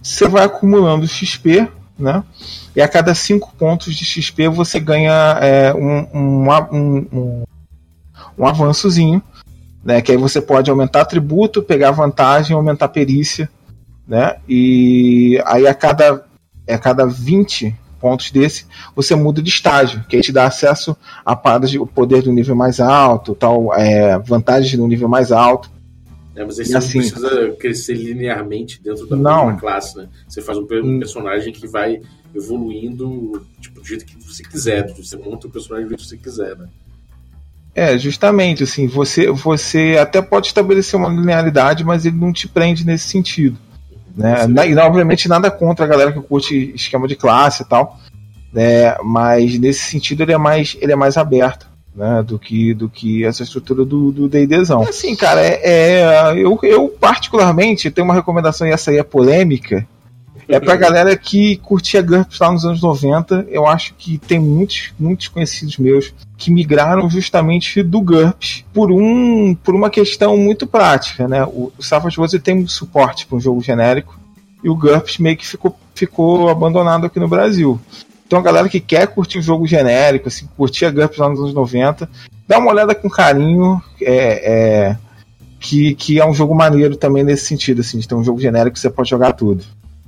Você 0.00 0.28
vai 0.28 0.44
acumulando 0.44 1.04
XP, 1.08 1.68
né? 1.98 2.22
E 2.76 2.80
a 2.80 2.86
cada 2.86 3.16
5 3.16 3.52
pontos 3.58 3.96
de 3.96 4.04
XP 4.04 4.48
você 4.48 4.78
ganha 4.78 5.38
é, 5.40 5.74
um, 5.74 6.06
um, 6.14 6.48
um, 6.70 7.08
um, 7.12 7.42
um 8.38 8.46
avançozinho. 8.46 9.20
Né, 9.84 10.00
que 10.00 10.12
aí 10.12 10.18
você 10.18 10.40
pode 10.40 10.70
aumentar 10.70 11.00
atributo, 11.00 11.60
pegar 11.60 11.90
vantagem, 11.90 12.54
aumentar 12.54 12.88
perícia, 12.88 13.50
né? 14.06 14.36
E 14.48 15.42
aí 15.44 15.66
a 15.66 15.74
cada, 15.74 16.24
a 16.68 16.78
cada 16.78 17.04
20 17.04 17.74
pontos 18.02 18.32
desse, 18.32 18.66
você 18.96 19.14
muda 19.14 19.40
de 19.40 19.48
estágio, 19.48 20.04
que 20.08 20.16
aí 20.16 20.22
te 20.22 20.32
dá 20.32 20.44
acesso 20.44 20.96
a 21.24 21.36
paradas 21.36 21.70
de 21.70 21.78
poder 21.86 22.22
do 22.22 22.32
nível 22.32 22.56
mais 22.56 22.80
alto, 22.80 23.34
tal, 23.34 23.72
é, 23.74 24.18
vantagens 24.18 24.76
no 24.76 24.88
nível 24.88 25.08
mais 25.08 25.30
alto. 25.30 25.70
É, 26.34 26.44
mas 26.44 26.58
aí 26.58 26.66
você 26.66 26.76
assim, 26.76 26.98
não 26.98 27.10
precisa 27.10 27.50
crescer 27.52 27.94
linearmente 27.94 28.82
dentro 28.82 29.06
da 29.06 29.14
não, 29.14 29.56
classe, 29.56 29.96
né? 29.96 30.08
Você 30.26 30.42
faz 30.42 30.58
um 30.58 30.62
hum. 30.62 30.98
personagem 30.98 31.52
que 31.52 31.66
vai 31.68 32.00
evoluindo 32.34 33.46
tipo, 33.60 33.80
do 33.80 33.86
jeito 33.86 34.04
que 34.04 34.16
você 34.24 34.42
quiser, 34.42 34.92
você 34.94 35.16
monta 35.16 35.46
o 35.46 35.50
personagem 35.50 35.86
do 35.86 35.90
jeito 35.90 36.02
que 36.02 36.08
você 36.08 36.16
quiser, 36.16 36.56
né? 36.56 36.68
É, 37.74 37.96
justamente, 37.96 38.62
assim, 38.64 38.86
você, 38.86 39.30
você 39.30 39.96
até 40.00 40.20
pode 40.20 40.48
estabelecer 40.48 40.98
uma 40.98 41.08
linearidade, 41.08 41.84
mas 41.84 42.04
ele 42.04 42.16
não 42.16 42.32
te 42.32 42.46
prende 42.46 42.84
nesse 42.84 43.08
sentido. 43.08 43.56
Né? 44.14 44.68
E, 44.68 44.76
obviamente, 44.76 45.28
nada 45.28 45.50
contra 45.50 45.86
a 45.86 45.88
galera 45.88 46.12
que 46.12 46.20
curte 46.20 46.72
esquema 46.74 47.08
de 47.08 47.16
classe 47.16 47.62
e 47.62 47.66
tal, 47.66 47.98
né? 48.52 48.94
mas 49.02 49.58
nesse 49.58 49.84
sentido 49.90 50.22
ele 50.22 50.32
é 50.32 50.38
mais, 50.38 50.76
ele 50.80 50.92
é 50.92 50.96
mais 50.96 51.16
aberto. 51.16 51.72
Né, 51.94 52.22
do 52.22 52.38
que 52.38 52.72
do 52.72 52.88
que 52.88 53.22
essa 53.22 53.42
estrutura 53.42 53.84
do 53.84 54.10
do 54.10 54.26
D&Dzão. 54.26 54.80
Assim, 54.80 55.14
cara, 55.14 55.42
é, 55.42 55.60
é, 55.62 56.32
eu, 56.38 56.58
eu 56.62 56.88
particularmente 56.88 57.90
tenho 57.90 58.06
uma 58.06 58.14
recomendação 58.14 58.66
e 58.66 58.70
essa 58.70 58.90
aí 58.90 58.96
é 58.96 59.02
polêmica, 59.02 59.86
é 60.48 60.58
pra 60.58 60.76
galera 60.76 61.16
que 61.16 61.56
curtia 61.56 62.02
GURPS 62.02 62.38
lá 62.38 62.52
nos 62.52 62.64
anos 62.64 62.82
90. 62.82 63.46
Eu 63.48 63.66
acho 63.66 63.94
que 63.94 64.18
tem 64.18 64.38
muitos, 64.38 64.92
muitos 64.98 65.28
conhecidos 65.28 65.78
meus 65.78 66.12
que 66.36 66.50
migraram 66.50 67.08
justamente 67.08 67.82
do 67.82 68.00
GURPS 68.00 68.64
por, 68.72 68.90
um, 68.90 69.54
por 69.54 69.74
uma 69.74 69.88
questão 69.88 70.36
muito 70.36 70.66
prática, 70.66 71.28
né? 71.28 71.44
O, 71.44 71.72
o 71.78 71.82
Savage 71.82 72.18
Wars 72.18 72.32
tem 72.42 72.58
um 72.58 72.68
suporte 72.68 73.26
para 73.26 73.36
um 73.36 73.40
jogo 73.40 73.62
genérico 73.62 74.18
e 74.62 74.68
o 74.68 74.76
GURPS 74.76 75.18
meio 75.18 75.36
que 75.36 75.46
ficou, 75.46 75.76
ficou 75.94 76.48
abandonado 76.48 77.06
aqui 77.06 77.18
no 77.18 77.28
Brasil. 77.28 77.80
Então 78.26 78.38
a 78.38 78.42
galera 78.42 78.68
que 78.68 78.80
quer 78.80 79.06
curtir 79.08 79.38
o 79.38 79.42
jogo 79.42 79.66
genérico, 79.66 80.28
assim, 80.28 80.48
curtia 80.56 80.90
GURPS 80.90 81.18
lá 81.18 81.28
nos 81.28 81.40
anos 81.40 81.54
90, 81.54 82.08
dá 82.48 82.58
uma 82.58 82.70
olhada 82.70 82.94
com 82.94 83.08
carinho, 83.08 83.80
é, 84.00 84.88
é, 84.90 84.96
que, 85.60 85.94
que 85.94 86.20
é 86.20 86.26
um 86.26 86.34
jogo 86.34 86.54
maneiro 86.54 86.96
também 86.96 87.22
nesse 87.22 87.46
sentido, 87.46 87.80
assim, 87.80 87.98
de 87.98 88.08
ter 88.08 88.14
um 88.14 88.24
jogo 88.24 88.40
genérico 88.40 88.74
que 88.74 88.80
você 88.80 88.90
pode 88.90 89.10
jogar 89.10 89.32
tudo. 89.32 89.64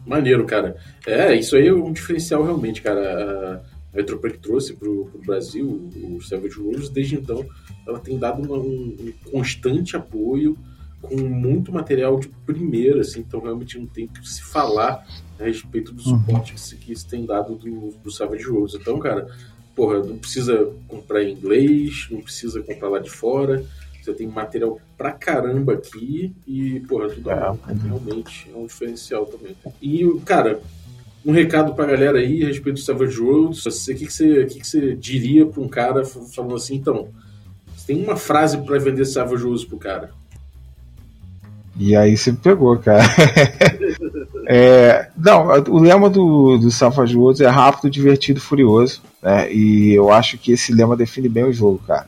Maneiro, 0.06 0.44
cara. 0.44 0.76
É, 1.06 1.34
isso 1.34 1.56
aí 1.56 1.68
é 1.68 1.72
um 1.72 1.92
diferencial 1.92 2.42
realmente, 2.42 2.82
cara. 2.82 3.62
A 3.92 3.96
Retropunk 3.96 4.38
trouxe 4.38 4.74
pro, 4.74 5.06
pro 5.06 5.20
Brasil 5.20 5.88
o 5.94 6.20
Savage 6.20 6.58
Worlds, 6.58 6.88
desde 6.88 7.14
então 7.14 7.46
ela 7.86 7.98
tem 7.98 8.18
dado 8.18 8.42
uma, 8.42 8.56
um, 8.56 8.96
um, 9.00 9.30
constante 9.30 9.96
apoio 9.96 10.58
com 11.00 11.16
muito 11.16 11.70
material 11.70 12.18
de 12.18 12.28
primeira, 12.44 13.02
assim, 13.02 13.20
então 13.20 13.40
realmente 13.40 13.78
não 13.78 13.86
tem 13.86 14.08
que 14.08 14.26
se 14.26 14.42
falar 14.42 15.06
a 15.38 15.44
respeito 15.44 15.92
do 15.92 16.02
uhum. 16.02 16.18
suporte 16.18 16.54
que, 16.54 16.76
que 16.76 16.96
se 16.96 17.06
tem 17.06 17.24
dado 17.24 17.54
do, 17.54 17.94
do 18.02 18.10
Savage 18.10 18.48
Worlds. 18.48 18.74
Então, 18.74 18.98
cara, 18.98 19.28
porra, 19.74 20.00
não 20.00 20.18
precisa 20.18 20.72
comprar 20.88 21.22
em 21.22 21.32
inglês, 21.32 22.08
não 22.10 22.20
precisa 22.20 22.62
comprar 22.62 22.88
lá 22.88 22.98
de 22.98 23.10
fora, 23.10 23.64
você 24.04 24.14
tem 24.14 24.26
material 24.26 24.80
pra 24.96 25.12
caramba 25.12 25.74
aqui 25.74 26.34
e, 26.46 26.80
porra, 26.80 27.08
tudo 27.08 27.30
é, 27.30 27.52
realmente 27.82 28.50
é 28.52 28.56
um 28.56 28.66
diferencial 28.66 29.26
também. 29.26 29.56
E, 29.80 30.06
cara, 30.24 30.60
um 31.24 31.32
recado 31.32 31.74
pra 31.74 31.86
galera 31.86 32.18
aí 32.18 32.42
a 32.44 32.48
respeito 32.48 32.76
do 32.76 32.80
Savage 32.80 33.18
Worlds. 33.18 33.64
O 33.64 33.94
que, 33.94 34.06
que, 34.06 34.12
você, 34.12 34.44
que, 34.44 34.60
que 34.60 34.66
você 34.66 34.94
diria 34.94 35.46
pra 35.46 35.62
um 35.62 35.68
cara 35.68 36.04
falando 36.04 36.54
assim, 36.54 36.76
então, 36.76 37.08
você 37.74 37.86
tem 37.86 38.02
uma 38.02 38.16
frase 38.16 38.58
para 38.58 38.78
vender 38.78 39.04
Savage 39.06 39.42
Worlds 39.42 39.64
pro 39.64 39.78
cara? 39.78 40.10
E 41.76 41.96
aí 41.96 42.16
você 42.16 42.32
pegou, 42.32 42.78
cara. 42.78 43.02
é, 44.46 45.08
não, 45.16 45.48
o 45.68 45.78
lema 45.80 46.08
do, 46.08 46.56
do 46.58 46.70
Savage 46.70 47.16
Worlds 47.16 47.40
é 47.40 47.48
rápido, 47.48 47.90
divertido, 47.90 48.40
furioso. 48.40 49.02
Né? 49.20 49.52
E 49.52 49.92
eu 49.94 50.12
acho 50.12 50.38
que 50.38 50.52
esse 50.52 50.72
lema 50.72 50.96
define 50.96 51.28
bem 51.28 51.44
o 51.44 51.52
jogo, 51.52 51.80
cara. 51.86 52.06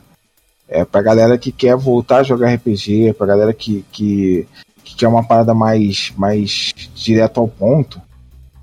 É 0.69 0.85
pra 0.85 1.03
galera 1.03 1.39
que 1.39 1.53
quer 1.53 1.77
voltar 1.77 2.19
a 2.19 2.23
jogar 2.23 2.53
RPG, 2.55 3.15
pra 3.17 3.27
galera 3.27 3.53
que, 3.53 3.85
que, 3.93 4.47
que 4.83 4.97
quer 4.97 5.09
uma 5.09 5.25
parada 5.25 5.55
mais, 5.55 6.13
mais 6.17 6.73
direto 6.95 7.39
ao 7.39 7.47
ponto. 7.47 8.01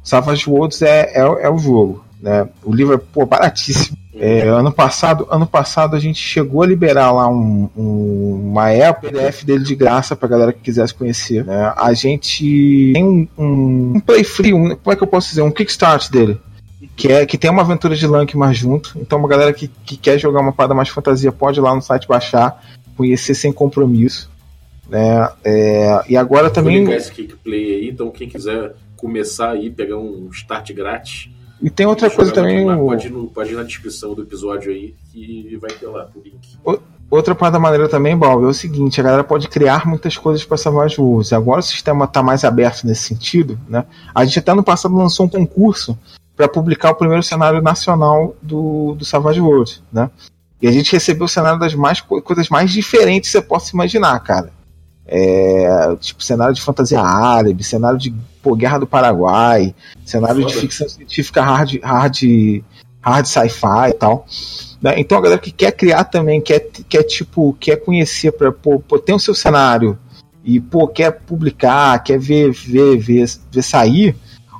Savage 0.03 0.49
Worlds 0.49 0.81
é, 0.81 1.13
é, 1.13 1.21
é 1.21 1.49
o 1.49 1.57
jogo. 1.57 2.03
Né? 2.21 2.47
O 2.63 2.73
livro 2.73 2.93
é 2.93 2.97
pô, 2.97 3.25
baratíssimo. 3.25 3.97
É, 4.15 4.47
ano 4.47 4.71
passado, 4.71 5.27
ano 5.31 5.47
passado 5.47 5.95
a 5.95 5.99
gente 5.99 6.19
chegou 6.19 6.61
a 6.61 6.67
liberar 6.67 7.11
lá 7.11 7.27
um, 7.27 7.67
um, 7.75 8.51
uma 8.51 8.67
PDF 8.93 9.43
dele 9.43 9.63
de 9.63 9.75
graça 9.75 10.15
pra 10.15 10.29
galera 10.29 10.53
que 10.53 10.59
quisesse 10.59 10.93
conhecer. 10.93 11.43
Né? 11.43 11.73
A 11.75 11.93
gente 11.93 12.91
tem 12.93 13.03
um, 13.03 13.27
um, 13.37 13.93
um 13.95 13.99
play 13.99 14.23
free, 14.23 14.53
um, 14.53 14.75
como 14.75 14.93
é 14.93 14.95
que 14.95 15.03
eu 15.03 15.07
posso 15.07 15.29
dizer? 15.29 15.41
Um 15.41 15.51
kickstart 15.51 16.11
dele 16.11 16.39
que, 16.95 17.12
é, 17.12 17.25
que 17.25 17.38
tem 17.38 17.49
uma 17.49 17.62
aventura 17.62 17.95
de 17.95 18.06
Lankmar 18.08 18.53
junto. 18.53 18.97
Então, 18.99 19.19
uma 19.19 19.27
galera 19.27 19.53
que, 19.53 19.67
que 19.67 19.97
quer 19.97 20.17
jogar 20.17 20.41
uma 20.41 20.53
parada 20.53 20.73
mais 20.73 20.89
fantasia 20.89 21.32
pode 21.32 21.60
ir 21.60 21.62
lá 21.62 21.73
no 21.73 21.82
site 21.82 22.08
baixar, 22.08 22.63
conhecer 22.95 23.36
sem 23.36 23.51
compromisso. 23.51 24.32
Né? 24.88 25.29
É, 25.43 26.01
e 26.10 26.17
agora 26.17 26.49
também. 26.49 26.86
Vou 26.86 26.93
esse 26.93 27.12
Kickplay 27.12 27.75
aí, 27.75 27.89
então 27.89 28.12
quem 28.12 28.27
quiser 28.27 28.75
começar 28.97 29.51
aí, 29.51 29.69
pegar 29.69 29.97
um 29.97 30.29
start 30.32 30.71
grátis. 30.71 31.29
E 31.62 31.69
tem 31.69 31.86
outra 31.86 32.10
coisa 32.10 32.32
também. 32.32 32.65
Lá, 32.65 32.75
pode, 32.77 33.08
ir 33.08 33.10
no, 33.10 33.27
pode 33.27 33.53
ir 33.53 33.56
na 33.56 33.63
descrição 33.63 34.13
do 34.13 34.21
episódio 34.21 34.71
aí 34.71 34.93
que 35.12 35.58
vai 35.62 35.71
ter 35.71 35.88
lá 35.88 36.10
o 36.13 36.19
link. 36.19 36.58
Outra 37.10 37.34
parada 37.34 37.58
maneira 37.58 37.88
também, 37.88 38.17
Bob, 38.17 38.43
é 38.43 38.47
o 38.47 38.53
seguinte: 38.53 38.99
a 38.99 39.03
galera 39.03 39.23
pode 39.23 39.47
criar 39.47 39.88
muitas 39.88 40.17
coisas 40.17 40.43
para 40.43 40.58
Savage 40.58 40.99
Wars. 40.99 41.32
Agora 41.32 41.60
o 41.60 41.63
sistema 41.63 42.06
está 42.06 42.21
mais 42.21 42.43
aberto 42.43 42.86
nesse 42.86 43.03
sentido. 43.03 43.58
Né? 43.67 43.86
A 44.13 44.25
gente 44.25 44.39
até 44.39 44.53
no 44.53 44.63
passado 44.63 44.95
lançou 44.95 45.25
um 45.25 45.29
concurso 45.29 45.97
para 46.36 46.48
publicar 46.48 46.91
o 46.91 46.96
primeiro 46.96 47.24
cenário 47.24 47.62
nacional 47.62 48.36
do, 48.41 48.96
do 48.96 49.06
Savage 49.06 49.39
World, 49.39 49.82
né? 49.91 50.10
E 50.62 50.67
a 50.67 50.72
gente 50.72 50.91
recebeu 50.91 51.26
o 51.26 51.30
cenário 51.30 51.60
das 51.60 51.76
mais 51.76 52.00
coisas 52.00 52.48
mais 52.50 52.72
diferentes 52.72 53.30
que 53.30 53.38
você 53.38 53.41
possa 53.41 53.72
imaginar, 53.74 54.17
cara. 54.22 54.52
É, 55.06 55.96
tipo, 56.00 56.24
cenário 56.24 56.56
de 56.56 56.62
fantasia 56.62 57.02
árabe, 57.02 57.63
cenário 57.63 57.98
de 57.98 58.13
pô, 58.41 58.56
Guerra 58.56 58.80
do 58.80 58.88
Paraguai, 58.88 59.76
cenário 60.06 60.41
Foda. 60.41 60.54
de 60.54 60.60
ficção 60.62 60.88
científica 60.88 61.41
hard, 61.41 61.80
hard, 61.84 62.17
hard 63.02 63.26
sci-fi 63.26 63.89
e 63.89 63.93
tal. 63.93 64.26
Né? 64.82 64.96
Então 64.98 65.17
a 65.17 65.22
galera 65.22 65.41
que 65.41 65.52
quer 65.52 65.74
criar 65.74 66.06
também, 66.06 66.39
quer, 66.41 66.62
quer 66.88 67.04
tipo, 67.04 67.56
quer 67.60 67.78
conhecer 67.78 68.32
para 68.32 68.52
pô, 68.52 68.80
pô, 68.80 68.98
tem 68.98 69.13
o 69.13 69.19
seu 69.19 69.36
cenário 69.36 70.00
e 70.43 70.60
pô, 70.60 70.88
quer 70.88 71.12
publicar, 71.12 72.02
quer 72.04 72.17
ver, 72.17 72.52
ver, 72.52 72.98
ver, 72.98 73.28
ver 73.52 73.62
sair, 73.62 74.15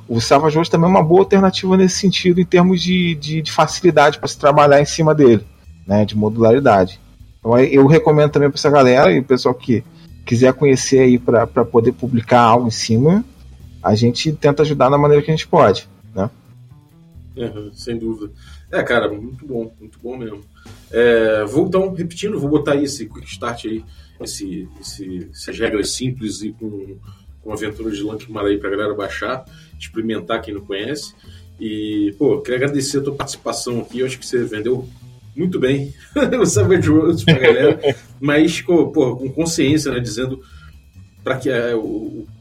o 0.08 0.20
Savage 0.20 0.56
Worlds 0.56 0.70
também 0.70 0.86
é 0.86 0.90
uma 0.90 1.02
boa 1.02 1.20
alternativa 1.20 1.76
nesse 1.76 1.96
sentido, 1.96 2.40
em 2.40 2.44
termos 2.44 2.82
de, 2.82 3.14
de, 3.14 3.42
de 3.42 3.52
facilidade 3.52 4.18
para 4.18 4.28
se 4.28 4.38
trabalhar 4.38 4.80
em 4.80 4.84
cima 4.84 5.14
dele, 5.14 5.44
né, 5.86 6.04
de 6.04 6.16
modularidade. 6.16 7.00
Então 7.38 7.58
eu 7.58 7.86
recomendo 7.86 8.30
também 8.30 8.48
para 8.48 8.58
essa 8.58 8.70
galera 8.70 9.12
e 9.12 9.20
o 9.20 9.24
pessoal 9.24 9.54
que 9.54 9.84
quiser 10.24 10.52
conhecer 10.54 11.00
aí 11.00 11.18
para 11.18 11.46
poder 11.46 11.92
publicar 11.92 12.40
algo 12.40 12.68
em 12.68 12.70
cima, 12.70 13.24
a 13.82 13.94
gente 13.94 14.32
tenta 14.32 14.62
ajudar 14.62 14.88
da 14.88 14.96
maneira 14.96 15.22
que 15.22 15.30
a 15.30 15.34
gente 15.34 15.46
pode, 15.46 15.88
né? 16.14 16.30
Uhum, 17.36 17.70
sem 17.74 17.98
dúvida. 17.98 18.32
É, 18.70 18.82
cara, 18.82 19.08
muito 19.08 19.46
bom, 19.46 19.72
muito 19.78 19.98
bom 20.02 20.16
mesmo. 20.16 20.40
É, 20.90 21.44
vou 21.44 21.66
então, 21.66 21.92
repetindo, 21.92 22.40
vou 22.40 22.48
botar 22.48 22.72
aí 22.72 22.84
esse 22.84 23.06
quick 23.06 23.26
start 23.26 23.66
aí, 23.66 23.84
esse, 24.20 24.68
esse, 24.80 25.28
essas 25.30 25.58
regras 25.58 25.90
simples 25.92 26.42
e 26.42 26.52
com, 26.52 26.96
com 27.44 27.52
aventura 27.52 27.90
de 27.90 28.02
Lankmar 28.02 28.46
aí 28.46 28.58
pra 28.58 28.70
galera 28.70 28.94
baixar 28.94 29.44
experimentar 29.78 30.40
quem 30.42 30.54
não 30.54 30.60
conhece. 30.62 31.14
E, 31.60 32.14
pô, 32.18 32.40
queria 32.40 32.56
agradecer 32.56 32.98
a 32.98 33.02
tua 33.02 33.14
participação 33.14 33.80
aqui. 33.80 34.00
Eu 34.00 34.06
acho 34.06 34.18
que 34.18 34.26
você 34.26 34.42
vendeu 34.44 34.88
muito 35.36 35.58
bem 35.58 35.92
o 36.40 36.46
Savage 36.46 36.90
Worlds 36.90 37.24
pra 37.24 37.38
galera, 37.38 37.78
mas 38.20 38.60
pô, 38.60 38.90
com 39.16 39.30
consciência, 39.30 39.92
né? 39.92 40.00
Dizendo 40.00 40.42
para 41.22 41.36
que, 41.36 41.50
é, 41.50 41.72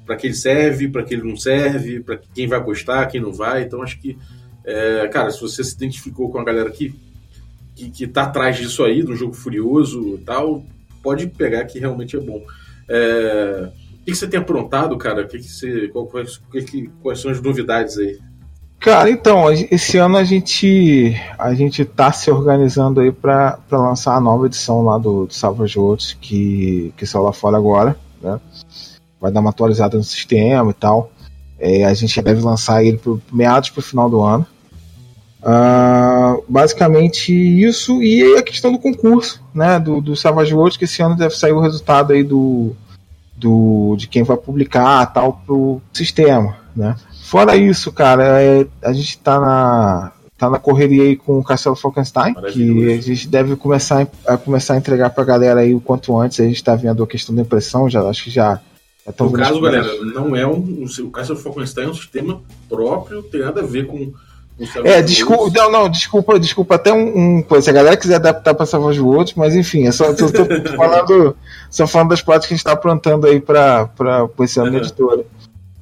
para 0.05 0.15
que 0.15 0.27
ele 0.27 0.33
serve, 0.33 0.87
para 0.89 1.03
que 1.03 1.13
ele 1.13 1.23
não 1.23 1.37
serve, 1.37 2.01
para 2.01 2.17
quem 2.17 2.47
vai 2.47 2.61
gostar, 2.61 3.07
quem 3.07 3.21
não 3.21 3.33
vai. 3.33 3.63
Então 3.63 3.81
acho 3.81 3.99
que, 3.99 4.17
é, 4.65 5.07
cara, 5.07 5.31
se 5.31 5.41
você 5.41 5.63
se 5.63 5.75
identificou 5.75 6.29
com 6.29 6.39
a 6.39 6.43
galera 6.43 6.69
aqui 6.69 6.93
que, 7.75 7.89
que 7.89 8.07
tá 8.07 8.23
atrás 8.23 8.57
disso 8.57 8.83
aí, 8.83 9.01
do 9.01 9.15
jogo 9.15 9.33
furioso 9.33 10.15
e 10.15 10.23
tal, 10.23 10.65
pode 11.01 11.27
pegar 11.27 11.65
que 11.65 11.79
realmente 11.79 12.15
é 12.15 12.19
bom. 12.19 12.43
É, 12.89 13.69
o 14.03 14.05
que 14.05 14.13
você 14.13 14.27
tem 14.27 14.37
aprontado, 14.37 14.97
cara? 14.97 15.21
O 15.21 15.27
que, 15.27 15.41
você, 15.41 15.87
quais, 15.87 16.41
quais 17.01 17.21
são 17.21 17.31
as 17.31 17.41
novidades 17.41 17.97
aí? 17.97 18.19
Cara, 18.77 19.09
então, 19.09 19.49
esse 19.49 19.97
ano 19.97 20.17
a 20.17 20.25
gente 20.25 21.15
a 21.39 21.53
gente 21.53 21.85
tá 21.85 22.11
se 22.11 22.29
organizando 22.29 22.99
aí 22.99 23.13
para 23.13 23.57
lançar 23.71 24.13
a 24.13 24.19
nova 24.19 24.45
edição 24.45 24.83
lá 24.83 24.97
do, 24.97 25.25
do 25.25 25.33
Savage 25.33 25.79
Worlds 25.79 26.17
que, 26.19 26.93
que 26.97 27.05
saiu 27.05 27.23
lá 27.23 27.31
fora 27.31 27.55
agora, 27.55 27.95
né? 28.21 28.41
Vai 29.21 29.31
dar 29.31 29.39
uma 29.39 29.51
atualizada 29.51 29.95
no 29.95 30.03
sistema 30.03 30.71
e 30.71 30.73
tal. 30.73 31.09
É, 31.57 31.85
a 31.85 31.93
gente 31.93 32.21
deve 32.21 32.41
lançar 32.41 32.83
ele 32.83 32.97
pro 32.97 33.21
meados 33.31 33.69
pro 33.69 33.81
final 33.81 34.09
do 34.09 34.19
ano. 34.19 34.45
Uh, 35.41 36.43
basicamente 36.49 37.33
isso 37.33 38.03
e 38.03 38.37
a 38.37 38.43
questão 38.43 38.69
do 38.69 38.79
concurso, 38.79 39.41
né? 39.55 39.79
Do, 39.79 40.01
do 40.01 40.13
Savage 40.13 40.53
Worlds, 40.53 40.75
que 40.75 40.83
esse 40.83 41.01
ano 41.01 41.15
deve 41.15 41.37
sair 41.37 41.53
o 41.53 41.61
resultado 41.61 42.11
aí 42.11 42.21
do, 42.21 42.75
do 43.43 43.95
de 43.97 44.07
quem 44.07 44.23
vai 44.23 44.37
publicar 44.37 45.05
tal 45.07 45.41
pro 45.45 45.81
sistema, 45.91 46.57
né? 46.75 46.95
Fora 47.25 47.55
isso, 47.55 47.91
cara, 47.91 48.41
é, 48.41 48.65
a 48.81 48.93
gente 48.93 49.17
tá 49.17 49.39
na, 49.39 50.11
tá 50.37 50.49
na 50.49 50.59
correria 50.59 51.03
aí 51.03 51.15
com 51.15 51.39
o 51.39 51.43
Castelo 51.43 51.75
Falkenstein, 51.75 52.33
que 52.51 52.93
a 52.93 53.01
gente 53.01 53.27
deve 53.27 53.55
começar 53.55 54.07
a, 54.25 54.37
começar 54.37 54.75
a 54.75 54.77
entregar 54.77 55.09
pra 55.09 55.23
galera 55.23 55.59
aí 55.59 55.73
o 55.73 55.81
quanto 55.81 56.17
antes. 56.19 56.39
A 56.39 56.43
gente 56.43 56.63
tá 56.63 56.75
vendo 56.75 57.03
a 57.03 57.07
questão 57.07 57.35
da 57.35 57.41
impressão, 57.41 57.89
já 57.89 58.01
acho 58.07 58.25
que 58.25 58.29
já. 58.29 58.61
no 59.19 59.31
caso, 59.31 59.59
galera, 59.59 59.87
não 60.05 60.35
é 60.35 60.45
um. 60.45 60.85
O 60.85 61.11
Castelo 61.11 61.39
Falkenstein 61.39 61.85
é 61.85 61.89
um 61.89 61.93
sistema 61.93 62.41
próprio, 62.69 63.23
tem 63.23 63.41
nada 63.41 63.61
a 63.61 63.65
ver 63.65 63.87
com. 63.87 64.13
É, 64.83 65.01
desculpa, 65.01 65.51
não, 65.59 65.71
não, 65.71 65.89
desculpa, 65.89 66.39
desculpa, 66.39 66.75
até 66.75 66.93
um, 66.93 67.39
um 67.39 67.61
Se 67.61 67.69
a 67.69 67.73
galera 67.73 67.97
quiser 67.97 68.15
adaptar 68.15 68.53
para 68.53 68.65
Savage 68.65 68.99
Worlds, 68.99 69.33
mas 69.35 69.55
enfim, 69.55 69.87
é 69.87 69.91
só 69.91 70.13
tô, 70.13 70.31
tô 70.31 70.45
falando, 70.77 71.35
só 71.69 71.87
falando 71.87 72.09
das 72.09 72.21
partes 72.21 72.47
que 72.47 72.53
a 72.53 72.55
gente 72.55 72.61
está 72.61 72.73
aprontando 72.73 73.25
aí 73.25 73.39
para 73.39 73.89
esse 74.39 74.59
ano 74.59 74.71
da 74.71 74.77
editora. 74.77 75.25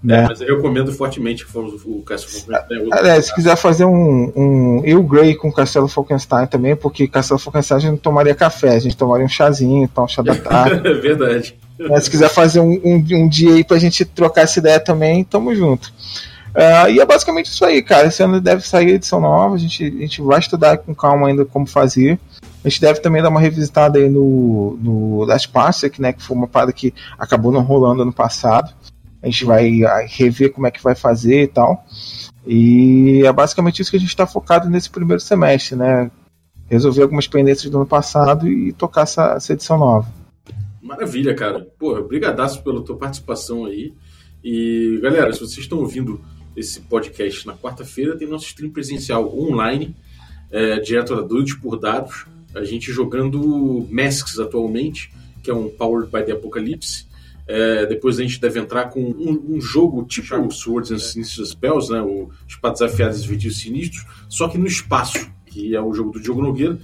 Né? 0.04 0.24
É, 0.24 0.28
mas 0.28 0.42
eu 0.42 0.56
recomendo 0.56 0.92
fortemente 0.92 1.46
o 1.46 2.02
Castelo 2.02 2.44
Falkenstein. 2.60 2.90
É, 3.08 3.22
se 3.22 3.36
quiser 3.36 3.56
fazer 3.56 3.86
um, 3.86 4.34
um 4.36 4.82
Eu 4.84 5.04
Grey 5.04 5.36
com 5.36 5.52
Castelo 5.52 5.88
Falkenstein 5.88 6.48
também, 6.48 6.76
porque 6.76 7.08
Castelo 7.08 7.40
Falkenstein 7.40 7.78
a 7.78 7.80
gente 7.82 7.92
não 7.92 7.98
tomaria 7.98 8.34
café, 8.34 8.70
a 8.70 8.80
gente 8.80 8.98
tomaria 8.98 9.26
um 9.26 9.30
chazinho, 9.30 9.84
então, 9.84 10.06
um 10.06 10.08
chá 10.08 10.24
da 10.24 10.36
tarde. 10.36 10.82
é 10.88 10.94
verdade. 10.94 11.56
Mas 11.88 12.06
se 12.06 12.10
quiser 12.12 12.30
fazer 12.30 12.60
um, 12.60 12.82
um, 12.84 13.06
um, 13.12 13.30
dia 13.30 13.54
aí 13.54 13.64
pra 13.64 13.78
gente 13.78 14.04
trocar 14.04 14.42
essa 14.42 14.58
ideia 14.58 14.80
também, 14.80 15.24
tamo 15.24 15.54
junto. 15.54 15.94
Uh, 16.54 16.90
e 16.92 17.00
é 17.00 17.06
basicamente 17.06 17.46
isso 17.46 17.64
aí, 17.64 17.82
cara. 17.82 18.08
Esse 18.08 18.22
ano 18.22 18.42
deve 18.42 18.68
sair 18.68 18.90
edição 18.90 19.22
nova, 19.22 19.56
a 19.56 19.58
gente, 19.58 19.84
a 19.86 19.90
gente 19.90 20.22
vai 20.22 20.40
estudar 20.40 20.78
com 20.78 20.94
calma 20.94 21.28
ainda 21.28 21.46
como 21.46 21.66
fazer. 21.66 22.20
A 22.64 22.70
gente 22.70 22.82
deve 22.82 23.00
também 23.00 23.22
dar 23.22 23.30
uma 23.30 23.40
revisitada 23.40 23.98
aí 23.98 24.10
no, 24.10 24.78
no 24.82 25.24
Last 25.24 25.50
Parsec, 25.50 26.00
né, 26.02 26.14
que 26.14 26.22
foi 26.22 26.36
uma 26.36 26.48
parada 26.48 26.74
que 26.74 26.94
acabou 27.18 27.52
não 27.52 27.62
rolando 27.62 28.02
ano 28.04 28.14
passado. 28.14 28.74
A 29.24 29.28
gente 29.28 29.46
vai 29.46 29.84
ah, 29.84 30.06
rever 30.08 30.52
como 30.52 30.68
é 30.68 30.72
que 30.72 30.84
vai 30.84 30.94
fazer 30.94 31.44
e 31.44 31.48
tal. 31.48 31.86
E 32.46 33.22
é 33.26 33.32
basicamente 33.32 33.82
isso 33.82 33.92
que 33.92 33.98
a 33.98 34.00
gente 34.00 34.10
está 34.10 34.28
focado 34.28 34.70
nesse 34.70 34.90
primeiro 34.90 35.22
semestre, 35.22 35.76
né? 35.76 36.10
Resolver 36.70 37.04
algumas 37.04 37.28
pendências 37.28 37.70
do 37.70 37.78
ano 37.78 37.86
passado 37.86 38.48
e 38.48 38.74
tocar 38.74 39.04
essa, 39.04 39.34
essa 39.34 39.54
edição 39.54 39.78
nova. 39.78 40.08
Maravilha, 40.82 41.36
cara. 41.36 41.68
Porra, 41.78 42.02
brigadaço 42.02 42.64
pela 42.64 42.84
tua 42.84 42.98
participação 42.98 43.66
aí. 43.66 43.94
E, 44.44 45.00
galera, 45.02 45.32
se 45.34 45.40
vocês 45.40 45.60
estão 45.60 45.80
ouvindo 45.80 46.20
esse 46.56 46.82
podcast 46.82 47.46
na 47.48 47.56
quarta-feira, 47.56 48.18
tem 48.18 48.28
nosso 48.28 48.46
stream 48.46 48.72
presencial 48.72 49.38
online, 49.38 49.96
é, 50.52 50.80
direto 50.80 51.16
da 51.16 51.22
Dudes 51.22 51.56
por 51.56 51.80
dados. 51.80 52.26
A 52.54 52.64
gente 52.64 52.92
jogando 52.92 53.88
Masks 53.90 54.40
atualmente, 54.40 55.12
que 55.42 55.50
é 55.50 55.54
um 55.54 55.70
Powered 55.70 56.12
by 56.12 56.24
the 56.24 56.34
Apocalypse. 56.34 57.08
É, 57.48 57.86
depois 57.86 58.20
a 58.20 58.24
gente 58.24 58.40
deve 58.40 58.60
entrar 58.60 58.90
com 58.90 59.02
um, 59.02 59.56
um 59.56 59.62
jogo 59.62 60.06
tipo 60.06 60.52
Swords 60.52 60.92
and 60.92 61.00
Sinister 61.00 61.46
Spells, 61.46 61.92
né? 61.92 62.02
O 62.02 62.30
Espadas 62.48 62.82
Afiadas 62.82 63.24
e 63.24 63.28
Vídeos 63.28 63.60
Sinistros, 63.60 64.06
só 64.30 64.48
que 64.48 64.58
no 64.58 64.68
espaço, 64.68 65.30
que 65.46 65.76
é 65.76 65.82
o 65.82 65.94
jogo 65.94 66.12
do 66.12 66.20
Diogo 66.20 66.42
Nogueira, 66.42 66.80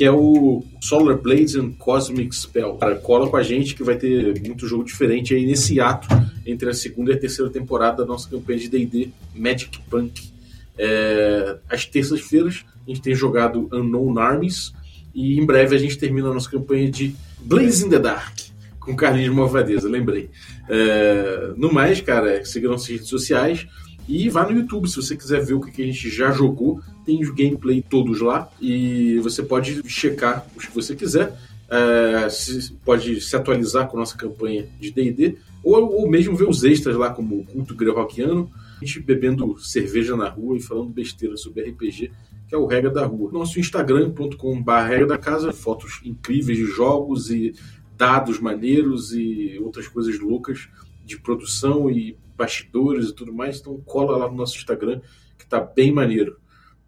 que 0.00 0.04
é 0.06 0.10
o 0.10 0.64
Solar 0.80 1.18
Blades 1.18 1.56
and 1.56 1.72
Cosmic 1.72 2.34
Spell. 2.34 2.72
Cara, 2.76 2.94
cola 2.94 3.28
com 3.28 3.36
a 3.36 3.42
gente 3.42 3.74
que 3.74 3.84
vai 3.84 3.96
ter 3.96 4.40
muito 4.40 4.66
jogo 4.66 4.82
diferente 4.82 5.34
aí 5.34 5.44
nesse 5.44 5.78
ato 5.78 6.08
entre 6.46 6.70
a 6.70 6.72
segunda 6.72 7.12
e 7.12 7.16
a 7.16 7.18
terceira 7.18 7.50
temporada 7.50 7.98
da 7.98 8.06
nossa 8.06 8.26
campanha 8.26 8.60
de 8.60 8.70
D&D 8.70 9.10
Magic 9.34 9.78
Punk. 9.90 10.32
É, 10.78 11.58
às 11.68 11.84
terças-feiras 11.84 12.64
a 12.86 12.88
gente 12.88 13.02
tem 13.02 13.14
jogado 13.14 13.68
Unknown 13.70 14.18
Armies 14.18 14.72
e 15.14 15.38
em 15.38 15.44
breve 15.44 15.76
a 15.76 15.78
gente 15.78 15.98
termina 15.98 16.30
a 16.30 16.32
nossa 16.32 16.50
campanha 16.50 16.90
de 16.90 17.14
Blaze 17.38 17.84
in 17.84 17.90
the 17.90 17.98
Dark 17.98 18.38
com 18.80 18.96
Carlinhos 18.96 19.36
Malvadeza, 19.36 19.86
lembrei. 19.86 20.30
É, 20.66 21.52
no 21.58 21.70
mais, 21.70 22.00
cara, 22.00 22.42
siga 22.46 22.70
nossas 22.70 22.88
redes 22.88 23.08
sociais 23.08 23.66
e 24.10 24.28
vá 24.28 24.44
no 24.44 24.58
YouTube 24.58 24.88
se 24.88 24.96
você 24.96 25.16
quiser 25.16 25.44
ver 25.44 25.54
o 25.54 25.60
que 25.60 25.80
a 25.80 25.86
gente 25.86 26.10
já 26.10 26.32
jogou. 26.32 26.80
Tem 27.06 27.20
os 27.20 27.30
gameplay 27.30 27.80
todos 27.80 28.20
lá 28.20 28.50
e 28.60 29.20
você 29.20 29.40
pode 29.40 29.88
checar 29.88 30.44
os 30.56 30.66
que 30.66 30.74
você 30.74 30.96
quiser. 30.96 31.38
É, 31.68 32.28
se, 32.28 32.72
pode 32.84 33.20
se 33.20 33.36
atualizar 33.36 33.86
com 33.86 33.96
a 33.96 34.00
nossa 34.00 34.16
campanha 34.16 34.66
de 34.80 34.90
D&D 34.90 35.36
ou, 35.62 36.00
ou 36.00 36.10
mesmo 36.10 36.34
ver 36.34 36.48
os 36.48 36.64
extras 36.64 36.96
lá 36.96 37.10
como 37.10 37.38
o 37.38 37.44
Culto 37.44 37.76
Greyhawkiano, 37.76 38.50
a 38.82 38.84
gente 38.84 38.98
bebendo 38.98 39.56
cerveja 39.60 40.16
na 40.16 40.28
rua 40.28 40.56
e 40.56 40.60
falando 40.60 40.88
besteira 40.88 41.36
sobre 41.36 41.70
RPG, 41.70 42.10
que 42.48 42.54
é 42.54 42.58
o 42.58 42.66
Regra 42.66 42.90
da 42.90 43.06
Rua. 43.06 43.30
Nosso 43.30 43.60
Instagram.com.br 43.60 44.72
Regra 44.88 45.06
da 45.06 45.18
Casa, 45.18 45.52
fotos 45.52 46.00
incríveis 46.04 46.58
de 46.58 46.64
jogos 46.64 47.30
e 47.30 47.54
dados 47.96 48.40
maneiros 48.40 49.12
e 49.12 49.56
outras 49.62 49.86
coisas 49.86 50.18
loucas 50.18 50.68
de 51.04 51.20
produção 51.20 51.88
e 51.88 52.16
bastidores 52.40 53.10
e 53.10 53.14
tudo 53.14 53.32
mais. 53.32 53.60
Então 53.60 53.78
cola 53.82 54.16
lá 54.16 54.28
no 54.28 54.36
nosso 54.36 54.56
Instagram 54.56 55.00
que 55.38 55.46
tá 55.46 55.60
bem 55.60 55.92
maneiro. 55.92 56.38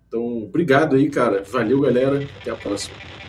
Então, 0.08 0.44
obrigado 0.44 0.96
aí, 0.96 1.08
cara. 1.08 1.42
Valeu, 1.42 1.80
galera. 1.80 2.26
Até 2.40 2.50
a 2.50 2.56
próxima. 2.56 3.21